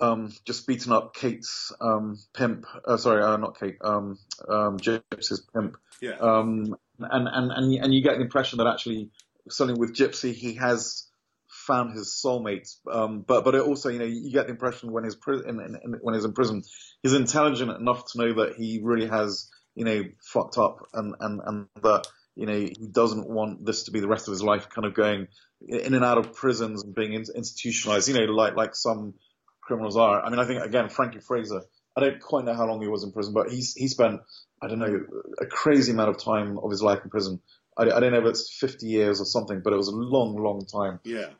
um, 0.00 0.32
just 0.44 0.66
beaten 0.66 0.92
up 0.92 1.14
Kate's 1.14 1.72
um, 1.80 2.18
pimp. 2.34 2.66
Uh, 2.84 2.96
sorry, 2.96 3.22
uh, 3.22 3.36
not 3.36 3.58
Kate. 3.58 3.76
Um, 3.80 4.18
um, 4.48 4.78
Gypsy's 4.78 5.40
pimp. 5.54 5.76
Yeah, 6.00 6.16
Um, 6.18 6.76
and 7.10 7.28
and 7.28 7.52
and 7.52 7.74
and 7.84 7.94
you 7.94 8.02
get 8.02 8.16
the 8.16 8.22
impression 8.22 8.58
that 8.58 8.66
actually, 8.66 9.10
certainly 9.48 9.78
with 9.78 9.94
Gypsy, 9.94 10.32
he 10.32 10.54
has 10.54 11.06
found 11.48 11.92
his 11.96 12.20
soulmate. 12.24 12.74
Um, 12.90 13.22
but 13.26 13.44
but 13.44 13.54
also, 13.60 13.88
you 13.88 13.98
know, 13.98 14.04
you 14.04 14.32
get 14.32 14.46
the 14.46 14.52
impression 14.52 14.92
when 14.92 15.04
he's 15.04 15.16
pri- 15.16 15.42
in, 15.46 15.60
in, 15.60 15.78
in, 15.82 15.98
when 16.02 16.14
he's 16.14 16.24
in 16.24 16.32
prison, 16.32 16.62
he's 17.02 17.14
intelligent 17.14 17.70
enough 17.70 18.10
to 18.12 18.18
know 18.18 18.32
that 18.44 18.54
he 18.56 18.80
really 18.82 19.06
has, 19.06 19.50
you 19.74 19.84
know, 19.84 20.02
fucked 20.22 20.58
up, 20.58 20.86
and 20.94 21.14
and 21.20 21.40
and 21.44 21.66
that 21.82 22.06
you 22.36 22.46
know 22.46 22.58
he 22.58 22.88
doesn't 22.90 23.28
want 23.28 23.64
this 23.64 23.84
to 23.84 23.90
be 23.90 24.00
the 24.00 24.08
rest 24.08 24.28
of 24.28 24.32
his 24.32 24.42
life, 24.42 24.68
kind 24.68 24.86
of 24.86 24.94
going 24.94 25.28
in 25.60 25.94
and 25.94 26.04
out 26.04 26.18
of 26.18 26.34
prisons 26.34 26.82
and 26.82 26.94
being 26.94 27.12
in, 27.12 27.24
institutionalized. 27.34 28.08
You 28.08 28.14
know, 28.14 28.32
like 28.32 28.56
like 28.56 28.74
some 28.74 29.14
criminals 29.60 29.96
are. 29.96 30.24
I 30.24 30.30
mean, 30.30 30.38
I 30.38 30.46
think 30.46 30.62
again, 30.62 30.88
Frankie 30.88 31.20
Fraser. 31.20 31.62
I 31.96 32.00
don't 32.00 32.20
quite 32.20 32.44
know 32.44 32.54
how 32.54 32.66
long 32.66 32.80
he 32.80 32.88
was 32.88 33.02
in 33.02 33.12
prison, 33.12 33.34
but 33.34 33.50
he's 33.50 33.74
he 33.74 33.88
spent 33.88 34.20
I 34.62 34.68
don't 34.68 34.78
know 34.80 35.00
a 35.40 35.46
crazy 35.46 35.92
amount 35.92 36.10
of 36.10 36.18
time 36.22 36.58
of 36.58 36.70
his 36.70 36.82
life 36.82 37.00
in 37.04 37.10
prison. 37.10 37.40
I, 37.78 37.84
I 37.84 38.00
don't 38.00 38.12
know 38.12 38.20
if 38.20 38.26
it's 38.26 38.52
50 38.58 38.86
years 38.86 39.20
or 39.20 39.24
something, 39.24 39.60
but 39.62 39.72
it 39.72 39.76
was 39.76 39.88
a 39.88 39.96
long, 39.96 40.36
long 40.36 40.66
time. 40.66 41.00
yeah, 41.04 41.30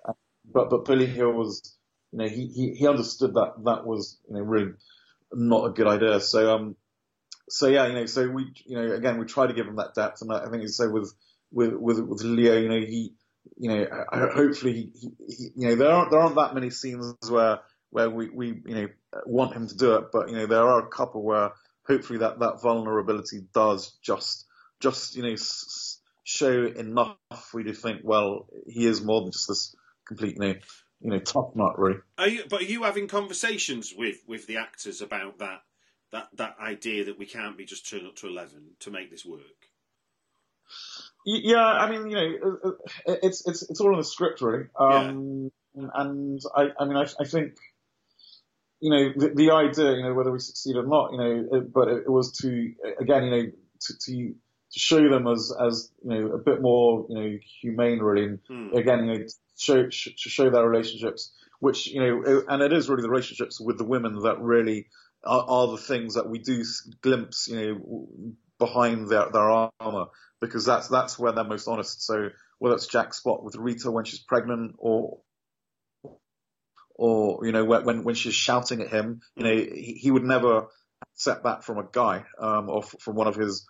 But 0.52 0.70
but 0.70 0.84
Billy 0.84 1.06
Hill 1.06 1.32
was, 1.32 1.76
you 2.12 2.18
know, 2.20 2.28
he 2.28 2.46
he, 2.48 2.74
he 2.74 2.86
understood 2.88 3.34
that 3.34 3.54
that 3.64 3.86
was 3.86 4.18
you 4.28 4.36
know 4.36 4.42
really 4.42 4.72
not 5.32 5.66
a 5.66 5.70
good 5.72 5.86
idea. 5.88 6.20
So 6.20 6.54
um, 6.54 6.76
so 7.48 7.68
yeah, 7.68 7.86
you 7.88 7.94
know, 7.94 8.06
so 8.06 8.28
we 8.28 8.52
you 8.66 8.76
know 8.76 8.94
again 8.94 9.18
we 9.18 9.26
try 9.26 9.46
to 9.46 9.54
give 9.54 9.66
him 9.66 9.76
that 9.76 9.94
depth, 9.94 10.22
and 10.22 10.32
I 10.32 10.48
think 10.50 10.68
so 10.68 10.90
with 10.90 11.12
with 11.52 11.74
with 11.74 12.00
with 12.00 12.22
Leo, 12.22 12.58
you 12.58 12.68
know, 12.68 12.80
he 12.80 13.14
you 13.58 13.70
know 13.70 13.86
I- 14.12 14.16
I- 14.24 14.30
hopefully 14.34 14.72
he, 14.72 14.90
he, 14.94 15.10
he 15.28 15.44
you 15.56 15.68
know 15.68 15.76
there 15.76 15.90
aren't 15.92 16.10
there 16.10 16.20
aren't 16.20 16.36
that 16.36 16.54
many 16.54 16.70
scenes 16.70 17.14
where 17.28 17.60
where 17.90 18.10
we 18.10 18.30
we 18.30 18.48
you 18.66 18.74
know 18.74 18.88
want 19.26 19.54
him 19.54 19.68
to 19.68 19.76
do 19.76 19.94
it, 19.96 20.06
but 20.12 20.30
you 20.30 20.36
know 20.36 20.46
there 20.46 20.66
are 20.66 20.80
a 20.86 20.88
couple 20.90 21.22
where 21.22 21.52
hopefully 21.86 22.18
that 22.20 22.38
that 22.40 22.60
vulnerability 22.62 23.40
does 23.52 23.98
just 24.02 24.46
just 24.80 25.16
you 25.16 25.22
know 25.22 25.32
s- 25.32 26.00
show 26.24 26.66
enough 26.66 27.16
for 27.50 27.60
you 27.60 27.66
to 27.66 27.74
think 27.74 28.00
well 28.04 28.46
he 28.66 28.86
is 28.86 29.02
more 29.02 29.22
than 29.22 29.32
just 29.32 29.48
this 29.48 29.74
complete 30.06 30.36
you 30.36 30.40
know 30.40 30.54
you 31.00 31.10
know 31.10 31.18
tough 31.18 31.54
nut 31.54 31.78
really. 31.78 31.98
Are 32.18 32.28
you, 32.28 32.44
but 32.48 32.60
are 32.60 32.64
you 32.64 32.82
having 32.84 33.08
conversations 33.08 33.94
with, 33.96 34.18
with 34.26 34.46
the 34.46 34.58
actors 34.58 35.00
about 35.00 35.38
that 35.38 35.62
that 36.12 36.28
that 36.34 36.56
idea 36.60 37.04
that 37.04 37.18
we 37.18 37.26
can't 37.26 37.56
be 37.56 37.64
just 37.64 37.88
turned 37.88 38.06
up 38.06 38.16
to 38.16 38.26
eleven 38.26 38.70
to 38.80 38.90
make 38.90 39.10
this 39.10 39.24
work? 39.24 39.40
Yeah, 41.24 41.62
I 41.62 41.90
mean, 41.90 42.08
you 42.08 42.16
know, 42.16 42.58
uh, 42.64 42.68
uh, 42.68 43.16
it's 43.22 43.46
it's 43.46 43.62
it's 43.68 43.80
all 43.80 43.92
in 43.92 43.98
the 43.98 44.04
script, 44.04 44.40
really. 44.40 44.66
Um, 44.78 45.50
And 45.76 46.40
I, 46.56 46.70
I 46.78 46.84
mean, 46.84 46.96
I, 46.96 47.06
I 47.20 47.24
think, 47.24 47.54
you 48.80 48.90
know, 48.90 49.12
the, 49.14 49.34
the 49.34 49.50
idea, 49.50 49.92
you 49.92 50.02
know, 50.02 50.14
whether 50.14 50.32
we 50.32 50.38
succeed 50.38 50.76
or 50.76 50.86
not, 50.86 51.12
you 51.12 51.18
know, 51.18 51.58
it, 51.58 51.72
but 51.72 51.88
it, 51.88 52.04
it 52.06 52.10
was 52.10 52.32
to 52.38 52.72
again, 52.98 53.24
you 53.24 53.30
know, 53.30 53.50
to, 53.80 53.98
to 53.98 54.34
to 54.72 54.78
show 54.78 55.08
them 55.08 55.26
as 55.26 55.52
as 55.60 55.90
you 56.02 56.10
know 56.10 56.32
a 56.32 56.38
bit 56.38 56.62
more, 56.62 57.06
you 57.08 57.14
know, 57.14 57.38
humane, 57.60 57.98
really, 57.98 58.24
and 58.24 58.38
Hmm. 58.48 58.76
again, 58.76 59.06
you 59.06 59.12
know, 59.12 59.18
to 59.18 59.34
show 59.58 59.90
sh- 59.90 60.14
to 60.22 60.28
show 60.28 60.50
their 60.50 60.66
relationships, 60.68 61.32
which 61.60 61.88
you 61.88 62.00
know, 62.00 62.42
and 62.48 62.62
it 62.62 62.72
is 62.72 62.88
really 62.88 63.02
the 63.02 63.10
relationships 63.10 63.60
with 63.60 63.78
the 63.78 63.84
women 63.84 64.18
that 64.20 64.40
really 64.40 64.86
are, 65.24 65.44
are 65.46 65.66
the 65.72 65.76
things 65.76 66.14
that 66.14 66.28
we 66.28 66.38
do 66.38 66.64
glimpse, 67.02 67.48
you 67.48 67.56
know, 67.56 68.34
behind 68.58 69.08
their 69.08 69.28
their 69.30 69.50
armor, 69.50 70.06
because 70.40 70.64
that's 70.64 70.88
that's 70.88 71.18
where 71.18 71.32
they're 71.32 71.44
most 71.44 71.68
honest. 71.68 72.02
So 72.02 72.30
whether 72.58 72.76
it's 72.76 72.86
Jack 72.86 73.12
Spot 73.14 73.42
with 73.42 73.56
Rita 73.56 73.90
when 73.90 74.04
she's 74.04 74.20
pregnant, 74.20 74.76
or 74.78 75.18
or 77.00 77.46
you 77.46 77.52
know 77.52 77.64
when 77.64 78.04
when, 78.04 78.14
she's 78.14 78.34
shouting 78.34 78.82
at 78.82 78.90
him, 78.90 79.22
you 79.34 79.44
know, 79.44 79.56
he, 79.56 79.98
he 80.02 80.10
would 80.10 80.22
never 80.22 80.66
accept 81.14 81.44
that 81.44 81.64
from 81.64 81.78
a 81.78 81.88
guy 81.90 82.24
um, 82.38 82.68
or 82.68 82.82
f- 82.82 82.94
from 83.00 83.16
one 83.16 83.26
of 83.26 83.36
his 83.36 83.66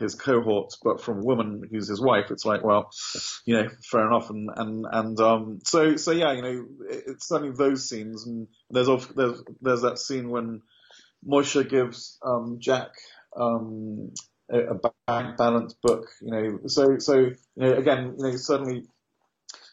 his 0.00 0.14
cohorts, 0.14 0.78
but 0.82 1.02
from 1.02 1.18
a 1.18 1.24
woman 1.24 1.62
who's 1.70 1.86
his 1.86 2.00
wife, 2.00 2.30
it's 2.30 2.46
like, 2.46 2.64
well, 2.64 2.90
you 3.44 3.56
know, 3.56 3.68
fair 3.90 4.06
enough. 4.06 4.30
And 4.30 4.48
and 4.56 4.86
and 4.90 5.20
um, 5.20 5.58
so 5.64 5.96
so 5.96 6.12
yeah, 6.12 6.32
you 6.32 6.42
know, 6.42 6.64
it, 6.88 7.04
it's 7.08 7.28
certainly 7.28 7.54
those 7.54 7.86
scenes, 7.86 8.26
and 8.26 8.46
there's 8.70 8.88
of 8.88 9.14
there's 9.14 9.42
there's 9.60 9.82
that 9.82 9.98
scene 9.98 10.30
when 10.30 10.62
Moisha 11.26 11.68
gives 11.68 12.18
um, 12.24 12.56
Jack 12.58 12.88
um, 13.36 14.12
a, 14.50 14.60
a 14.60 14.80
bank 15.06 15.36
balance 15.36 15.74
book, 15.82 16.06
you 16.22 16.30
know, 16.30 16.58
so 16.68 16.96
so 16.98 17.16
you 17.18 17.36
know, 17.56 17.74
again, 17.74 18.14
you 18.18 18.30
know, 18.30 18.36
certainly. 18.36 18.84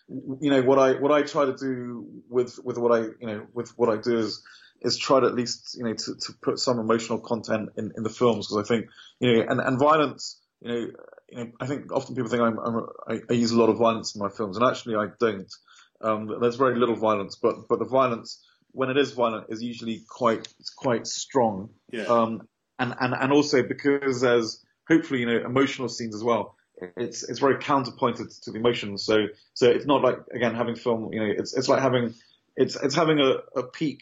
You 0.09 0.49
know 0.49 0.61
what 0.61 0.79
I 0.79 0.93
what 0.99 1.11
I 1.11 1.23
try 1.23 1.45
to 1.45 1.55
do 1.55 2.05
with 2.29 2.59
with 2.63 2.77
what 2.77 2.91
I 2.91 3.03
you 3.19 3.27
know 3.27 3.47
with 3.53 3.71
what 3.77 3.89
I 3.89 4.01
do 4.01 4.17
is 4.17 4.43
is 4.81 4.97
try 4.97 5.19
to 5.19 5.27
at 5.27 5.35
least 5.35 5.75
you 5.77 5.85
know 5.85 5.93
to, 5.93 6.15
to 6.15 6.33
put 6.41 6.59
some 6.59 6.79
emotional 6.79 7.19
content 7.19 7.69
in, 7.77 7.91
in 7.95 8.03
the 8.03 8.09
films. 8.09 8.47
Because 8.47 8.65
I 8.65 8.67
think 8.67 8.87
you 9.19 9.33
know 9.33 9.45
and, 9.49 9.61
and 9.61 9.79
violence 9.79 10.41
you 10.61 10.71
know 10.71 10.87
you 11.29 11.37
know 11.37 11.51
I 11.59 11.67
think 11.67 11.91
often 11.91 12.15
people 12.15 12.29
think 12.29 12.41
I'm, 12.41 12.59
I'm 12.59 12.85
I, 13.07 13.21
I 13.29 13.33
use 13.33 13.51
a 13.51 13.59
lot 13.59 13.69
of 13.69 13.77
violence 13.77 14.15
in 14.15 14.21
my 14.21 14.29
films. 14.29 14.57
And 14.57 14.65
actually 14.65 14.95
I 14.95 15.07
don't. 15.19 15.51
Um, 16.01 16.29
there's 16.41 16.57
very 16.57 16.77
little 16.77 16.97
violence 16.97 17.37
but 17.41 17.69
but 17.69 17.79
the 17.79 17.85
violence 17.85 18.45
when 18.71 18.89
it 18.89 18.97
is 18.97 19.11
violent 19.11 19.45
is 19.49 19.63
usually 19.63 20.03
quite 20.09 20.47
quite 20.75 21.07
strong. 21.07 21.69
Yeah, 21.91 22.03
um, 22.03 22.41
and, 22.79 22.95
and, 22.99 23.13
and 23.13 23.31
also 23.31 23.63
because 23.63 24.21
there's 24.21 24.63
hopefully, 24.87 25.21
you 25.21 25.25
know, 25.25 25.45
emotional 25.45 25.89
scenes 25.89 26.15
as 26.15 26.23
well. 26.23 26.55
It's, 26.97 27.23
it's 27.23 27.39
very 27.39 27.59
counterpointed 27.59 28.29
to 28.43 28.51
the 28.51 28.57
emotions. 28.57 29.05
So, 29.05 29.27
so 29.53 29.69
it's 29.69 29.85
not 29.85 30.01
like, 30.01 30.17
again, 30.33 30.55
having 30.55 30.75
film, 30.75 31.13
you 31.13 31.19
know, 31.19 31.33
it's, 31.37 31.55
it's 31.55 31.69
like 31.69 31.81
having, 31.81 32.13
it's, 32.55 32.75
it's 32.75 32.95
having 32.95 33.19
a, 33.19 33.59
a 33.59 33.63
peek 33.63 34.01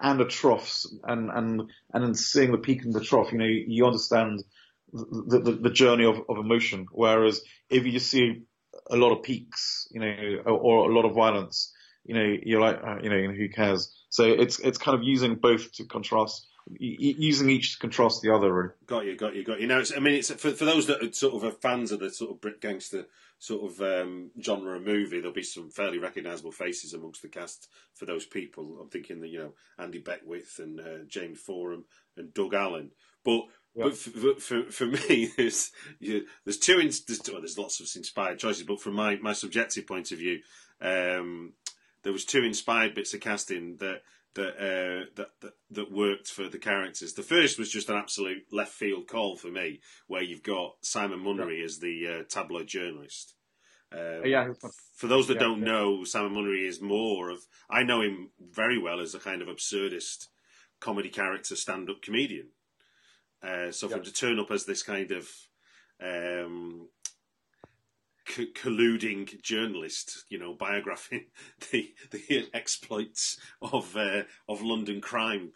and 0.00 0.20
the 0.20 0.24
troughs 0.24 0.86
and 1.04 1.30
and 1.30 1.62
and 1.92 2.04
then 2.04 2.14
seeing 2.14 2.52
the 2.52 2.58
peak 2.58 2.84
and 2.84 2.94
the 2.94 3.00
trough, 3.00 3.32
you 3.32 3.38
know, 3.38 3.44
you 3.44 3.84
understand 3.84 4.44
the 4.92 5.40
the, 5.40 5.52
the 5.52 5.70
journey 5.70 6.04
of, 6.04 6.20
of 6.28 6.38
emotion. 6.38 6.86
Whereas 6.92 7.42
if 7.68 7.84
you 7.84 7.98
see 7.98 8.42
a 8.90 8.96
lot 8.96 9.12
of 9.12 9.22
peaks, 9.24 9.88
you 9.90 10.00
know, 10.00 10.42
or, 10.46 10.52
or 10.52 10.90
a 10.90 10.94
lot 10.94 11.04
of 11.04 11.14
violence, 11.14 11.74
you 12.04 12.14
know, 12.14 12.36
you're 12.42 12.60
like, 12.60 12.80
uh, 12.82 12.98
you 13.02 13.10
know, 13.10 13.32
who 13.32 13.48
cares? 13.48 13.92
So 14.08 14.24
it's 14.24 14.60
it's 14.60 14.78
kind 14.78 14.96
of 14.96 15.02
using 15.02 15.34
both 15.34 15.72
to 15.72 15.84
contrast 15.84 16.46
using 16.78 17.50
each 17.50 17.74
to 17.74 17.78
contrast 17.78 18.22
the 18.22 18.34
other. 18.34 18.52
Really. 18.52 18.74
Got 18.86 19.04
you, 19.06 19.16
got 19.16 19.34
you, 19.34 19.44
got 19.44 19.60
you. 19.60 19.66
Now, 19.66 19.78
it's, 19.78 19.96
I 19.96 20.00
mean, 20.00 20.14
it's 20.14 20.30
for, 20.30 20.50
for 20.50 20.64
those 20.64 20.86
that 20.86 21.02
are 21.02 21.12
sort 21.12 21.34
of 21.34 21.44
are 21.44 21.56
fans 21.56 21.92
of 21.92 22.00
the 22.00 22.10
sort 22.10 22.30
of 22.30 22.40
Brit 22.40 22.60
gangster 22.60 23.06
sort 23.38 23.70
of 23.70 23.80
um, 23.80 24.30
genre 24.40 24.76
of 24.76 24.82
movie. 24.82 25.18
There'll 25.18 25.32
be 25.32 25.42
some 25.42 25.70
fairly 25.70 25.98
recognisable 25.98 26.52
faces 26.52 26.92
amongst 26.92 27.22
the 27.22 27.28
cast 27.28 27.68
for 27.94 28.04
those 28.04 28.26
people. 28.26 28.78
I'm 28.80 28.88
thinking 28.88 29.20
that 29.20 29.28
you 29.28 29.38
know 29.38 29.52
Andy 29.78 29.98
Beckwith 29.98 30.58
and 30.58 30.80
uh, 30.80 31.04
James 31.06 31.40
Foran 31.42 31.84
and 32.16 32.34
Doug 32.34 32.54
Allen. 32.54 32.90
But 33.24 33.42
yeah. 33.74 33.84
but 33.84 33.96
for, 33.96 34.34
for, 34.40 34.70
for 34.70 34.86
me, 34.86 35.30
there's 35.36 35.70
you, 36.00 36.26
there's 36.44 36.58
two 36.58 36.76
there's, 36.76 37.02
well, 37.30 37.40
there's 37.40 37.58
lots 37.58 37.80
of 37.80 37.88
inspired 37.96 38.38
choices. 38.38 38.64
But 38.64 38.80
from 38.80 38.94
my 38.94 39.16
my 39.16 39.32
subjective 39.32 39.86
point 39.86 40.12
of 40.12 40.18
view, 40.18 40.40
um, 40.80 41.52
there 42.02 42.12
was 42.12 42.24
two 42.24 42.42
inspired 42.42 42.94
bits 42.94 43.14
of 43.14 43.20
casting 43.20 43.76
that 43.76 44.02
that, 44.38 44.54
uh, 44.56 45.04
that, 45.16 45.28
that 45.40 45.52
that 45.70 45.92
worked 45.92 46.28
for 46.28 46.48
the 46.48 46.58
characters. 46.58 47.12
The 47.12 47.22
first 47.22 47.58
was 47.58 47.70
just 47.70 47.88
an 47.88 47.96
absolute 47.96 48.44
left 48.52 48.72
field 48.72 49.08
call 49.08 49.36
for 49.36 49.48
me, 49.48 49.80
where 50.06 50.22
you've 50.22 50.44
got 50.44 50.76
Simon 50.80 51.20
Munnery 51.20 51.58
yeah. 51.58 51.64
as 51.64 51.78
the 51.78 52.06
uh, 52.08 52.22
tabloid 52.28 52.68
journalist. 52.68 53.34
Um, 53.92 54.22
yeah. 54.24 54.48
For 54.96 55.08
those 55.08 55.26
that 55.28 55.34
yeah, 55.34 55.40
don't 55.40 55.60
yeah. 55.60 55.72
know, 55.72 56.04
Simon 56.04 56.34
Munnery 56.34 56.66
is 56.66 56.80
more 56.80 57.30
of. 57.30 57.40
I 57.68 57.82
know 57.82 58.00
him 58.00 58.30
very 58.40 58.80
well 58.80 59.00
as 59.00 59.14
a 59.14 59.18
kind 59.18 59.42
of 59.42 59.48
absurdist 59.48 60.28
comedy 60.80 61.08
character, 61.08 61.56
stand 61.56 61.90
up 61.90 62.00
comedian. 62.00 62.50
Uh, 63.42 63.72
so 63.72 63.88
for 63.88 63.96
him 63.96 64.04
to 64.04 64.12
turn 64.12 64.38
up 64.38 64.50
as 64.50 64.64
this 64.64 64.82
kind 64.82 65.10
of 65.10 65.28
um, 66.02 66.88
colluding 68.28 69.40
journalist, 69.42 70.24
you 70.28 70.38
know, 70.38 70.54
biographing 70.54 71.26
the 71.72 71.92
the 72.10 72.48
exploits 72.54 73.38
of 73.60 73.96
uh, 73.96 74.22
of 74.48 74.62
London 74.62 75.00
crime 75.00 75.52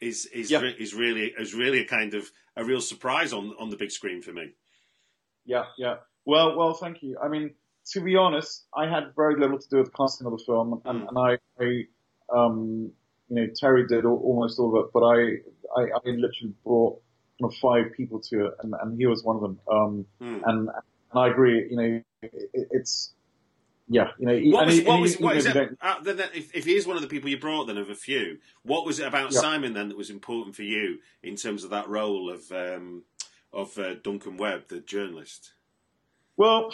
is 0.00 0.26
is 0.26 0.50
yep. 0.50 0.62
re- 0.62 0.76
is 0.78 0.94
really 0.94 1.32
is 1.38 1.54
really 1.54 1.80
a 1.80 1.86
kind 1.86 2.14
of 2.14 2.30
a 2.56 2.64
real 2.64 2.80
surprise 2.80 3.32
on 3.32 3.54
on 3.58 3.70
the 3.70 3.76
big 3.76 3.90
screen 3.90 4.22
for 4.22 4.32
me. 4.32 4.52
Yeah, 5.44 5.64
yeah. 5.78 5.96
Well, 6.24 6.56
well, 6.56 6.74
thank 6.74 7.02
you. 7.02 7.16
I 7.22 7.28
mean, 7.28 7.54
to 7.92 8.00
be 8.00 8.16
honest, 8.16 8.66
I 8.76 8.88
had 8.88 9.14
very 9.14 9.38
little 9.38 9.58
to 9.58 9.68
do 9.68 9.76
with 9.78 9.86
the 9.86 9.96
casting 9.96 10.26
of 10.26 10.32
the 10.32 10.44
film, 10.44 10.82
and, 10.84 11.02
mm. 11.02 11.08
and 11.08 11.18
I, 11.18 11.38
I, 11.62 11.84
um, 12.36 12.90
you 13.28 13.36
know, 13.36 13.46
Terry 13.54 13.86
did 13.86 14.04
all, 14.04 14.20
almost 14.24 14.58
all 14.58 14.76
of 14.76 14.84
it, 14.84 14.90
but 14.92 15.04
I, 15.04 15.80
I, 15.80 15.82
I 15.94 16.10
literally 16.10 16.52
brought 16.64 17.00
you 17.38 17.46
know, 17.46 17.52
five 17.62 17.92
people 17.96 18.20
to 18.20 18.46
it, 18.46 18.54
and, 18.62 18.74
and 18.82 18.98
he 18.98 19.06
was 19.06 19.22
one 19.22 19.36
of 19.36 19.42
them. 19.42 19.60
Um, 19.70 20.06
mm. 20.20 20.42
and 20.46 20.68
and 20.68 20.82
I 21.16 21.28
agree. 21.28 21.68
You 21.70 21.76
know, 21.76 22.02
it, 22.22 22.68
it's 22.70 23.14
yeah. 23.88 24.08
You 24.18 24.26
know, 24.26 24.56
what 24.56 24.66
was, 24.66 24.82
what 24.82 25.00
was 25.00 25.18
what 25.18 25.36
is 25.36 25.46
it? 25.46 25.56
Uh, 25.80 26.00
then, 26.02 26.20
if, 26.34 26.54
if 26.54 26.64
he 26.64 26.74
is 26.74 26.86
one 26.86 26.96
of 26.96 27.02
the 27.02 27.08
people 27.08 27.30
you 27.30 27.38
brought, 27.38 27.66
then 27.66 27.78
of 27.78 27.90
a 27.90 27.94
few, 27.94 28.38
what 28.62 28.84
was 28.84 28.98
it 28.98 29.06
about 29.06 29.32
yeah. 29.32 29.40
Simon 29.40 29.74
then 29.74 29.88
that 29.88 29.96
was 29.96 30.10
important 30.10 30.56
for 30.56 30.62
you 30.62 30.98
in 31.22 31.36
terms 31.36 31.64
of 31.64 31.70
that 31.70 31.88
role 31.88 32.30
of 32.30 32.50
um, 32.52 33.02
of 33.52 33.76
uh, 33.78 33.94
Duncan 34.02 34.36
Webb, 34.36 34.68
the 34.68 34.80
journalist? 34.80 35.52
Well, 36.36 36.72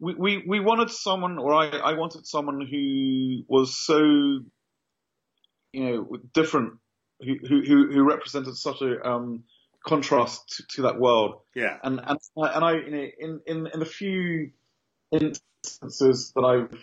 we, 0.00 0.14
we, 0.14 0.44
we 0.46 0.60
wanted 0.60 0.90
someone, 0.90 1.38
or 1.38 1.54
I, 1.54 1.68
I 1.68 1.92
wanted 1.92 2.26
someone 2.26 2.66
who 2.66 3.44
was 3.46 3.76
so, 3.76 3.98
you 3.98 4.44
know, 5.74 6.16
different, 6.32 6.74
who, 7.20 7.36
who, 7.46 7.92
who 7.92 8.02
represented 8.02 8.56
such 8.56 8.80
a, 8.80 9.06
um, 9.06 9.44
contrast 9.84 10.48
to, 10.56 10.66
to 10.76 10.82
that 10.82 10.98
world. 10.98 11.40
Yeah. 11.54 11.78
And 11.82 12.00
and 12.04 12.18
and 12.36 12.64
I 12.64 12.72
you 12.74 12.90
know 12.90 13.06
in 13.18 13.40
in 13.46 13.66
in 13.72 13.80
the 13.80 13.86
few 13.86 14.50
instances 15.10 16.32
that 16.34 16.42
I've 16.42 16.78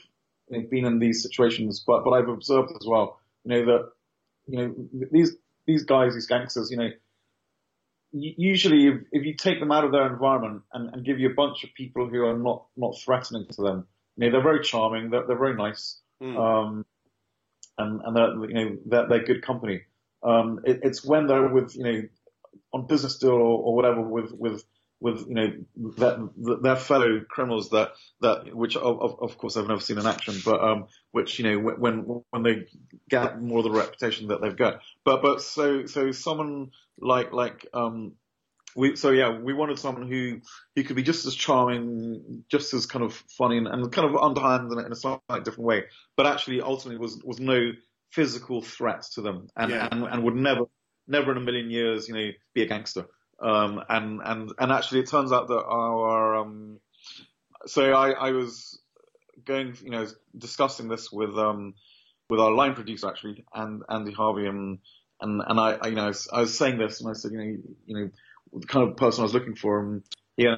you 0.49 0.61
know, 0.61 0.67
been 0.69 0.85
in 0.85 0.99
these 0.99 1.23
situations, 1.23 1.83
but 1.85 2.03
but 2.03 2.11
I've 2.11 2.29
observed 2.29 2.71
as 2.71 2.87
well, 2.87 3.19
you 3.43 3.51
know 3.51 3.65
that 3.65 3.91
you 4.47 4.57
know 4.57 4.75
these 5.11 5.35
these 5.65 5.83
guys, 5.83 6.13
these 6.13 6.27
gangsters, 6.27 6.71
you 6.71 6.77
know. 6.77 6.89
Usually, 8.11 8.87
if, 8.87 8.95
if 9.11 9.23
you 9.23 9.35
take 9.35 9.59
them 9.59 9.71
out 9.71 9.83
of 9.83 9.91
their 9.91 10.07
environment 10.11 10.63
and, 10.73 10.91
and 10.91 11.05
give 11.05 11.19
you 11.19 11.29
a 11.29 11.33
bunch 11.35 11.63
of 11.63 11.69
people 11.75 12.09
who 12.09 12.25
are 12.25 12.35
not, 12.35 12.65
not 12.75 12.97
threatening 12.97 13.45
to 13.51 13.61
them, 13.61 13.85
you 14.17 14.25
know, 14.25 14.31
they're 14.31 14.41
very 14.41 14.63
charming, 14.63 15.11
they're, 15.11 15.27
they're 15.27 15.37
very 15.37 15.55
nice, 15.55 15.99
mm. 16.19 16.35
um, 16.35 16.87
and, 17.77 18.01
and 18.03 18.15
they're, 18.15 18.45
you 18.49 18.53
know, 18.55 18.77
they're, 18.87 19.07
they're 19.07 19.23
good 19.23 19.43
company. 19.43 19.83
Um, 20.23 20.61
it, 20.65 20.79
it's 20.81 21.05
when 21.05 21.27
they're 21.27 21.49
with, 21.49 21.75
you 21.75 21.83
know, 21.83 22.01
on 22.73 22.87
business 22.87 23.17
deal 23.17 23.31
or, 23.31 23.39
or 23.39 23.75
whatever 23.75 24.01
with 24.01 24.31
with 24.31 24.63
with 25.01 25.25
you 25.27 25.33
know 25.33 25.53
that 25.97 26.59
their 26.61 26.75
fellow 26.75 27.21
criminals 27.29 27.69
that 27.69 27.93
that 28.21 28.53
which 28.53 28.75
of, 28.75 29.19
of 29.21 29.37
course 29.37 29.55
I've 29.55 29.67
never 29.67 29.79
seen 29.79 29.97
in 29.97 30.05
action, 30.05 30.35
but 30.43 30.61
um 30.61 30.87
which 31.11 31.39
you 31.39 31.45
know 31.45 31.59
when 31.59 32.23
when 32.29 32.43
they 32.43 32.65
get 33.09 33.41
more 33.41 33.59
of 33.59 33.63
the 33.63 33.71
reputation 33.71 34.27
that 34.27 34.41
they've 34.41 34.55
got. 34.55 34.81
But 35.05 35.21
but 35.21 35.41
so 35.41 35.85
so 35.85 36.11
someone 36.11 36.71
like 36.99 37.31
like 37.31 37.65
um 37.73 38.13
we 38.75 38.95
so 38.97 39.11
yeah 39.11 39.39
we 39.39 39.53
wanted 39.53 39.79
someone 39.79 40.09
who 40.09 40.41
who 40.75 40.83
could 40.83 40.97
be 40.97 41.03
just 41.03 41.25
as 41.25 41.33
charming, 41.33 42.43
just 42.49 42.73
as 42.73 42.85
kind 42.85 43.05
of 43.05 43.13
funny 43.37 43.57
and, 43.57 43.67
and 43.67 43.91
kind 43.91 44.07
of 44.07 44.21
underhand 44.21 44.71
in, 44.71 44.79
in 44.79 44.91
a 44.91 44.95
slightly 44.95 45.41
different 45.43 45.65
way, 45.65 45.85
but 46.17 46.27
actually 46.27 46.61
ultimately 46.61 46.99
was 46.99 47.21
was 47.23 47.39
no 47.39 47.71
physical 48.11 48.61
threat 48.61 49.03
to 49.13 49.21
them 49.21 49.47
and, 49.55 49.71
yeah. 49.71 49.87
and, 49.91 50.03
and 50.03 50.23
would 50.23 50.35
never 50.35 50.63
never 51.09 51.31
in 51.31 51.37
a 51.37 51.41
million 51.41 51.69
years, 51.69 52.07
you 52.07 52.13
know, 52.13 52.29
be 52.53 52.61
a 52.61 52.67
gangster. 52.67 53.05
Um, 53.41 53.81
and, 53.89 54.21
and, 54.23 54.51
and 54.57 54.71
actually 54.71 55.01
it 55.01 55.09
turns 55.09 55.31
out 55.31 55.47
that 55.47 55.63
our, 55.63 56.35
um, 56.35 56.79
so 57.65 57.93
I, 57.93 58.11
I 58.11 58.31
was 58.31 58.79
going, 59.45 59.75
you 59.83 59.91
know, 59.91 60.07
discussing 60.37 60.87
this 60.87 61.11
with, 61.11 61.37
um, 61.37 61.73
with 62.29 62.39
our 62.39 62.51
line 62.51 62.75
producer 62.75 63.07
actually, 63.07 63.43
and 63.53 63.83
Andy 63.89 64.11
Harvey, 64.11 64.45
and, 64.45 64.79
and, 65.19 65.41
and 65.45 65.59
I, 65.59 65.71
I 65.81 65.87
you 65.87 65.95
know, 65.95 66.05
I 66.05 66.07
was, 66.07 66.27
I 66.31 66.41
was, 66.41 66.57
saying 66.57 66.77
this 66.77 67.01
and 67.01 67.09
I 67.09 67.13
said, 67.13 67.31
you 67.31 67.37
know, 67.37 67.57
you 67.85 67.95
know, 67.97 68.09
the 68.53 68.67
kind 68.67 68.89
of 68.89 68.97
person 68.97 69.21
I 69.21 69.23
was 69.23 69.33
looking 69.33 69.55
for, 69.55 69.79
and 69.79 70.03
yeah, 70.37 70.57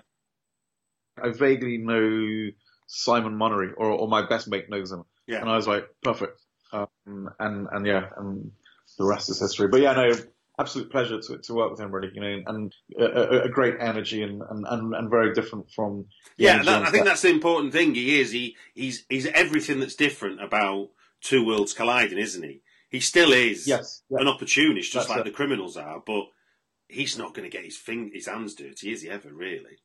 I 1.22 1.30
vaguely 1.30 1.78
know 1.78 2.52
Simon 2.88 3.38
Munnery, 3.38 3.72
or, 3.78 3.88
or 3.88 4.08
my 4.08 4.28
best 4.28 4.50
mate 4.50 4.70
knows 4.70 4.92
him. 4.92 5.04
Yeah. 5.28 5.40
And 5.42 5.50
I 5.50 5.56
was 5.56 5.68
like, 5.68 5.88
perfect. 6.04 6.42
Um, 6.74 7.30
and, 7.40 7.68
and 7.72 7.86
yeah, 7.86 8.10
and 8.18 8.52
the 8.98 9.06
rest 9.06 9.30
is 9.30 9.40
history. 9.40 9.68
But 9.68 9.82
yeah, 9.82 9.94
no, 9.94 10.12
absolute 10.62 10.92
pleasure 10.92 11.20
to, 11.20 11.38
to 11.38 11.54
work 11.54 11.72
with 11.72 11.80
him, 11.80 11.92
really. 11.92 12.12
You 12.14 12.22
know, 12.22 12.44
and 12.48 12.76
a, 12.98 13.44
a 13.44 13.50
great 13.50 13.76
energy 13.80 14.24
and, 14.24 14.42
and, 14.50 14.96
and 14.96 15.10
very 15.10 15.34
different 15.34 15.70
from. 15.72 16.06
Yeah, 16.38 16.64
that, 16.64 16.84
I 16.84 16.92
think 16.92 17.06
that's 17.06 17.22
the 17.22 17.30
important 17.30 17.74
thing. 17.74 17.96
He 17.96 18.20
is. 18.20 18.32
He 18.32 18.56
he's 18.74 19.06
he's 19.10 19.28
everything 19.28 19.80
that's 19.80 19.96
different 19.96 20.42
about 20.42 20.90
two 21.22 21.46
worlds 21.46 21.74
colliding, 21.74 22.18
isn't 22.18 22.44
he? 22.44 22.62
He 22.90 23.00
still 23.00 23.32
is 23.32 23.68
yes, 23.68 24.02
an 24.12 24.28
opportunist, 24.28 24.92
just 24.92 25.08
that's 25.08 25.18
like 25.18 25.26
it. 25.26 25.30
the 25.30 25.36
criminals 25.36 25.78
are, 25.78 26.02
but 26.06 26.26
he's 26.90 27.18
not 27.18 27.34
going 27.34 27.50
to 27.50 27.56
get 27.56 27.66
his 27.66 27.78
fing- 27.78 28.12
his 28.14 28.28
hands 28.28 28.54
dirty, 28.54 28.92
is 28.92 29.02
he 29.02 29.10
ever? 29.10 29.34
Really? 29.34 29.80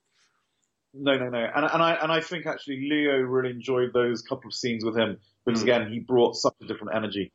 No, 0.93 1.17
no, 1.17 1.29
no. 1.29 1.47
And, 1.55 1.65
and 1.65 1.83
I 1.83 1.93
and 1.95 2.11
I 2.11 2.21
think 2.21 2.47
actually 2.47 2.89
Leo 2.89 3.19
really 3.19 3.51
enjoyed 3.51 3.93
those 3.93 4.23
couple 4.23 4.49
of 4.49 4.55
scenes 4.55 4.85
with 4.85 4.97
him 4.97 5.19
because 5.45 5.61
mm. 5.61 5.65
again 5.65 5.93
he 5.93 6.01
brought 6.01 6.37
such 6.37 6.55
a 6.63 6.67
different 6.67 6.97
energy. 6.97 7.33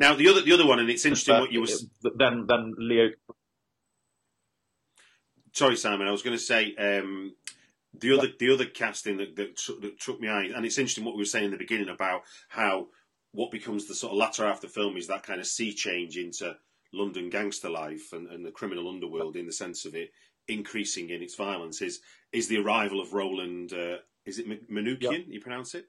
Now 0.00 0.14
the 0.14 0.28
other 0.28 0.40
the 0.40 0.52
other 0.52 0.66
one, 0.66 0.78
and 0.80 0.88
it's 0.88 1.04
interesting 1.04 1.38
what 1.38 1.52
you 1.52 1.60
were. 1.60 1.66
Then 2.16 2.46
then 2.48 2.74
Leo. 2.78 3.10
Sorry, 5.52 5.76
Simon. 5.76 6.08
I 6.08 6.10
was 6.10 6.22
going 6.22 6.36
to 6.36 6.42
say 6.42 6.74
um, 6.76 7.34
the 7.92 8.16
other 8.16 8.28
the 8.38 8.50
other 8.50 8.64
casting 8.64 9.18
that, 9.18 9.36
that, 9.36 9.60
that 9.82 10.00
took 10.00 10.18
me 10.18 10.28
eye, 10.28 10.48
and 10.56 10.64
it's 10.64 10.78
interesting 10.78 11.04
what 11.04 11.16
we 11.16 11.20
were 11.20 11.26
saying 11.26 11.44
in 11.44 11.50
the 11.50 11.58
beginning 11.58 11.90
about 11.90 12.22
how 12.48 12.86
what 13.32 13.50
becomes 13.50 13.86
the 13.86 13.94
sort 13.94 14.12
of 14.12 14.18
latter 14.18 14.46
half 14.46 14.56
of 14.56 14.62
the 14.62 14.68
film 14.68 14.96
is 14.96 15.06
that 15.06 15.22
kind 15.22 15.38
of 15.38 15.46
sea 15.46 15.72
change 15.74 16.16
into 16.16 16.56
London 16.94 17.28
gangster 17.28 17.68
life 17.68 18.12
and, 18.12 18.26
and 18.28 18.44
the 18.44 18.50
criminal 18.50 18.88
underworld 18.88 19.36
in 19.36 19.46
the 19.46 19.52
sense 19.52 19.84
of 19.84 19.94
it 19.94 20.10
increasing 20.48 21.10
in 21.10 21.22
its 21.22 21.36
violence 21.36 21.82
is 21.82 22.00
is 22.32 22.48
the 22.48 22.58
arrival 22.58 23.00
of 23.02 23.12
Roland. 23.12 23.74
Uh, 23.74 23.98
is 24.24 24.38
it 24.38 24.48
Manookian? 24.70 25.12
Yep. 25.12 25.24
You 25.28 25.40
pronounce 25.40 25.74
it? 25.74 25.86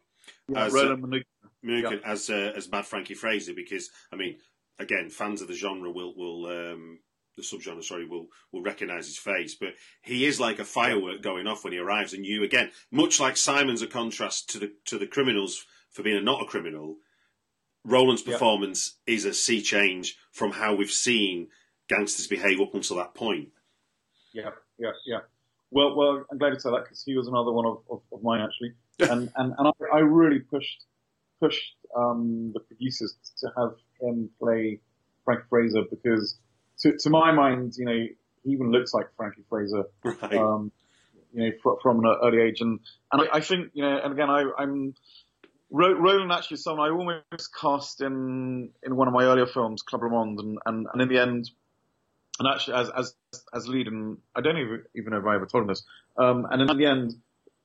Yeah, 0.47 0.65
as. 0.65 0.73
Manookian 0.73 2.01
as 2.03 2.29
uh, 2.29 2.53
as 2.55 2.71
Mad 2.71 2.85
Frankie 2.85 3.13
Fraser 3.13 3.53
because 3.53 3.91
I 4.11 4.15
mean 4.15 4.37
again 4.79 5.09
fans 5.09 5.41
of 5.41 5.47
the 5.47 5.53
genre 5.53 5.91
will 5.91 6.15
will 6.15 6.47
um, 6.47 6.99
the 7.37 7.43
subgenre 7.43 7.83
sorry 7.83 8.07
will 8.07 8.27
will 8.51 8.63
recognise 8.63 9.05
his 9.05 9.19
face 9.19 9.53
but 9.53 9.75
he 10.01 10.25
is 10.25 10.39
like 10.39 10.57
a 10.57 10.65
firework 10.65 11.21
going 11.21 11.45
off 11.45 11.63
when 11.63 11.73
he 11.73 11.77
arrives 11.77 12.13
and 12.13 12.25
you 12.25 12.43
again 12.43 12.71
much 12.89 13.19
like 13.19 13.37
Simon's 13.37 13.83
a 13.83 13.87
contrast 13.87 14.49
to 14.49 14.57
the 14.57 14.73
to 14.85 14.97
the 14.97 15.05
criminals 15.05 15.65
for 15.91 16.01
being 16.01 16.17
a 16.17 16.21
not 16.21 16.41
a 16.41 16.45
criminal 16.45 16.95
Roland's 17.83 18.21
performance 18.21 18.97
is 19.07 19.25
a 19.25 19.33
sea 19.33 19.61
change 19.61 20.17
from 20.31 20.51
how 20.51 20.75
we've 20.75 20.91
seen 20.91 21.47
gangsters 21.89 22.27
behave 22.27 22.61
up 22.61 22.73
until 22.73 22.97
that 22.97 23.15
point. 23.15 23.49
Yeah, 24.33 24.51
yeah, 24.77 24.91
yeah. 25.05 25.19
Well, 25.71 25.95
well, 25.95 26.25
I'm 26.29 26.37
glad 26.37 26.53
you 26.53 26.59
said 26.59 26.73
that 26.73 26.83
because 26.83 27.03
he 27.03 27.15
was 27.15 27.27
another 27.27 27.51
one 27.51 27.65
of, 27.65 27.79
of, 27.89 28.01
of 28.13 28.23
mine 28.23 28.41
actually, 28.41 28.73
and 29.01 29.29
and, 29.35 29.53
and 29.57 29.67
I, 29.67 29.71
I 29.93 29.99
really 29.99 30.39
pushed 30.39 30.85
pushed 31.39 31.75
um, 31.95 32.51
the 32.53 32.59
producers 32.59 33.15
to 33.39 33.51
have 33.57 33.73
him 33.99 34.29
play 34.39 34.79
Frank 35.25 35.41
Fraser 35.49 35.83
because, 35.89 36.37
to, 36.79 36.97
to 36.97 37.09
my 37.09 37.31
mind, 37.31 37.73
you 37.77 37.85
know, 37.85 38.07
he 38.43 38.51
even 38.51 38.71
looks 38.71 38.93
like 38.93 39.07
Frankie 39.17 39.43
Fraser. 39.49 39.83
Right. 40.03 40.33
Um, 40.35 40.71
you 41.33 41.43
know, 41.43 41.51
fr- 41.63 41.81
from 41.81 42.03
an 42.03 42.15
early 42.23 42.41
age, 42.41 42.61
and 42.61 42.79
and 43.11 43.21
I, 43.21 43.37
I 43.37 43.39
think, 43.39 43.71
you 43.73 43.83
know, 43.83 43.99
and 44.03 44.13
again, 44.13 44.29
I, 44.29 44.43
I'm 44.57 44.93
Roland 45.71 46.31
actually 46.31 46.55
is 46.55 46.63
someone 46.63 46.89
I 46.89 46.91
almost 46.91 47.55
cast 47.59 48.01
in 48.01 48.69
in 48.83 48.95
one 48.95 49.07
of 49.07 49.13
my 49.13 49.23
earlier 49.23 49.47
films, 49.47 49.81
Club 49.81 50.03
Le 50.03 50.09
Monde, 50.09 50.39
and, 50.39 50.57
and, 50.65 50.87
and 50.91 51.01
in 51.01 51.07
the 51.07 51.17
end, 51.17 51.49
and 52.39 52.47
actually 52.47 52.75
as 52.75 52.89
as 52.89 53.15
as 53.53 53.67
lead, 53.67 53.87
and 53.87 54.17
I 54.35 54.41
don't 54.41 54.57
even 54.57 54.83
even 54.95 55.11
know 55.11 55.19
if 55.19 55.25
I 55.25 55.35
ever 55.35 55.45
told 55.45 55.63
him 55.63 55.67
this, 55.67 55.83
um, 56.17 56.45
and 56.51 56.69
in 56.69 56.77
the 56.77 56.85
end, 56.85 57.15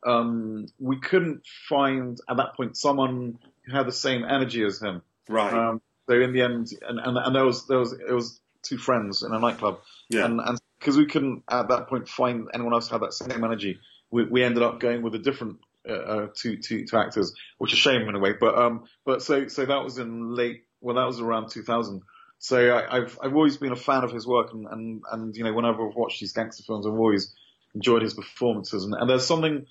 um, 0.07 0.67
we 0.79 0.99
couldn't 1.01 1.45
find 1.69 2.19
at 2.29 2.37
that 2.37 2.55
point 2.55 2.77
someone 2.77 3.39
who 3.67 3.77
had 3.77 3.87
the 3.87 3.93
same 3.93 4.25
energy 4.25 4.65
as 4.65 4.81
him. 4.81 5.03
right. 5.29 5.53
Um, 5.53 5.83
so 6.09 6.15
in 6.21 6.33
the 6.33 6.43
end, 6.43 6.69
and, 6.89 7.01
and, 7.01 7.19
and 7.19 7.35
there 7.35 7.45
was, 7.45 7.67
there 7.67 7.79
was, 7.79 7.93
it 7.93 8.13
was 8.13 8.41
two 8.63 8.79
friends 8.79 9.25
in 9.25 9.33
a 9.33 9.41
nightclub. 9.41 9.81
Yeah. 10.09 10.25
And, 10.25 10.41
and 10.41 10.59
cause 10.81 10.97
we 10.97 11.07
couldn't 11.07 11.43
at 11.51 11.69
that 11.69 11.89
point 11.89 12.09
find 12.09 12.49
anyone 12.55 12.73
else 12.73 12.89
who 12.89 12.95
had 12.95 13.03
that 13.03 13.13
same 13.13 13.43
energy, 13.43 13.81
we, 14.13 14.25
we 14.25 14.45
ended 14.45 14.63
up 14.63 14.79
going 14.79 15.03
with 15.03 15.17
a 15.17 15.19
different, 15.19 15.59
uh, 15.89 15.93
uh, 15.93 16.27
two, 16.35 16.59
two, 16.59 16.87
two 16.87 16.97
actors, 16.97 17.35
which 17.59 17.73
is 17.73 17.79
a 17.79 17.83
shame 17.83 18.09
in 18.09 18.15
a 18.15 18.21
way. 18.21 18.35
But, 18.39 18.57
um, 18.57 18.85
but 19.05 19.21
so, 19.21 19.49
so 19.49 19.67
that 19.67 19.83
was 19.83 19.99
in 19.99 20.35
late, 20.37 20.65
well, 20.81 20.95
that 20.95 21.07
was 21.07 21.21
around 21.21 21.51
2000. 21.51 22.03
So 22.39 22.69
I, 22.71 22.99
I've, 22.99 23.19
I've 23.21 23.35
always 23.35 23.57
been 23.57 23.73
a 23.73 23.77
fan 23.77 24.05
of 24.05 24.13
his 24.13 24.27
work 24.29 24.53
and, 24.53 24.67
and, 24.71 25.03
and, 25.11 25.37
you 25.37 25.43
know, 25.43 25.53
whenever 25.53 25.89
I've 25.89 25.97
watched 25.97 26.21
these 26.21 26.33
gangster 26.33 26.63
films, 26.63 26.87
I've 26.87 26.93
always 26.93 27.35
enjoyed 27.75 28.03
his 28.03 28.15
performances. 28.15 28.85
And, 28.85 28.95
and 28.95 29.11
there's 29.11 29.27
something, 29.27 29.67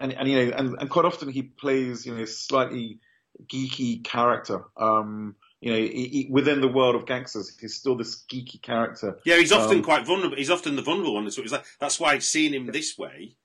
and, 0.00 0.12
and 0.12 0.28
you 0.28 0.46
know, 0.46 0.56
and, 0.56 0.76
and 0.80 0.90
quite 0.90 1.04
often 1.04 1.28
he 1.28 1.42
plays, 1.42 2.06
you 2.06 2.14
know, 2.14 2.22
a 2.22 2.26
slightly 2.26 3.00
geeky 3.46 4.02
character. 4.04 4.64
Um, 4.76 5.36
you 5.60 5.72
know, 5.72 5.78
he, 5.78 6.08
he, 6.08 6.28
within 6.30 6.60
the 6.60 6.68
world 6.68 6.94
of 6.94 7.06
gangsters, 7.06 7.56
he's 7.58 7.74
still 7.74 7.96
this 7.96 8.24
geeky 8.30 8.60
character. 8.60 9.18
Yeah, 9.24 9.36
he's 9.36 9.52
often 9.52 9.78
Um, 9.78 9.82
quite 9.82 10.06
vulnerable. 10.06 10.36
He's 10.36 10.50
often 10.50 10.76
the 10.76 10.82
vulnerable 10.82 11.14
one. 11.14 11.30
So 11.30 11.42
it's 11.42 11.52
like, 11.52 11.64
that's 11.80 11.98
why 11.98 12.18
seeing 12.18 12.52
him 12.52 12.66
this 12.66 12.98
way, 12.98 13.36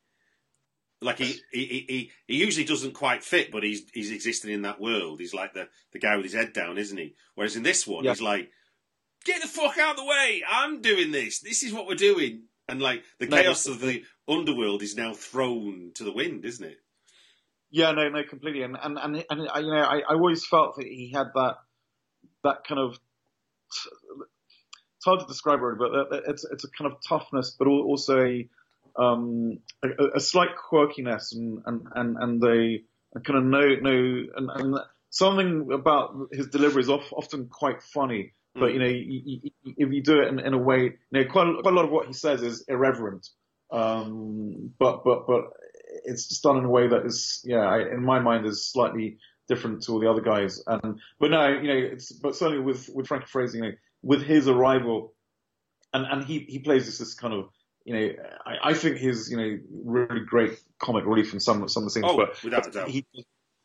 like 1.02 1.18
he, 1.18 1.39
he, 1.54 1.86
he, 1.88 2.12
he, 2.28 2.36
usually 2.36 2.66
doesn't 2.66 2.93
quite 2.93 3.24
fit, 3.24 3.52
but 3.52 3.64
he's 3.64 3.84
he's 3.93 4.12
existing 4.12 4.52
in 4.52 4.64
that 4.64 4.82
world. 4.82 5.22
He's 5.22 5.34
like 5.34 5.54
the, 5.54 5.70
the 5.93 6.00
guy 6.00 6.18
with 6.18 6.26
his 6.26 6.34
head 6.34 6.52
down, 6.52 6.78
isn't 6.78 6.97
he? 6.97 7.16
Whereas 7.36 7.56
in 7.56 7.64
this 7.64 7.88
one, 7.88 8.04
Yeah. 8.04 8.12
he's 8.12 8.22
like, 8.22 8.52
get 9.24 9.41
the 9.41 9.47
fuck 9.47 9.78
out 9.78 9.91
of 9.91 9.97
the 9.97 10.06
way! 10.06 10.43
I'm 10.50 10.82
doing 10.82 11.12
this. 11.12 11.39
This 11.39 11.64
is 11.64 11.72
what 11.72 11.88
we're 11.88 11.95
doing. 11.95 12.43
And 12.68 12.82
like 12.82 13.04
the 13.18 13.28
No, 13.28 13.38
chaos 13.38 13.66
of 13.66 13.80
the 13.80 14.04
underworld 14.30 14.82
is 14.84 14.96
now 14.96 15.14
thrown 15.14 15.92
to 15.96 16.04
the 16.04 16.12
wind, 16.14 16.46
isn't 16.46 16.66
it? 16.66 16.78
Yeah, 17.72 17.92
no, 17.92 18.10
no, 18.10 18.24
completely. 18.24 18.64
And 18.64 18.78
and 18.82 18.98
and, 18.98 19.26
and 19.30 19.50
I, 19.50 19.60
you 19.60 19.68
know, 19.72 19.82
I, 19.82 20.00
I 20.00 20.14
always 20.14 20.46
felt 20.46 20.78
that 20.78 20.86
he 20.86 21.12
had 21.14 21.28
that 21.36 21.56
that 22.44 22.64
kind 22.68 22.80
of 22.80 22.98
it's 24.98 25.06
hard 25.06 25.20
to 25.22 25.26
describe 25.28 25.62
really, 25.62 25.78
but 25.78 26.24
it's 26.28 26.46
it's 26.46 26.64
a 26.64 26.70
kind 26.72 26.92
of 26.92 26.98
toughness, 27.08 27.56
but 27.58 27.68
also 27.68 28.20
a 28.26 28.50
um 28.98 29.60
a, 29.84 29.88
a 30.16 30.20
slight 30.20 30.50
quirkiness 30.58 31.34
and 31.34 31.62
and 31.66 31.88
and 31.96 32.18
and 32.18 32.44
a, 32.44 32.84
a 33.16 33.20
kind 33.22 33.38
of 33.40 33.44
no 33.46 33.76
no 33.82 34.24
and, 34.36 34.50
and 34.56 34.76
something 35.10 35.72
about 35.72 36.16
his 36.32 36.48
delivery 36.48 36.82
is 36.82 36.90
off, 36.90 37.12
often 37.14 37.48
quite 37.48 37.82
funny. 37.84 38.34
But 38.56 38.74
you 38.74 38.80
know, 38.80 38.88
you, 38.88 39.22
you, 39.26 39.40
you- 39.44 39.52
if 39.78 39.94
you 39.94 40.02
do 40.02 40.22
it 40.22 40.28
in, 40.30 40.40
in 40.40 40.54
a 40.54 40.58
way, 40.58 40.80
you 40.82 40.94
know, 41.12 41.24
quite 41.26 41.48
a, 41.48 41.62
quite 41.62 41.74
a 41.74 41.76
lot 41.76 41.86
of 41.86 41.92
what 41.92 42.08
he 42.08 42.14
says 42.14 42.42
is 42.42 42.66
irreverent. 42.68 43.30
Um, 43.72 44.72
but 44.80 45.04
but 45.04 45.28
but 45.28 45.46
it's 46.06 46.28
just 46.28 46.44
done 46.44 46.58
in 46.58 46.66
a 46.66 46.70
way 46.70 46.88
that 46.88 47.06
is, 47.06 47.42
yeah, 47.46 47.60
I, 47.60 47.80
in 47.92 48.04
my 48.04 48.20
mind, 48.20 48.46
is 48.46 48.68
slightly 48.72 49.18
different 49.48 49.84
to 49.84 49.94
all 49.94 50.00
the 50.00 50.10
other 50.10 50.22
guys. 50.22 50.62
And 50.66 51.00
but 51.20 51.32
no, 51.32 51.48
you 51.48 51.68
know, 51.68 51.90
it's 51.94 52.12
but 52.12 52.36
certainly 52.36 52.62
with 52.64 52.90
with 52.94 53.08
Frankie 53.08 53.28
Fraser, 53.28 53.58
you 53.58 53.64
know, 53.64 53.72
with 54.02 54.24
his 54.24 54.48
arrival, 54.48 55.14
and 55.94 56.06
and 56.06 56.24
he 56.24 56.40
he 56.40 56.60
plays 56.60 56.86
this 56.86 56.98
this 57.00 57.14
kind 57.14 57.34
of. 57.34 57.50
You 57.86 57.94
know, 57.96 58.10
I, 58.46 58.70
I 58.70 58.74
think 58.76 58.98
his, 58.98 59.32
you 59.32 59.38
know, 59.38 59.58
really 59.84 60.20
great 60.24 60.60
comic 60.80 61.06
relief 61.06 61.34
in 61.34 61.40
some 61.40 61.68
some 61.70 61.84
of 61.84 61.88
the 61.88 61.92
scenes, 61.92 62.06
Oh, 62.08 62.18
but 62.18 62.44
without 62.44 62.68
a 62.68 62.72
doubt. 62.72 62.88
he, 62.90 63.06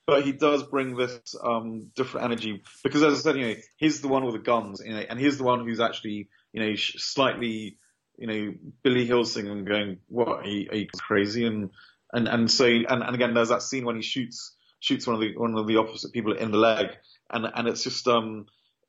but 0.07 0.25
he 0.25 0.33
does 0.33 0.63
bring 0.63 0.97
this 0.97 1.35
um, 1.43 1.91
different 1.95 2.25
energy 2.25 2.63
because, 2.85 3.03
as 3.03 3.19
I 3.19 3.19
said, 3.19 3.37
you 3.37 3.49
know, 3.49 3.55
he's 3.77 4.01
the 4.01 4.09
one 4.09 4.25
with 4.25 4.35
the 4.35 4.41
guns, 4.41 4.81
you 4.83 4.95
know, 4.95 5.01
and 5.01 5.19
he's 5.19 5.37
the 5.37 5.45
one 5.45 5.67
who's 5.67 5.81
actually, 5.81 6.29
you 6.53 6.61
know, 6.61 6.75
slightly, 6.77 7.77
you 8.17 8.27
know, 8.27 8.55
Billy 8.83 9.07
Hillsing 9.07 9.49
and 9.49 9.67
going, 9.67 9.99
"What? 10.09 10.29
Are 10.29 10.47
you, 10.47 10.69
are 10.71 10.77
you 10.77 10.89
crazy?" 10.97 11.47
And 11.47 11.71
and 12.13 12.29
and 12.29 12.51
so 12.51 12.67
and, 12.67 13.03
and 13.03 13.15
again, 13.15 13.35
there's 13.35 13.49
that 13.49 13.63
scene 13.63 13.85
when 13.85 13.97
he 13.97 14.03
shoots 14.03 14.55
shoots 14.81 15.07
one 15.07 15.15
of 15.15 15.21
the 15.21 15.37
one 15.37 15.57
of 15.57 15.67
the 15.67 15.77
opposite 15.77 16.13
people 16.13 16.33
in 16.37 16.51
the 16.51 16.59
leg, 16.59 16.89
and 17.31 17.47
and 17.55 17.69
it's 17.69 17.83
just 17.83 18.07
um. 18.09 18.47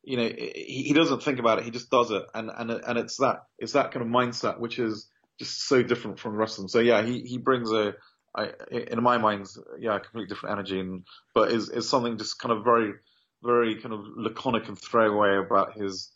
You 0.08 0.16
know, 0.18 0.28
he, 0.28 0.84
he 0.86 0.92
doesn't 0.92 1.24
think 1.24 1.40
about 1.40 1.58
it; 1.58 1.64
he 1.64 1.72
just 1.72 1.90
does 1.90 2.12
it, 2.12 2.22
and 2.32 2.48
and 2.56 2.70
and 2.70 2.96
it's 2.96 3.16
that 3.16 3.46
it's 3.58 3.72
that 3.72 3.90
kind 3.90 4.06
of 4.06 4.08
mindset 4.08 4.60
which 4.60 4.78
is 4.78 5.08
just 5.40 5.66
so 5.66 5.82
different 5.82 6.20
from 6.20 6.30
the 6.30 6.38
rest 6.38 6.58
of 6.58 6.62
them. 6.62 6.68
So 6.68 6.78
yeah, 6.78 7.02
he 7.02 7.22
he 7.22 7.38
brings 7.38 7.72
a 7.72 7.94
I, 8.36 8.50
in 8.70 9.02
my 9.02 9.18
mind, 9.18 9.48
yeah, 9.78 9.96
a 9.96 10.00
completely 10.00 10.28
different 10.28 10.52
energy, 10.52 10.78
and 10.78 11.04
but 11.34 11.50
is 11.50 11.70
is 11.70 11.88
something 11.88 12.18
just 12.18 12.38
kind 12.38 12.52
of 12.52 12.64
very, 12.64 12.92
very 13.42 13.80
kind 13.80 13.94
of 13.94 14.00
laconic 14.14 14.68
and 14.68 14.78
throwaway 14.78 15.38
about 15.38 15.74
his 15.74 16.10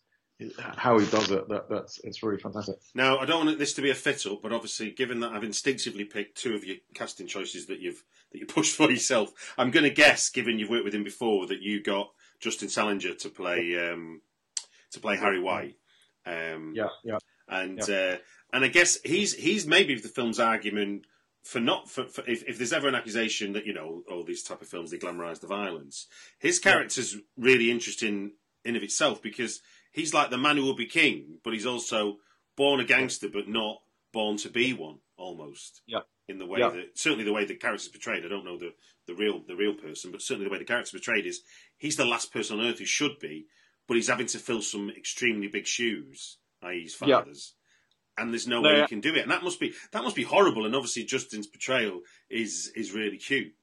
how 0.76 0.98
he 0.98 1.06
does 1.06 1.30
it. 1.30 1.48
That 1.48 1.68
that's 1.68 1.98
it's 2.04 2.22
really 2.22 2.38
fantastic. 2.38 2.76
Now, 2.94 3.18
I 3.18 3.26
don't 3.26 3.46
want 3.46 3.58
this 3.58 3.74
to 3.74 3.82
be 3.82 3.90
a 3.90 3.94
fit 3.94 4.26
up, 4.26 4.42
but 4.42 4.52
obviously, 4.52 4.90
given 4.90 5.20
that 5.20 5.32
I've 5.32 5.44
instinctively 5.44 6.04
picked 6.04 6.38
two 6.38 6.54
of 6.54 6.64
your 6.64 6.76
casting 6.94 7.26
choices 7.26 7.66
that 7.66 7.80
you've 7.80 8.02
that 8.32 8.38
you 8.38 8.46
pushed 8.46 8.76
for 8.76 8.90
yourself, 8.90 9.54
I'm 9.58 9.70
going 9.70 9.84
to 9.84 9.90
guess, 9.90 10.28
given 10.30 10.58
you've 10.58 10.70
worked 10.70 10.84
with 10.84 10.94
him 10.94 11.04
before, 11.04 11.46
that 11.46 11.60
you 11.60 11.82
got 11.82 12.10
Justin 12.40 12.68
Salinger 12.68 13.14
to 13.14 13.28
play 13.28 13.90
um, 13.90 14.22
to 14.92 15.00
play 15.00 15.16
Harry 15.16 15.40
White. 15.40 15.76
Um, 16.26 16.72
Yeah, 16.74 16.88
yeah, 17.04 17.18
and 17.48 17.80
uh, 17.80 18.16
and 18.52 18.64
I 18.64 18.68
guess 18.68 18.98
he's 19.02 19.34
he's 19.34 19.66
maybe 19.66 19.94
the 19.94 20.08
film's 20.08 20.40
argument 20.40 21.06
for 21.42 21.60
not 21.60 21.88
for, 21.90 22.04
for 22.04 22.22
if, 22.28 22.44
if 22.48 22.58
there's 22.58 22.72
ever 22.72 22.88
an 22.88 22.94
accusation 22.94 23.52
that 23.54 23.66
you 23.66 23.72
know 23.72 24.02
all 24.10 24.24
these 24.24 24.42
type 24.42 24.62
of 24.62 24.68
films 24.68 24.90
they 24.90 24.98
glamorize 24.98 25.40
the 25.40 25.46
violence, 25.46 26.06
his 26.38 26.58
character's 26.58 27.16
really 27.36 27.70
interesting 27.70 28.32
in 28.64 28.76
of 28.76 28.82
itself 28.82 29.22
because 29.22 29.60
he's 29.92 30.14
like 30.14 30.30
the 30.30 30.38
man 30.38 30.56
who 30.56 30.64
will 30.64 30.74
be 30.76 30.86
king, 30.86 31.38
but 31.44 31.52
he's 31.52 31.66
also 31.66 32.18
born 32.56 32.80
a 32.80 32.84
gangster 32.84 33.28
but 33.28 33.48
not 33.48 33.80
born 34.12 34.36
to 34.38 34.48
be 34.50 34.72
one 34.72 34.98
almost. 35.16 35.82
Yeah. 35.86 36.00
In 36.28 36.38
the 36.38 36.46
way 36.46 36.60
Yeah. 36.60 36.70
that 36.70 36.98
certainly 36.98 37.24
the 37.24 37.32
way 37.32 37.44
the 37.44 37.54
character's 37.56 37.88
portrayed, 37.88 38.24
I 38.24 38.28
don't 38.28 38.44
know 38.44 38.56
the, 38.58 38.72
the 39.06 39.14
real 39.14 39.40
the 39.46 39.56
real 39.56 39.74
person, 39.74 40.10
but 40.12 40.22
certainly 40.22 40.44
the 40.46 40.52
way 40.52 40.58
the 40.58 40.64
character's 40.64 40.90
portrayed 40.92 41.26
is 41.26 41.42
he's 41.76 41.96
the 41.96 42.04
last 42.04 42.32
person 42.32 42.58
on 42.60 42.66
earth 42.66 42.78
who 42.78 42.84
should 42.84 43.18
be, 43.20 43.46
but 43.88 43.96
he's 43.96 44.08
having 44.08 44.26
to 44.28 44.38
fill 44.38 44.62
some 44.62 44.90
extremely 44.90 45.48
big 45.48 45.66
shoes, 45.66 46.38
i.e. 46.62 46.82
his 46.82 46.96
Yeah. 47.04 47.18
father's. 47.18 47.54
And 48.18 48.32
there's 48.32 48.46
no, 48.46 48.60
No, 48.60 48.68
way 48.68 48.76
yeah. 48.76 48.82
he 48.82 48.88
can 48.88 49.00
do 49.00 49.14
it, 49.14 49.22
and 49.22 49.30
that 49.30 49.42
must 49.42 49.58
be 49.58 49.72
that 49.92 50.02
must 50.04 50.14
be 50.16 50.24
horrible. 50.24 50.66
And 50.66 50.74
obviously, 50.76 51.04
Justin's 51.04 51.46
portrayal 51.46 52.00
is 52.28 52.70
is 52.76 52.92
really 52.92 53.16
cute. 53.16 53.54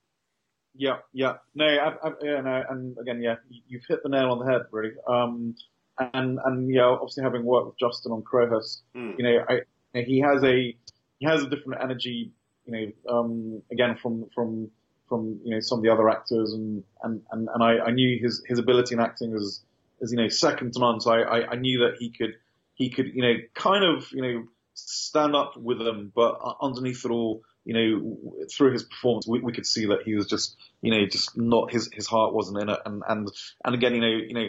yeah, 0.76 0.98
yeah. 1.14 1.36
No, 1.56 1.66
I, 1.66 2.08
I, 2.08 2.12
yeah, 2.22 2.42
no, 2.42 2.64
and 2.70 2.98
again, 2.98 3.22
yeah, 3.22 3.36
you- 3.50 3.62
you've 3.68 3.86
hit 3.88 4.02
the 4.04 4.10
nail 4.10 4.32
on 4.32 4.40
the 4.40 4.52
head, 4.52 4.64
really. 4.72 4.94
Um, 5.08 5.56
and 6.00 6.40
and 6.46 6.74
yeah, 6.74 6.84
obviously 6.86 7.24
having 7.24 7.44
worked 7.44 7.68
with 7.68 7.78
Justin 7.80 8.12
on 8.12 8.22
Crowhurst, 8.24 8.82
Hmm. 8.94 9.12
you 9.18 9.24
know, 9.24 9.46
I 9.50 9.62
he 9.94 10.20
has 10.20 10.44
a 10.44 10.76
he 11.20 11.26
has 11.26 11.44
a 11.44 11.50
different 11.50 11.82
energy, 11.84 12.32
you 12.66 12.72
know, 13.08 13.14
um, 13.14 13.62
again 13.72 13.96
from 13.96 14.30
from 14.36 14.70
from 15.10 15.40
you 15.44 15.52
know 15.52 15.60
some 15.60 15.80
of 15.80 15.84
the 15.84 15.90
other 15.90 16.10
actors, 16.10 16.54
and 16.54 16.84
and 17.04 17.22
and, 17.32 17.48
and 17.54 17.64
I, 17.64 17.80
I 17.88 17.92
knew 17.92 18.20
his 18.22 18.44
his 18.48 18.60
ability 18.60 18.96
in 18.96 19.02
acting 19.02 19.34
is 19.36 19.64
is 20.02 20.12
you 20.12 20.18
know 20.18 20.28
second 20.28 20.74
to 20.74 20.80
none. 20.80 21.00
So 21.02 21.12
I, 21.12 21.40
I 21.40 21.52
I 21.52 21.56
knew 21.56 21.80
that 21.80 21.96
he 22.00 22.10
could 22.12 22.36
he 22.76 22.90
could 22.90 23.08
you 23.14 23.22
know 23.22 23.34
kind 23.56 23.84
of 23.84 24.12
you 24.12 24.22
know 24.22 24.44
stand 24.74 25.36
up 25.36 25.58
with 25.58 25.80
them, 25.80 26.12
but 26.14 26.38
uh, 26.44 26.54
underneath 26.62 27.04
it 27.06 27.12
all. 27.12 27.44
You 27.66 27.74
know, 27.74 28.46
through 28.50 28.72
his 28.72 28.84
performance, 28.84 29.28
we, 29.28 29.42
we 29.42 29.52
could 29.52 29.66
see 29.66 29.88
that 29.88 30.04
he 30.06 30.16
was 30.16 30.26
just, 30.26 30.56
you 30.82 30.90
know, 30.90 31.06
just 31.06 31.36
not 31.38 31.70
his 31.70 31.90
his 31.92 32.08
heart 32.08 32.34
wasn't 32.34 32.62
in 32.62 32.70
it, 32.70 32.80
and 32.86 33.04
and 33.06 33.28
and 33.66 33.76
again, 33.76 33.94
you 33.94 34.00
know, 34.00 34.08
you 34.08 34.34
know, 34.34 34.48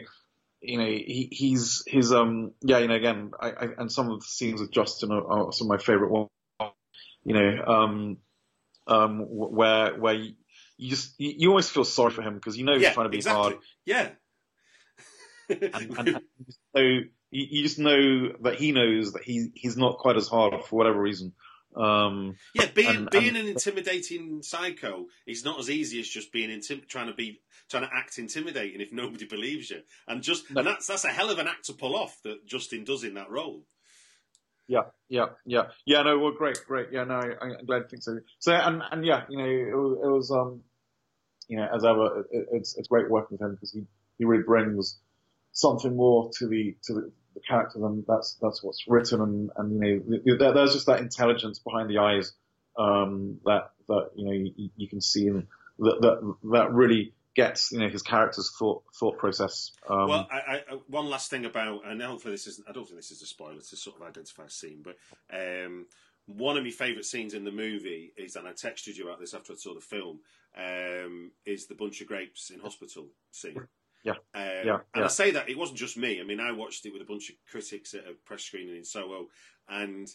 you 0.60 0.78
know, 0.78 0.86
he, 0.86 1.28
he's 1.30 1.82
his 1.86 2.12
um 2.12 2.52
yeah, 2.62 2.78
you 2.78 2.88
know, 2.88 2.94
again, 2.94 3.30
I, 3.40 3.50
I 3.50 3.68
and 3.78 3.92
some 3.92 4.10
of 4.10 4.20
the 4.20 4.26
scenes 4.26 4.60
with 4.60 4.72
Justin 4.72 5.12
are, 5.12 5.26
are 5.26 5.52
some 5.52 5.66
of 5.66 5.70
my 5.70 5.78
favorite 5.78 6.10
ones. 6.10 6.28
You 7.24 7.34
know, 7.34 7.64
um, 7.66 8.16
um, 8.86 9.24
where 9.28 9.94
where 9.94 10.14
you, 10.14 10.34
you 10.76 10.90
just 10.90 11.14
you, 11.18 11.34
you 11.36 11.48
always 11.50 11.68
feel 11.68 11.84
sorry 11.84 12.10
for 12.10 12.22
him 12.22 12.34
because 12.34 12.56
you 12.56 12.64
know 12.64 12.74
he's 12.74 12.82
yeah, 12.82 12.92
trying 12.92 13.06
to 13.06 13.10
be 13.10 13.18
exactly. 13.18 13.52
hard, 13.52 13.62
Yeah. 13.84 14.10
and, 15.50 15.98
and, 15.98 16.08
and 16.08 16.20
so 16.74 16.80
you, 16.80 17.08
you 17.30 17.62
just 17.62 17.78
know 17.78 18.32
that 18.42 18.54
he 18.56 18.72
knows 18.72 19.12
that 19.12 19.22
he 19.22 19.50
he's 19.54 19.76
not 19.76 19.98
quite 19.98 20.16
as 20.16 20.28
hard 20.28 20.54
for 20.64 20.76
whatever 20.76 21.00
reason. 21.00 21.32
Um, 21.78 22.36
Yeah, 22.54 22.66
being 22.74 22.88
And- 22.88 23.10
being 23.10 23.28
and- 23.28 23.36
an 23.36 23.46
intimidating 23.48 24.42
psycho 24.42 25.06
is 25.26 25.44
not 25.44 25.58
as 25.60 25.70
easy 25.70 26.00
as 26.00 26.08
just 26.08 26.32
being 26.32 26.50
intim- 26.50 26.86
trying 26.88 27.06
to 27.06 27.14
be 27.14 27.40
trying 27.68 27.84
to 27.84 27.94
act 27.94 28.18
intimidating 28.18 28.80
if 28.80 28.92
nobody 28.92 29.26
believes 29.26 29.70
you. 29.70 29.82
And 30.06 30.22
just 30.22 30.50
No. 30.50 30.58
and 30.60 30.66
that's 30.68 30.86
that's 30.86 31.04
a 31.04 31.08
hell 31.08 31.30
of 31.30 31.38
an 31.38 31.46
act 31.46 31.66
to 31.66 31.74
pull 31.74 31.94
off 31.94 32.20
that 32.22 32.44
Justin 32.46 32.84
does 32.84 33.04
in 33.04 33.14
that 33.14 33.30
role. 33.30 33.64
Yeah, 34.66 34.82
yeah, 35.08 35.26
yeah, 35.46 35.70
yeah. 35.86 36.02
No, 36.02 36.18
well, 36.18 36.32
great, 36.32 36.58
great. 36.66 36.88
Yeah, 36.92 37.04
no, 37.04 37.14
I, 37.14 37.32
I'm 37.40 37.64
glad 37.64 37.84
to 37.84 37.88
think 37.88 38.02
so. 38.02 38.18
So, 38.38 38.52
and 38.52 38.82
and 38.90 39.04
yeah, 39.04 39.24
you 39.30 39.38
know, 39.38 39.44
it 39.46 39.74
was, 39.74 39.98
it 40.02 40.10
was 40.10 40.30
um, 40.30 40.62
you 41.48 41.56
know, 41.56 41.68
as 41.74 41.84
ever, 41.84 42.26
it, 42.30 42.48
it's 42.52 42.76
it's 42.76 42.88
great 42.88 43.08
working 43.08 43.38
with 43.38 43.42
him 43.46 43.54
because 43.54 43.72
he 43.72 43.86
he 44.18 44.24
really 44.24 44.42
brings 44.42 44.98
something 45.52 45.94
more 45.96 46.30
to 46.38 46.46
the 46.48 46.76
to 46.84 46.92
the, 46.94 47.12
the 47.34 47.40
character 47.40 47.78
than 47.78 48.04
that's 48.06 48.36
that's 48.40 48.62
what's 48.62 48.84
written, 48.88 49.20
and 49.20 49.50
and 49.56 49.82
you 49.82 50.22
know 50.24 50.36
there, 50.38 50.52
there's 50.52 50.72
just 50.72 50.86
that 50.86 51.00
intelligence 51.00 51.58
behind 51.58 51.90
the 51.90 51.98
eyes 51.98 52.32
um, 52.78 53.38
that 53.44 53.70
that 53.88 54.10
you 54.14 54.24
know 54.24 54.32
you, 54.32 54.70
you 54.76 54.88
can 54.88 55.00
see 55.00 55.26
and 55.28 55.46
that 55.78 55.98
that 56.00 56.34
that 56.52 56.72
really 56.72 57.12
gets 57.34 57.70
you 57.70 57.78
know 57.78 57.88
his 57.88 58.02
character's 58.02 58.52
thought 58.58 58.82
thought 58.98 59.18
process. 59.18 59.72
Um, 59.88 60.08
well, 60.08 60.28
I, 60.30 60.36
I, 60.36 60.62
one 60.88 61.08
last 61.08 61.30
thing 61.30 61.44
about, 61.44 61.86
and 61.86 62.02
hopefully 62.02 62.34
this 62.34 62.46
isn't. 62.46 62.68
I 62.68 62.72
don't 62.72 62.84
think 62.84 62.98
this 62.98 63.10
is 63.10 63.22
a 63.22 63.26
spoiler 63.26 63.60
to 63.60 63.76
sort 63.76 63.96
of 63.96 64.02
identify 64.02 64.44
a 64.44 64.50
scene, 64.50 64.82
but 64.82 64.96
um, 65.32 65.86
one 66.26 66.56
of 66.56 66.64
my 66.64 66.70
favourite 66.70 67.04
scenes 67.04 67.34
in 67.34 67.44
the 67.44 67.52
movie 67.52 68.12
is, 68.16 68.36
and 68.36 68.46
I 68.46 68.52
texted 68.52 68.96
you 68.96 69.06
about 69.06 69.20
this 69.20 69.34
after 69.34 69.52
I 69.52 69.56
saw 69.56 69.74
the 69.74 69.80
film, 69.80 70.20
um, 70.56 71.30
is 71.46 71.66
the 71.66 71.74
bunch 71.74 72.00
of 72.00 72.06
grapes 72.06 72.50
in 72.50 72.60
hospital 72.60 73.06
scene. 73.30 73.66
Yeah. 74.04 74.12
Um, 74.12 74.18
yeah, 74.34 74.74
and 74.74 74.82
yeah. 74.96 75.04
I 75.04 75.08
say 75.08 75.30
that 75.32 75.48
it 75.48 75.58
wasn't 75.58 75.78
just 75.78 75.96
me. 75.96 76.20
I 76.20 76.24
mean, 76.24 76.40
I 76.40 76.52
watched 76.52 76.86
it 76.86 76.92
with 76.92 77.02
a 77.02 77.06
bunch 77.06 77.30
of 77.30 77.36
critics 77.50 77.94
at 77.94 78.06
a 78.08 78.12
press 78.24 78.42
screening 78.42 78.76
in 78.76 78.84
Soho, 78.84 79.26
and 79.68 80.08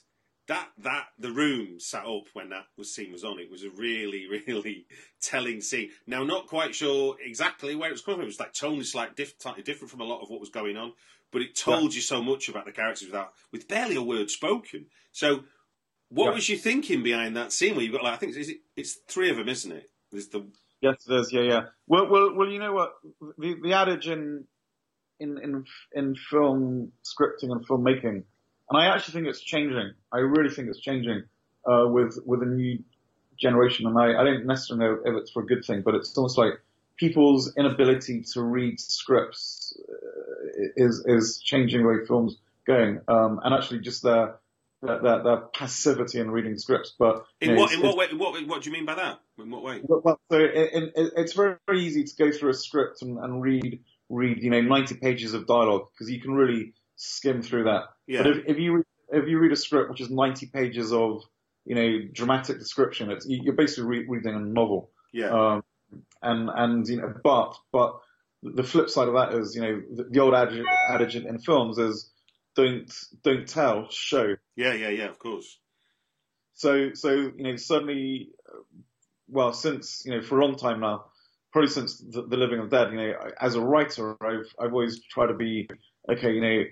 that 0.47 0.69
that 0.79 1.05
the 1.19 1.31
room 1.31 1.79
sat 1.79 2.05
up 2.05 2.25
when 2.33 2.49
that 2.49 2.65
was 2.77 2.93
scene 2.93 3.11
was 3.11 3.23
on. 3.23 3.39
It 3.39 3.49
was 3.51 3.63
a 3.63 3.69
really 3.69 4.27
really 4.47 4.85
telling 5.21 5.61
scene. 5.61 5.89
Now, 6.07 6.23
not 6.23 6.47
quite 6.47 6.75
sure 6.75 7.15
exactly 7.23 7.75
where 7.75 7.89
it 7.89 7.93
was 7.93 8.01
coming 8.01 8.17
from. 8.17 8.23
It 8.23 8.27
was 8.27 8.39
like 8.39 8.53
totally 8.53 8.85
like 8.93 9.15
diff- 9.15 9.35
slightly 9.39 9.63
different 9.63 9.91
from 9.91 10.01
a 10.01 10.05
lot 10.05 10.21
of 10.21 10.29
what 10.29 10.39
was 10.39 10.49
going 10.49 10.75
on, 10.77 10.93
but 11.31 11.41
it 11.41 11.55
told 11.55 11.91
Yeah. 11.93 11.95
you 11.97 12.01
so 12.01 12.21
much 12.21 12.49
about 12.49 12.65
the 12.65 12.71
characters 12.71 13.07
without 13.07 13.33
with 13.51 13.67
barely 13.67 13.95
a 13.95 14.01
word 14.01 14.29
spoken. 14.29 14.87
So, 15.11 15.43
what 16.09 16.29
Yeah. 16.29 16.33
was 16.35 16.49
you 16.49 16.57
thinking 16.57 17.03
behind 17.03 17.35
that 17.37 17.51
scene 17.53 17.75
where 17.75 17.83
you've 17.83 17.93
got 17.93 18.03
like 18.03 18.13
I 18.13 18.17
think 18.17 18.35
it's, 18.35 18.51
it's 18.75 18.93
three 19.07 19.29
of 19.29 19.37
them, 19.37 19.49
isn't 19.49 19.71
it? 19.71 19.91
There's 20.11 20.27
the 20.27 20.45
Yes, 20.83 21.07
it 21.07 21.13
is. 21.13 21.31
Yeah, 21.31 21.41
yeah. 21.43 21.61
Well, 21.87 22.09
well, 22.09 22.35
well. 22.35 22.49
You 22.49 22.59
know 22.59 22.73
what? 22.73 22.91
The 23.37 23.55
the 23.63 23.73
adage 23.73 24.07
in 24.09 24.45
in 25.21 25.37
in 25.37 25.65
in 25.93 26.15
film 26.15 26.91
scripting 27.05 27.53
and 27.53 27.65
filmmaking, 27.65 28.23
and 28.69 28.77
I 28.77 28.87
actually 28.87 29.13
think 29.13 29.27
it's 29.27 29.41
changing. 29.41 29.93
I 30.11 30.17
really 30.19 30.53
think 30.53 30.67
it's 30.67 30.81
changing 30.81 31.23
uh, 31.65 31.85
with 31.87 32.19
with 32.25 32.41
a 32.41 32.45
new 32.45 32.79
generation, 33.39 33.87
and 33.87 33.97
I, 33.97 34.19
I 34.19 34.25
don't 34.25 34.45
necessarily 34.45 34.85
know 34.85 35.01
if 35.05 35.21
it's 35.21 35.31
for 35.31 35.43
a 35.43 35.45
good 35.45 35.63
thing, 35.65 35.83
but 35.85 35.95
it's 35.95 36.17
almost 36.17 36.37
like 36.37 36.55
people's 36.97 37.53
inability 37.57 38.23
to 38.33 38.41
read 38.41 38.77
scripts 38.79 39.73
uh, 39.89 40.59
is 40.75 41.03
is 41.07 41.39
changing 41.41 41.83
the 41.83 41.87
way 41.87 42.05
films 42.05 42.35
going, 42.67 42.99
um, 43.07 43.39
and 43.43 43.55
actually 43.55 43.79
just 43.79 44.03
their 44.03 44.35
their, 44.85 44.99
their, 45.01 45.23
their 45.23 45.37
passivity 45.55 46.19
in 46.19 46.29
reading 46.31 46.57
scripts. 46.57 46.93
But 46.97 47.25
in 47.41 47.55
know, 47.55 47.61
what 47.61 47.73
in 47.73 47.81
what 47.81 47.97
way? 47.97 48.07
What 48.13 48.47
what 48.47 48.61
do 48.63 48.69
you 48.69 48.73
mean 48.75 48.85
by 48.85 48.95
that? 48.95 49.19
In 49.39 49.49
what 49.49 49.63
way? 49.63 49.81
well, 49.83 50.19
so 50.31 50.37
it, 50.37 50.51
it, 50.53 50.93
it- 50.95 51.13
it's 51.17 51.33
very, 51.33 51.55
very 51.67 51.81
easy 51.81 52.03
to 52.03 52.15
go 52.17 52.31
through 52.31 52.49
a 52.51 52.53
script 52.53 53.01
and, 53.01 53.17
and 53.17 53.41
read 53.41 53.79
read 54.09 54.43
you 54.43 54.49
know 54.49 54.61
90 54.61 54.95
pages 54.95 55.33
of 55.33 55.47
dialogue 55.47 55.87
because 55.93 56.11
you 56.11 56.19
can 56.21 56.33
really 56.33 56.73
skim 56.95 57.41
through 57.41 57.63
that. 57.65 57.83
Yeah. 58.07 58.23
But 58.23 58.31
if, 58.37 58.45
if 58.47 58.57
you 58.59 58.73
read- 58.75 58.85
if 59.09 59.27
you 59.27 59.37
read 59.37 59.51
a 59.51 59.55
script 59.55 59.91
which 59.91 60.01
is 60.01 60.09
90 60.09 60.47
pages 60.47 60.91
of 60.91 61.21
you 61.65 61.75
know 61.75 61.99
dramatic 62.11 62.59
description, 62.59 63.11
it's 63.11 63.25
you- 63.27 63.41
you're 63.43 63.53
basically 63.53 63.85
re- 63.85 64.05
reading 64.07 64.35
a 64.35 64.39
novel. 64.39 64.91
Yeah. 65.11 65.29
Um, 65.29 65.63
and 66.21 66.49
and 66.53 66.87
you 66.87 66.97
know, 66.97 67.13
but 67.23 67.55
but 67.71 67.99
the 68.41 68.63
flip 68.63 68.89
side 68.89 69.07
of 69.07 69.13
that 69.13 69.33
is 69.33 69.55
you 69.55 69.61
know 69.61 69.81
the, 69.95 70.03
the 70.09 70.19
old 70.19 70.33
adage, 70.33 70.63
adage 70.89 71.15
in 71.15 71.37
films 71.39 71.77
is 71.77 72.09
don't 72.55 72.91
don't 73.23 73.47
tell, 73.47 73.89
show. 73.89 74.35
yeah. 74.55 74.73
Yeah. 74.73 74.89
Yeah. 74.89 75.09
Of 75.09 75.19
course. 75.19 75.59
So, 76.53 76.93
so 76.93 77.11
you 77.11 77.43
know, 77.43 77.55
certainly, 77.55 78.29
uh, 78.47 78.59
well, 79.27 79.53
since 79.53 80.03
you 80.05 80.11
know, 80.15 80.21
for 80.21 80.39
a 80.39 80.45
long 80.45 80.55
time 80.55 80.79
now, 80.81 81.05
probably 81.51 81.69
since 81.69 81.97
the, 81.97 82.23
the 82.27 82.37
Living 82.37 82.59
of 82.59 82.69
Dead, 82.69 82.91
you 82.91 82.97
know, 82.97 83.13
as 83.39 83.55
a 83.55 83.61
writer, 83.61 84.15
I've 84.23 84.53
I've 84.59 84.73
always 84.73 85.03
tried 85.05 85.27
to 85.27 85.33
be 85.33 85.67
okay, 86.09 86.31
you 86.31 86.41
know, 86.41 86.63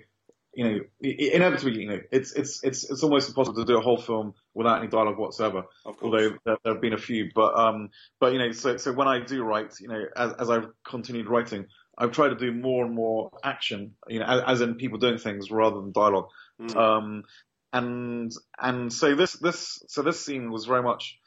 you 0.54 0.64
know, 0.64 0.80
inevitably, 1.00 1.80
you 1.82 1.88
know, 1.88 2.00
it's 2.10 2.32
it's 2.32 2.62
it's 2.62 2.88
it's 2.90 3.02
almost 3.02 3.28
impossible 3.28 3.64
to 3.64 3.64
do 3.64 3.78
a 3.78 3.80
whole 3.80 4.00
film 4.00 4.34
without 4.54 4.78
any 4.78 4.88
dialogue 4.88 5.18
whatsoever. 5.18 5.64
Of 5.86 5.96
course. 5.96 6.02
Although 6.02 6.36
there, 6.44 6.56
there 6.62 6.74
have 6.74 6.82
been 6.82 6.92
a 6.92 6.98
few, 6.98 7.30
but 7.34 7.58
um, 7.58 7.88
but 8.20 8.32
you 8.32 8.38
know, 8.38 8.52
so 8.52 8.76
so 8.76 8.92
when 8.92 9.08
I 9.08 9.20
do 9.20 9.42
write, 9.42 9.80
you 9.80 9.88
know, 9.88 10.04
as 10.16 10.32
as 10.34 10.50
I've 10.50 10.66
continued 10.84 11.28
writing, 11.28 11.66
I've 11.96 12.12
tried 12.12 12.30
to 12.30 12.36
do 12.36 12.52
more 12.52 12.84
and 12.84 12.94
more 12.94 13.30
action, 13.44 13.94
you 14.08 14.20
know, 14.20 14.26
as, 14.26 14.42
as 14.46 14.60
in 14.60 14.76
people 14.76 14.98
doing 14.98 15.18
things 15.18 15.50
rather 15.50 15.80
than 15.80 15.92
dialogue. 15.92 16.28
Mm. 16.60 16.76
Um, 16.76 17.24
and 17.72 18.32
and 18.60 18.92
so 18.92 19.14
this 19.14 19.34
this 19.34 19.82
so 19.88 20.02
this 20.02 20.24
scene 20.24 20.50
was 20.50 20.66
very 20.66 20.82
much 20.82 21.18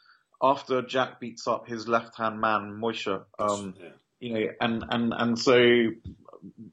after 0.41 0.81
Jack 0.81 1.19
beats 1.19 1.47
up 1.47 1.67
his 1.67 1.87
left 1.87 2.17
hand 2.17 2.39
man 2.39 2.79
Moisha. 2.81 3.23
Um, 3.39 3.75
yeah. 3.79 3.89
you 4.19 4.33
know, 4.33 4.47
and 4.61 4.83
and 4.89 5.13
and 5.15 5.39
so 5.39 5.55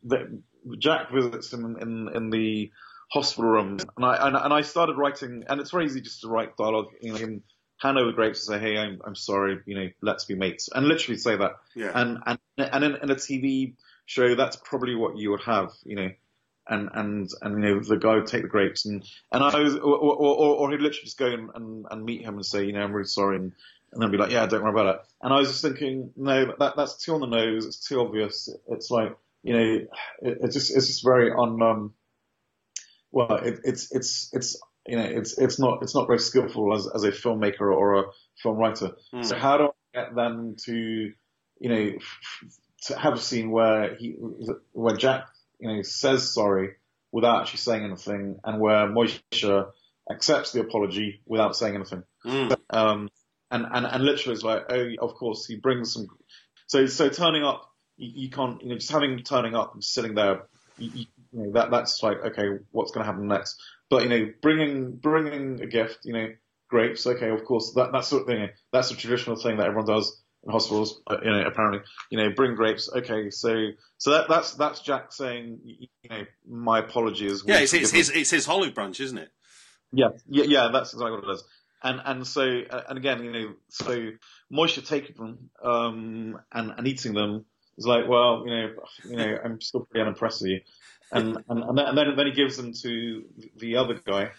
the, 0.05 0.43
Jack 0.78 1.11
visits 1.11 1.53
him 1.53 1.76
in 1.80 2.09
in 2.14 2.30
the 2.30 2.70
hospital 3.11 3.51
room, 3.51 3.78
and 3.97 4.05
I 4.05 4.26
and, 4.26 4.36
and 4.36 4.53
I 4.53 4.62
started 4.62 4.97
writing, 4.97 5.45
and 5.49 5.61
it's 5.61 5.70
very 5.70 5.86
easy 5.86 6.01
just 6.01 6.20
to 6.22 6.28
write 6.28 6.57
dialogue. 6.57 6.88
You 7.01 7.12
know, 7.12 7.18
in 7.18 7.43
hand 7.78 7.99
over 7.99 8.12
grapes 8.12 8.49
and 8.49 8.55
say, 8.55 8.66
"Hey, 8.66 8.78
I'm 8.78 9.01
I'm 9.05 9.14
sorry," 9.14 9.59
you 9.66 9.74
know, 9.74 9.88
let's 10.03 10.24
be 10.24 10.34
mates, 10.34 10.68
and 10.72 10.86
literally 10.86 11.18
say 11.18 11.36
that. 11.36 11.53
Yeah. 11.74 11.93
And 11.95 12.18
and 12.26 12.38
and 12.59 12.85
in, 12.85 12.97
in 12.97 13.11
a 13.11 13.15
TV 13.17 13.75
show, 14.07 14.35
that's 14.35 14.57
probably 14.57 14.95
what 14.95 15.17
you 15.17 15.31
would 15.31 15.43
have, 15.43 15.73
you 15.85 15.97
know. 15.97 16.11
And 16.69 16.91
and 16.95 17.29
and 17.43 17.65
you 17.65 17.75
know 17.75 17.81
the 17.81 17.97
guy 17.97 18.15
would 18.15 18.29
take 18.29 18.43
the 18.43 18.49
grapes 18.49 18.87
and 18.87 19.05
and 19.33 19.43
I 19.43 19.59
was 19.59 19.75
or 19.75 19.97
or, 19.97 20.15
or, 20.15 20.57
or 20.57 20.71
he'd 20.71 20.81
literally 20.81 21.05
just 21.05 21.19
go 21.19 21.27
and, 21.27 21.51
and 21.57 21.87
and 21.91 22.05
meet 22.05 22.23
him 22.23 22.35
and 22.35 22.47
say 22.47 22.65
you 22.65 22.73
know 22.73 22.83
I'm 22.83 22.93
really 22.93 23.09
sorry 23.09 23.37
and 23.39 23.53
and 23.93 24.01
then 24.01 24.13
be 24.13 24.17
like 24.17 24.31
yeah 24.31 24.47
don't 24.47 24.63
worry 24.63 24.71
about 24.71 24.95
it 24.95 25.01
and 25.23 25.35
I 25.35 25.39
was 25.39 25.49
just 25.49 25.63
thinking 25.63 26.13
no 26.17 26.55
that 26.61 26.77
that's 26.77 27.05
too 27.05 27.15
on 27.15 27.21
the 27.21 27.27
nose 27.27 27.67
it's 27.67 27.85
too 27.85 28.01
obvious 28.01 28.49
it's 28.69 28.93
like 28.93 29.17
you 29.43 29.53
know 29.55 29.75
it, 30.21 30.39
it's 30.41 30.55
just 30.55 30.77
it's 30.77 30.87
just 30.87 31.03
very 31.05 31.33
on 31.33 31.61
um 31.61 31.95
well 33.11 33.35
it, 33.39 33.59
it's 33.65 33.91
it's 33.91 34.31
it's 34.33 34.57
you 34.87 34.97
know 34.97 35.05
it's 35.05 35.37
it's 35.39 35.59
not 35.59 35.83
it's 35.83 35.97
not 35.97 36.07
very 36.07 36.21
skillful 36.21 36.73
as 36.75 36.89
as 36.95 37.03
a 37.03 37.11
filmmaker 37.11 37.63
or 37.63 37.99
a 37.99 38.05
film 38.41 38.57
writer 38.57 38.93
Mm. 39.13 39.25
so 39.25 39.37
how 39.37 39.59
do 39.59 39.65
I 39.65 40.01
get 40.01 40.15
them 40.15 40.55
to 40.67 41.13
you 41.63 41.69
know 41.71 41.93
to 42.83 42.99
have 42.99 43.15
a 43.15 43.19
scene 43.19 43.51
where 43.51 43.95
he 43.95 44.17
where 44.73 44.97
Jack 44.97 45.25
you 45.59 45.69
know 45.69 45.83
says 45.83 46.35
sorry 46.35 46.75
without 47.13 47.43
actually 47.43 47.59
saying 47.59 47.85
anything 47.85 48.39
and 48.45 48.61
where 48.61 48.87
Moisha 48.87 49.71
accepts 50.11 50.53
the 50.53 50.61
apology 50.61 51.23
without 51.27 51.57
saying 51.57 51.75
anything 51.75 52.03
Mm. 52.25 52.57
um, 52.71 53.09
and, 53.51 53.67
and, 53.71 53.87
and 53.87 54.05
literally 54.05 54.35
it's 54.35 54.45
like, 54.45 54.65
oh, 54.71 54.89
of 55.01 55.15
course, 55.15 55.47
he 55.47 55.57
brings 55.57 55.93
some. 55.93 56.07
So, 56.67 56.87
so 56.87 57.09
turning 57.11 57.45
up, 57.45 57.71
you, 57.97 58.25
you 58.25 58.31
can't, 58.31 58.63
you 58.63 58.71
know, 58.71 58.77
just 58.77 58.91
having 58.91 59.23
turning 59.23 59.55
up 59.55 59.75
and 59.75 59.85
sitting 59.85 60.15
there, 60.15 60.49
you, 60.79 60.91
you, 60.95 61.07
you 61.33 61.43
know, 61.43 61.53
that, 61.53 61.71
that's 61.71 62.03
like, 62.03 62.19
okay, 62.25 62.49
what's 62.71 62.93
going 62.93 63.05
to 63.05 63.13
happen 63.13 63.29
next? 63.29 63.61
But, 63.91 64.05
you 64.05 64.09
know, 64.09 64.33
bringing, 64.41 64.93
bringing 64.93 65.61
a 65.61 65.67
gift, 65.67 65.99
you 66.05 66.15
know, 66.15 66.29
grapes, 66.71 67.07
okay, 67.07 67.29
of 67.29 67.45
course, 67.45 67.73
that, 67.75 67.93
that 67.93 68.05
sort 68.05 68.23
of 68.23 68.29
thing, 68.29 68.49
that's 68.73 68.91
a 68.91 68.97
traditional 68.97 69.37
thing 69.37 69.59
that 69.59 69.67
everyone 69.67 69.87
does 69.87 70.22
in 70.45 70.51
hospitals, 70.51 71.01
uh, 71.07 71.16
you 71.22 71.30
know, 71.30 71.43
apparently, 71.43 71.80
you 72.11 72.18
know, 72.18 72.30
bring 72.30 72.55
grapes, 72.55 72.90
okay, 72.95 73.30
so, 73.30 73.68
so 73.99 74.11
that, 74.11 74.28
that's, 74.28 74.55
that's 74.55 74.80
Jack 74.80 75.12
saying, 75.12 75.61
you 75.64 75.88
know, 76.11 76.24
my 76.49 76.80
apologies. 76.80 77.43
Yeah. 77.47 77.61
It's, 77.61 77.72
it's 77.72 77.90
his 77.90 78.11
it's 78.11 78.30
his 78.30 78.49
olive 78.49 78.74
branch, 78.74 79.01
isn't 79.01 79.18
it? 79.18 79.30
Yeah, 79.93 80.09
yeah, 80.28 80.45
yeah, 80.45 80.68
that's 80.72 80.93
exactly 80.93 81.12
what 81.12 81.24
it 81.24 81.32
is. 81.32 81.45
And 81.82 82.01
and 82.05 82.26
so 82.26 82.62
uh, 82.70 82.82
and 82.88 82.99
again, 82.99 83.24
you 83.24 83.32
know, 83.32 83.55
so 83.68 84.11
Moisha 84.53 84.86
taking 84.86 85.16
them 85.16 85.51
um, 85.62 86.40
and 86.53 86.72
and 86.76 86.86
eating 86.86 87.12
them 87.12 87.45
is 87.76 87.86
like, 87.86 88.09
well, 88.09 88.45
you 88.47 88.55
know, 88.55 88.70
you 89.05 89.16
know, 89.16 89.38
I'm 89.45 89.61
still 89.61 89.80
pretty 89.80 90.03
unimpressed 90.03 90.43
with 90.43 90.51
you. 90.51 90.61
And 91.11 91.36
and 91.49 91.62
and 91.62 91.76
then, 91.78 91.86
and 91.86 91.99
then 91.99 92.16
then 92.16 92.26
he 92.26 92.32
gives 92.32 92.57
them 92.57 92.72
to 92.82 93.24
the 93.57 93.76
other 93.76 93.95
guy, 93.95 94.30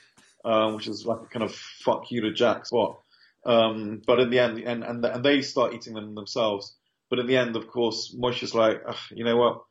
uh, 0.46 0.72
which 0.72 0.88
is 0.88 1.06
like 1.06 1.22
a 1.22 1.26
kind 1.26 1.44
of 1.44 1.54
fuck 1.54 2.12
you 2.12 2.22
to 2.22 2.34
Jack 2.34 2.66
spot. 2.66 3.00
Um, 3.46 4.02
but 4.06 4.20
in 4.20 4.30
the 4.30 4.40
end, 4.40 4.60
and 4.60 4.84
and 4.84 5.06
and 5.06 5.24
they 5.24 5.42
start 5.42 5.74
eating 5.74 5.94
them 5.94 6.16
themselves. 6.16 6.76
But 7.10 7.20
in 7.20 7.28
the 7.28 7.38
end, 7.38 7.56
of 7.56 7.68
course, 7.68 8.16
Moisha's 8.18 8.56
like, 8.56 8.82
you 9.12 9.24
know 9.24 9.38
what? 9.38 9.64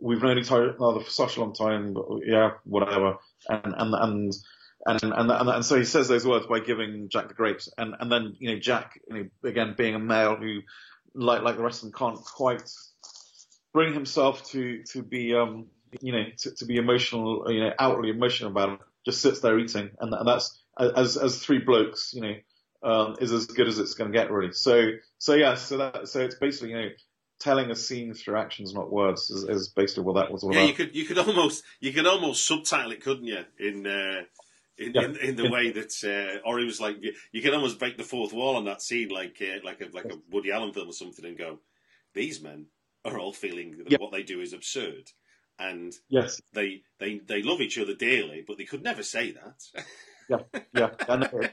We've 0.00 0.22
known 0.22 0.38
each 0.38 0.50
other 0.50 0.74
for 0.78 1.10
such 1.10 1.36
a 1.36 1.40
long 1.40 1.52
time, 1.52 1.96
yeah, 2.24 2.52
whatever. 2.64 3.16
And 3.48 3.74
and 3.76 3.94
and 3.94 4.32
and 4.86 5.02
and, 5.02 5.30
and 5.30 5.48
and 5.48 5.64
so 5.64 5.76
he 5.78 5.84
says 5.84 6.08
those 6.08 6.26
words 6.26 6.46
by 6.46 6.60
giving 6.60 7.08
Jack 7.10 7.28
the 7.28 7.34
grapes, 7.34 7.68
and 7.76 7.94
and 8.00 8.10
then 8.10 8.36
you 8.38 8.52
know 8.52 8.58
Jack, 8.58 9.00
you 9.08 9.14
know, 9.14 9.48
again 9.48 9.74
being 9.76 9.94
a 9.94 9.98
male 9.98 10.36
who, 10.36 10.60
like 11.14 11.42
like 11.42 11.56
the 11.56 11.62
rest 11.62 11.82
of 11.82 11.90
them, 11.90 11.98
can't 11.98 12.24
quite 12.24 12.62
bring 13.72 13.92
himself 13.92 14.44
to 14.50 14.82
to 14.84 15.02
be 15.02 15.34
um 15.34 15.66
you 16.00 16.12
know 16.12 16.24
to, 16.38 16.54
to 16.54 16.64
be 16.64 16.76
emotional, 16.76 17.44
you 17.52 17.60
know, 17.60 17.72
outwardly 17.78 18.10
emotional 18.10 18.50
about 18.50 18.70
it. 18.70 18.80
Just 19.04 19.20
sits 19.20 19.40
there 19.40 19.58
eating, 19.58 19.90
and, 20.00 20.12
and 20.14 20.28
that's 20.28 20.62
as 20.78 21.16
as 21.16 21.38
three 21.38 21.58
blokes, 21.58 22.12
you 22.14 22.22
know, 22.22 22.34
um, 22.82 23.16
is 23.20 23.32
as 23.32 23.46
good 23.46 23.68
as 23.68 23.78
it's 23.78 23.94
going 23.94 24.12
to 24.12 24.18
get 24.18 24.30
really. 24.30 24.52
So 24.52 24.90
so 25.18 25.34
yeah, 25.34 25.54
so 25.54 25.78
that 25.78 26.08
so 26.08 26.20
it's 26.20 26.36
basically 26.36 26.70
you 26.70 26.76
know 26.76 26.88
telling 27.40 27.70
a 27.70 27.76
scene 27.76 28.14
through 28.14 28.36
actions, 28.36 28.74
not 28.74 28.90
words, 28.90 29.30
is, 29.30 29.44
is 29.44 29.68
basically 29.68 30.02
what 30.04 30.14
that 30.14 30.32
was 30.32 30.42
all 30.42 30.52
Yeah. 30.52 30.58
about. 30.58 30.68
You 30.68 30.74
could 30.74 30.94
you 30.94 31.04
could 31.04 31.18
almost 31.18 31.64
you 31.80 31.92
could 31.92 32.06
almost 32.06 32.46
subtitle 32.46 32.92
it, 32.92 33.02
couldn't 33.02 33.24
you? 33.24 33.44
In 33.58 33.86
uh, 33.86 34.22
in, 34.78 34.94
Yeah. 34.94 35.02
in, 35.02 35.16
in 35.16 35.36
the 35.36 35.50
way 35.50 35.70
that, 35.72 35.92
uh, 36.04 36.48
or 36.48 36.60
he 36.60 36.64
was 36.64 36.80
like, 36.80 37.02
you, 37.02 37.12
you 37.32 37.42
can 37.42 37.52
almost 37.52 37.80
break 37.80 37.96
the 37.98 38.04
fourth 38.04 38.32
wall 38.32 38.54
on 38.56 38.64
that 38.66 38.80
scene, 38.80 39.08
like 39.08 39.42
uh, 39.42 39.58
like 39.64 39.80
a 39.80 39.88
like 39.92 40.04
a 40.06 40.18
Woody 40.30 40.52
Allen 40.52 40.72
film 40.72 40.88
or 40.88 40.92
something, 40.92 41.24
and 41.24 41.36
go, 41.36 41.58
these 42.14 42.40
men 42.40 42.66
are 43.04 43.18
all 43.18 43.32
feeling 43.32 43.78
that 43.78 43.90
Yeah. 43.90 43.98
what 43.98 44.12
they 44.12 44.22
do 44.22 44.40
is 44.40 44.52
absurd, 44.52 45.10
and 45.58 45.92
Yes. 46.08 46.40
they 46.52 46.82
they 47.00 47.18
they 47.18 47.42
love 47.42 47.60
each 47.60 47.78
other 47.78 47.94
dearly, 47.94 48.44
but 48.46 48.56
they 48.56 48.64
could 48.64 48.82
never 48.82 49.02
say 49.02 49.32
that. 49.32 49.62
Yeah, 50.28 50.38
yeah. 50.74 50.90
I 51.08 51.16
know. 51.16 51.48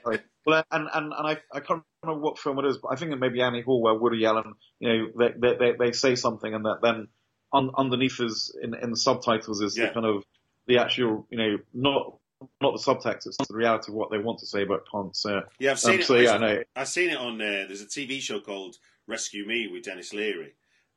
Well, 0.45 0.63
and 0.71 0.87
and 0.93 1.13
and 1.13 1.27
I 1.27 1.37
I 1.51 1.59
can't 1.59 1.81
remember 2.03 2.23
what 2.23 2.37
film 2.39 2.59
it 2.59 2.65
is, 2.65 2.77
but 2.77 2.89
I 2.89 2.95
think 2.95 3.11
it 3.11 3.15
may 3.19 3.29
be 3.29 3.41
Annie 3.41 3.61
Hall 3.61 3.81
where 3.81 3.93
Woody 3.95 4.25
Allen, 4.25 4.53
you 4.79 4.89
know, 4.89 5.07
they 5.17 5.33
they 5.39 5.55
they, 5.57 5.71
they 5.79 5.91
say 5.91 6.15
something 6.15 6.53
and 6.53 6.65
that 6.65 6.79
then 6.83 7.07
un, 7.53 7.71
underneath 7.77 8.19
is 8.19 8.55
in 8.61 8.75
in 8.75 8.91
the 8.91 8.97
subtitles 8.97 9.61
is 9.61 9.77
Yeah. 9.77 9.87
the 9.87 9.93
kind 9.93 10.05
of 10.05 10.23
the 10.67 10.77
actual, 10.79 11.25
you 11.31 11.37
know, 11.37 11.57
not 11.73 12.17
not 12.61 12.73
the 12.73 12.79
subtext, 12.83 13.25
it's 13.27 13.37
the 13.47 13.55
reality 13.55 13.91
of 13.91 13.95
what 13.95 14.11
they 14.11 14.17
want 14.17 14.39
to 14.39 14.45
say 14.45 14.65
but 14.65 14.83
can't 14.91 15.15
say. 15.15 15.39
yeah, 15.57 15.71
I've 15.71 15.79
seen 15.79 15.93
Um, 15.95 15.99
it. 16.01 16.05
so 16.05 16.15
yeah, 16.15 16.33
I 16.33 16.37
know. 16.37 16.63
I've 16.75 16.87
seen 16.89 17.09
it 17.09 17.17
on. 17.17 17.41
Uh, 17.41 17.65
there's 17.67 17.81
a 17.81 17.85
TV 17.87 18.19
show 18.21 18.39
called 18.39 18.75
Rescue 19.07 19.45
Me 19.47 19.67
with 19.67 19.83
Denis 19.83 20.13
Leary, 20.13 20.53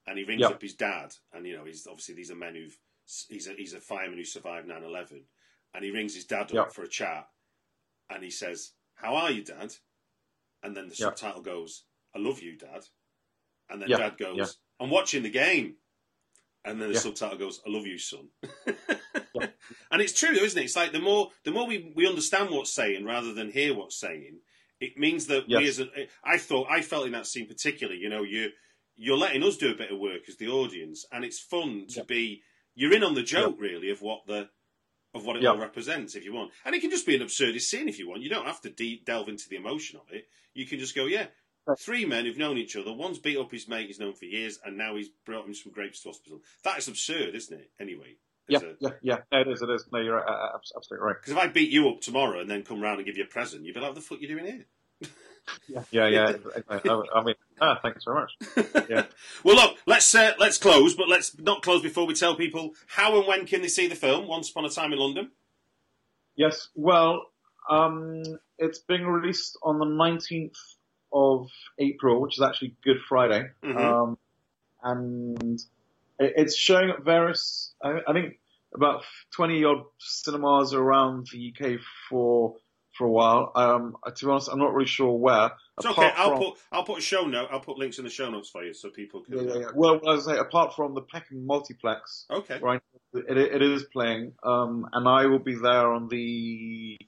and 0.07 0.19
he 0.19 0.25
rings 0.25 0.41
Yeah. 0.43 0.49
up 0.49 0.61
his 0.61 0.75
dad, 0.75 1.15
and 1.33 1.47
you 1.47 1.57
know, 1.57 1.65
he's 1.65 1.87
obviously 1.87 2.17
these 2.17 2.31
are 2.31 2.35
men 2.37 2.55
who've 2.55 2.77
he's 3.29 3.47
a 3.47 3.53
he's 3.55 3.73
a 3.73 3.81
fireman 3.81 4.19
who 4.19 4.25
survived 4.25 4.67
9/11, 4.69 5.23
and 5.75 5.85
he 5.85 5.91
rings 5.91 6.15
his 6.15 6.25
dad 6.27 6.55
up 6.55 6.73
for 6.75 6.83
a 6.83 6.89
chat, 6.89 7.29
and 8.11 8.23
he 8.23 8.31
says, 8.31 8.73
"How 8.95 9.17
are 9.17 9.31
you, 9.31 9.43
Dad?" 9.45 9.75
And 10.63 10.77
then 10.77 10.89
the 10.89 10.95
Yeah. 10.97 11.07
subtitle 11.11 11.43
goes, 11.43 11.85
"I 12.15 12.19
love 12.19 12.41
you, 12.43 12.57
Dad," 12.57 12.87
and 13.69 13.81
then 13.81 13.91
Yeah, 13.91 13.99
Dad 13.99 14.19
goes, 14.19 14.37
yeah. 14.39 14.47
"I'm 14.85 14.91
watching 14.91 15.23
the 15.23 15.31
game," 15.31 15.77
and 16.65 16.81
then 16.81 16.89
the 16.89 16.95
subtitle 16.95 17.39
goes, 17.39 17.61
"I 17.67 17.71
love 17.71 17.87
you, 17.87 17.99
son." 17.99 18.31
And 19.91 20.03
it's 20.03 20.19
true, 20.19 20.35
though, 20.35 20.43
isn't 20.45 20.61
it? 20.61 20.65
It's 20.65 20.77
like 20.77 20.93
the 20.93 21.01
more 21.01 21.31
the 21.45 21.51
more 21.51 21.67
we, 21.67 21.93
we 21.95 22.07
understand 22.07 22.51
what's 22.51 22.73
saying 22.73 23.05
rather 23.05 23.33
than 23.33 23.51
hear 23.51 23.75
what's 23.75 23.97
saying, 23.99 24.41
it 24.81 24.99
means 24.99 25.27
that 25.27 25.49
we 25.49 25.67
as 25.69 25.81
a, 25.81 25.89
I 26.23 26.39
thought 26.39 26.69
I 26.71 26.83
felt 26.83 27.07
in 27.07 27.13
that 27.13 27.27
scene 27.27 27.47
particularly, 27.47 28.01
you 28.01 28.09
know, 28.09 28.23
you 28.23 28.51
you're 28.97 29.17
letting 29.17 29.43
us 29.45 29.57
do 29.57 29.71
a 29.71 29.77
bit 29.77 29.93
of 29.93 29.99
work 29.99 30.29
as 30.29 30.37
the 30.37 30.49
audience, 30.49 31.07
and 31.13 31.25
it's 31.25 31.39
fun 31.39 31.87
to 31.91 32.05
be 32.05 32.43
you're 32.75 32.93
in 32.93 33.03
on 33.05 33.15
the 33.15 33.23
joke 33.23 33.57
really 33.59 33.91
of 33.91 34.03
what 34.03 34.27
the 34.27 34.51
of 35.15 35.25
what 35.25 35.37
it 35.37 35.43
Yeah. 35.43 35.51
all 35.51 35.59
represents 35.59 36.15
if 36.15 36.25
you 36.25 36.33
want, 36.33 36.53
and 36.65 36.75
it 36.75 36.81
can 36.81 36.91
just 36.91 37.07
be 37.07 37.15
an 37.17 37.23
absurdist 37.23 37.63
scene 37.63 37.89
if 37.89 37.99
you 37.99 38.09
want. 38.09 38.23
You 38.23 38.29
don't 38.31 38.47
have 38.47 38.61
to 38.63 38.71
de- 38.71 39.03
delve 39.05 39.29
into 39.29 39.49
the 39.49 39.57
emotion 39.57 39.99
of 39.99 40.13
it. 40.13 40.29
You 40.55 40.67
can 40.67 40.79
just 40.79 40.95
go, 40.95 41.07
yeah. 41.07 41.27
Three 41.79 42.07
men 42.07 42.25
who've 42.25 42.39
known 42.39 42.57
each 42.57 42.77
other. 42.77 42.93
One's 42.95 43.19
beat 43.19 43.37
up 43.37 43.51
his 43.53 43.69
mate 43.69 43.89
he's 43.89 43.99
known 44.01 44.15
for 44.15 44.25
years, 44.25 44.59
and 44.65 44.79
now 44.79 44.97
he's 44.97 45.11
brought 45.27 45.45
him 45.45 45.53
some 45.55 45.71
grapes 45.71 46.01
to 46.03 46.09
hospital. 46.09 46.41
That 46.65 46.79
is 46.79 46.89
absurd, 46.89 47.35
isn't 47.35 47.61
it? 47.61 47.71
Anyway, 47.79 48.17
Yeah, 48.49 48.61
yeah, 48.81 48.89
yeah. 49.03 49.19
No, 49.31 49.41
it 49.43 49.49
is, 49.49 49.61
it 49.61 49.69
is. 49.69 49.87
No, 49.93 49.99
you're 50.01 50.27
uh, 50.27 50.57
absolutely 50.57 51.05
right. 51.07 51.17
Because 51.21 51.33
if 51.35 51.39
I 51.39 51.49
beat 51.49 51.69
you 51.71 51.87
up 51.91 52.01
tomorrow 52.01 52.41
and 52.41 52.51
then 52.51 52.63
come 52.63 52.81
round 52.81 52.99
and 52.99 53.07
give 53.07 53.19
you 53.19 53.25
a 53.25 53.27
present, 53.27 53.65
you'd 53.67 53.75
be 53.75 53.81
like, 53.81 53.91
"What 53.91 53.97
the 53.97 54.01
fuck 54.01 54.17
are 54.19 54.23
you 54.23 54.29
doing 54.29 54.47
here?" 54.47 54.67
Yeah, 55.69 55.83
yeah, 55.91 56.09
yeah. 56.09 56.33
I, 56.69 57.03
I 57.15 57.25
mean, 57.25 57.35
ah, 57.61 57.79
thanks 57.83 58.05
very 58.05 58.21
much. 58.21 58.89
Yeah. 58.89 59.05
well, 59.45 59.57
look, 59.57 59.79
let's 59.87 60.15
uh, 60.15 60.33
let's 60.39 60.59
close, 60.59 60.95
but 60.95 61.09
let's 61.09 61.39
not 61.39 61.63
close 61.63 61.83
before 61.83 62.07
we 62.07 62.15
tell 62.15 62.35
people 62.35 62.75
how 62.87 63.19
and 63.19 63.27
when 63.27 63.47
can 63.47 63.63
they 63.63 63.69
see 63.69 63.87
the 63.87 63.95
film. 63.95 64.27
Once 64.27 64.51
upon 64.51 64.65
a 64.65 64.71
time 64.71 64.93
in 64.93 64.99
London. 64.99 65.31
Yes, 66.37 66.69
well, 66.75 67.27
um, 67.69 68.23
it's 68.59 68.79
being 68.79 69.05
released 69.05 69.59
on 69.63 69.79
the 69.79 69.87
19th 69.87 70.57
of 71.13 71.49
April, 71.79 72.21
which 72.21 72.39
is 72.39 72.43
actually 72.43 72.77
Good 72.85 72.99
Friday. 73.09 73.51
Mhm. 73.63 73.77
Um, 73.77 74.19
and 74.83 75.61
it's 76.19 76.57
showing 76.57 76.91
at 76.91 77.05
various, 77.05 77.75
I, 77.83 78.01
I 78.07 78.13
think 78.13 78.39
about 78.75 79.03
20 79.35 79.65
odd 79.65 79.85
cinemas 79.99 80.75
around 80.75 81.29
the 81.33 81.53
UK 81.53 81.81
for, 82.09 82.57
for 82.99 83.07
a 83.07 83.11
while. 83.11 83.53
Um, 83.55 83.97
to 84.15 84.25
be 84.27 84.31
honest, 84.31 84.49
I'm 84.53 84.59
not 84.59 84.75
really 84.75 84.89
sure 84.89 85.13
where. 85.17 85.53
It's 85.79 85.87
okay. 85.87 86.13
I'll 86.17 86.31
from- 86.31 86.39
put 86.39 86.59
I'll 86.73 86.85
put 86.85 86.99
a 86.99 87.01
show 87.01 87.25
note. 87.25 87.49
I'll 87.51 87.61
put 87.61 87.79
links 87.79 87.99
in 87.99 88.05
the 88.05 88.11
show 88.11 88.29
notes 88.29 88.51
for 88.51 88.65
you 88.65 88.75
so 88.75 88.91
people 88.91 89.23
can. 89.23 89.39
Yeah, 89.39 89.43
yeah, 89.55 89.61
yeah. 89.61 89.67
Well, 89.75 90.01
as 90.11 90.27
I 90.27 90.35
say, 90.35 90.39
apart 90.39 90.75
from 90.75 90.95
the 90.95 91.03
Peckham 91.03 91.47
Multiplex, 91.47 92.27
Okay. 92.31 92.59
right? 92.61 92.83
It, 93.15 93.39
it 93.39 93.63
is 93.63 93.85
playing, 93.85 94.33
um, 94.43 94.87
and 94.93 95.09
I 95.09 95.27
will 95.27 95.39
be 95.39 95.55
there 95.55 95.93
on 95.93 96.09
the 96.09 96.99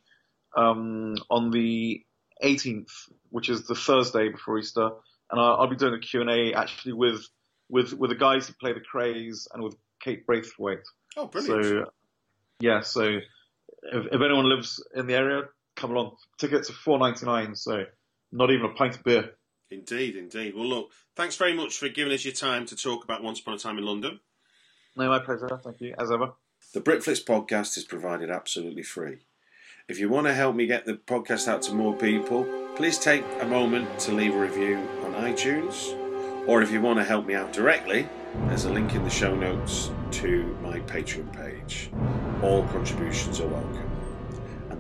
um, 0.57 1.17
on 1.29 1.51
the 1.51 2.03
18th, 2.43 2.91
which 3.29 3.49
is 3.49 3.67
the 3.67 3.75
Thursday 3.75 4.29
before 4.31 4.59
Easter, 4.59 4.89
and 5.31 5.41
I'll, 5.41 5.57
I'll 5.57 5.69
be 5.71 5.77
doing 5.77 5.95
a 5.95 5.99
Q 6.01 6.23
and 6.23 6.31
A 6.31 6.55
actually 6.55 6.95
with 6.95 7.27
with 7.69 7.93
with 7.93 8.11
the 8.11 8.17
guys 8.17 8.47
who 8.47 8.55
play 8.55 8.73
the 8.73 8.81
Krays 8.81 9.47
and 9.53 9.63
with 9.63 9.75
Kate 10.03 10.25
Braithwaite. 10.27 10.87
Oh, 11.17 11.27
brilliant. 11.27 11.65
So 11.65 11.85
yeah, 12.61 12.81
so 12.83 13.03
if, 13.03 14.07
if 14.07 14.21
anyone 14.21 14.49
lives 14.49 14.83
in 14.95 15.07
the 15.07 15.15
area, 15.15 15.43
come 15.81 15.93
along. 15.93 16.17
Tickets 16.39 16.71
are 16.71 16.75
four 16.75 16.99
ninety 16.99 17.27
nine, 17.27 17.57
so 17.57 17.85
not 18.31 18.51
even 18.51 18.67
a 18.67 18.75
pint 18.75 18.97
of 18.97 19.03
beer. 19.03 19.31
Indeed, 19.71 20.17
indeed. 20.17 20.55
Well, 20.55 20.67
look, 20.67 20.91
thanks 21.17 21.37
very 21.37 21.55
much 21.55 21.79
for 21.79 21.89
giving 21.89 22.13
us 22.13 22.25
your 22.25 22.35
time 22.35 22.67
to 22.67 22.77
talk 22.77 23.05
about 23.05 23.23
Once 23.23 23.41
Upon 23.41 23.55
a 23.55 23.59
Time 23.59 23.79
in 23.79 23.85
London. 23.85 24.21
No, 24.97 25.09
my 25.09 25.21
pleasure. 25.21 25.49
Thank 25.63 25.81
you, 25.81 25.95
as 25.99 26.11
ever. 26.11 26.33
The 26.75 26.81
Britflicks 26.81 27.25
podcast 27.25 27.77
is 27.77 27.85
provided 27.85 28.31
absolutely 28.31 28.83
free. 28.83 29.19
If 29.89 29.99
you 29.99 30.09
want 30.09 30.27
to 30.27 30.35
help 30.35 30.55
me 30.55 30.67
get 30.67 30.87
the 30.87 30.95
podcast 30.95 31.49
out 31.49 31.63
to 31.63 31.75
more 31.75 31.95
people, 31.97 32.45
please 32.77 32.99
take 32.99 33.25
a 33.41 33.47
moment 33.47 33.99
to 34.01 34.13
leave 34.13 34.35
a 34.35 34.39
review 34.39 34.77
on 35.05 35.15
iTunes. 35.15 35.97
Or 36.47 36.63
if 36.63 36.71
you 36.71 36.81
want 36.81 36.99
to 36.99 37.05
help 37.05 37.27
me 37.27 37.35
out 37.35 37.53
directly, 37.53 38.09
there's 38.47 38.65
a 38.65 38.73
link 38.73 38.95
in 38.95 39.05
the 39.05 39.11
show 39.11 39.35
notes 39.35 39.91
to 40.13 40.45
my 40.63 40.81
Patreon 40.81 41.33
page. 41.33 41.91
All 42.43 42.65
contributions 42.69 43.41
are 43.41 43.49
welcome. 43.49 43.90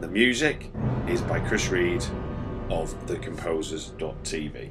And 0.01 0.09
the 0.09 0.14
music 0.14 0.70
is 1.09 1.20
by 1.20 1.40
Chris 1.40 1.68
Read 1.68 2.03
of 2.70 2.94
thecomposers.tv. 3.05 4.70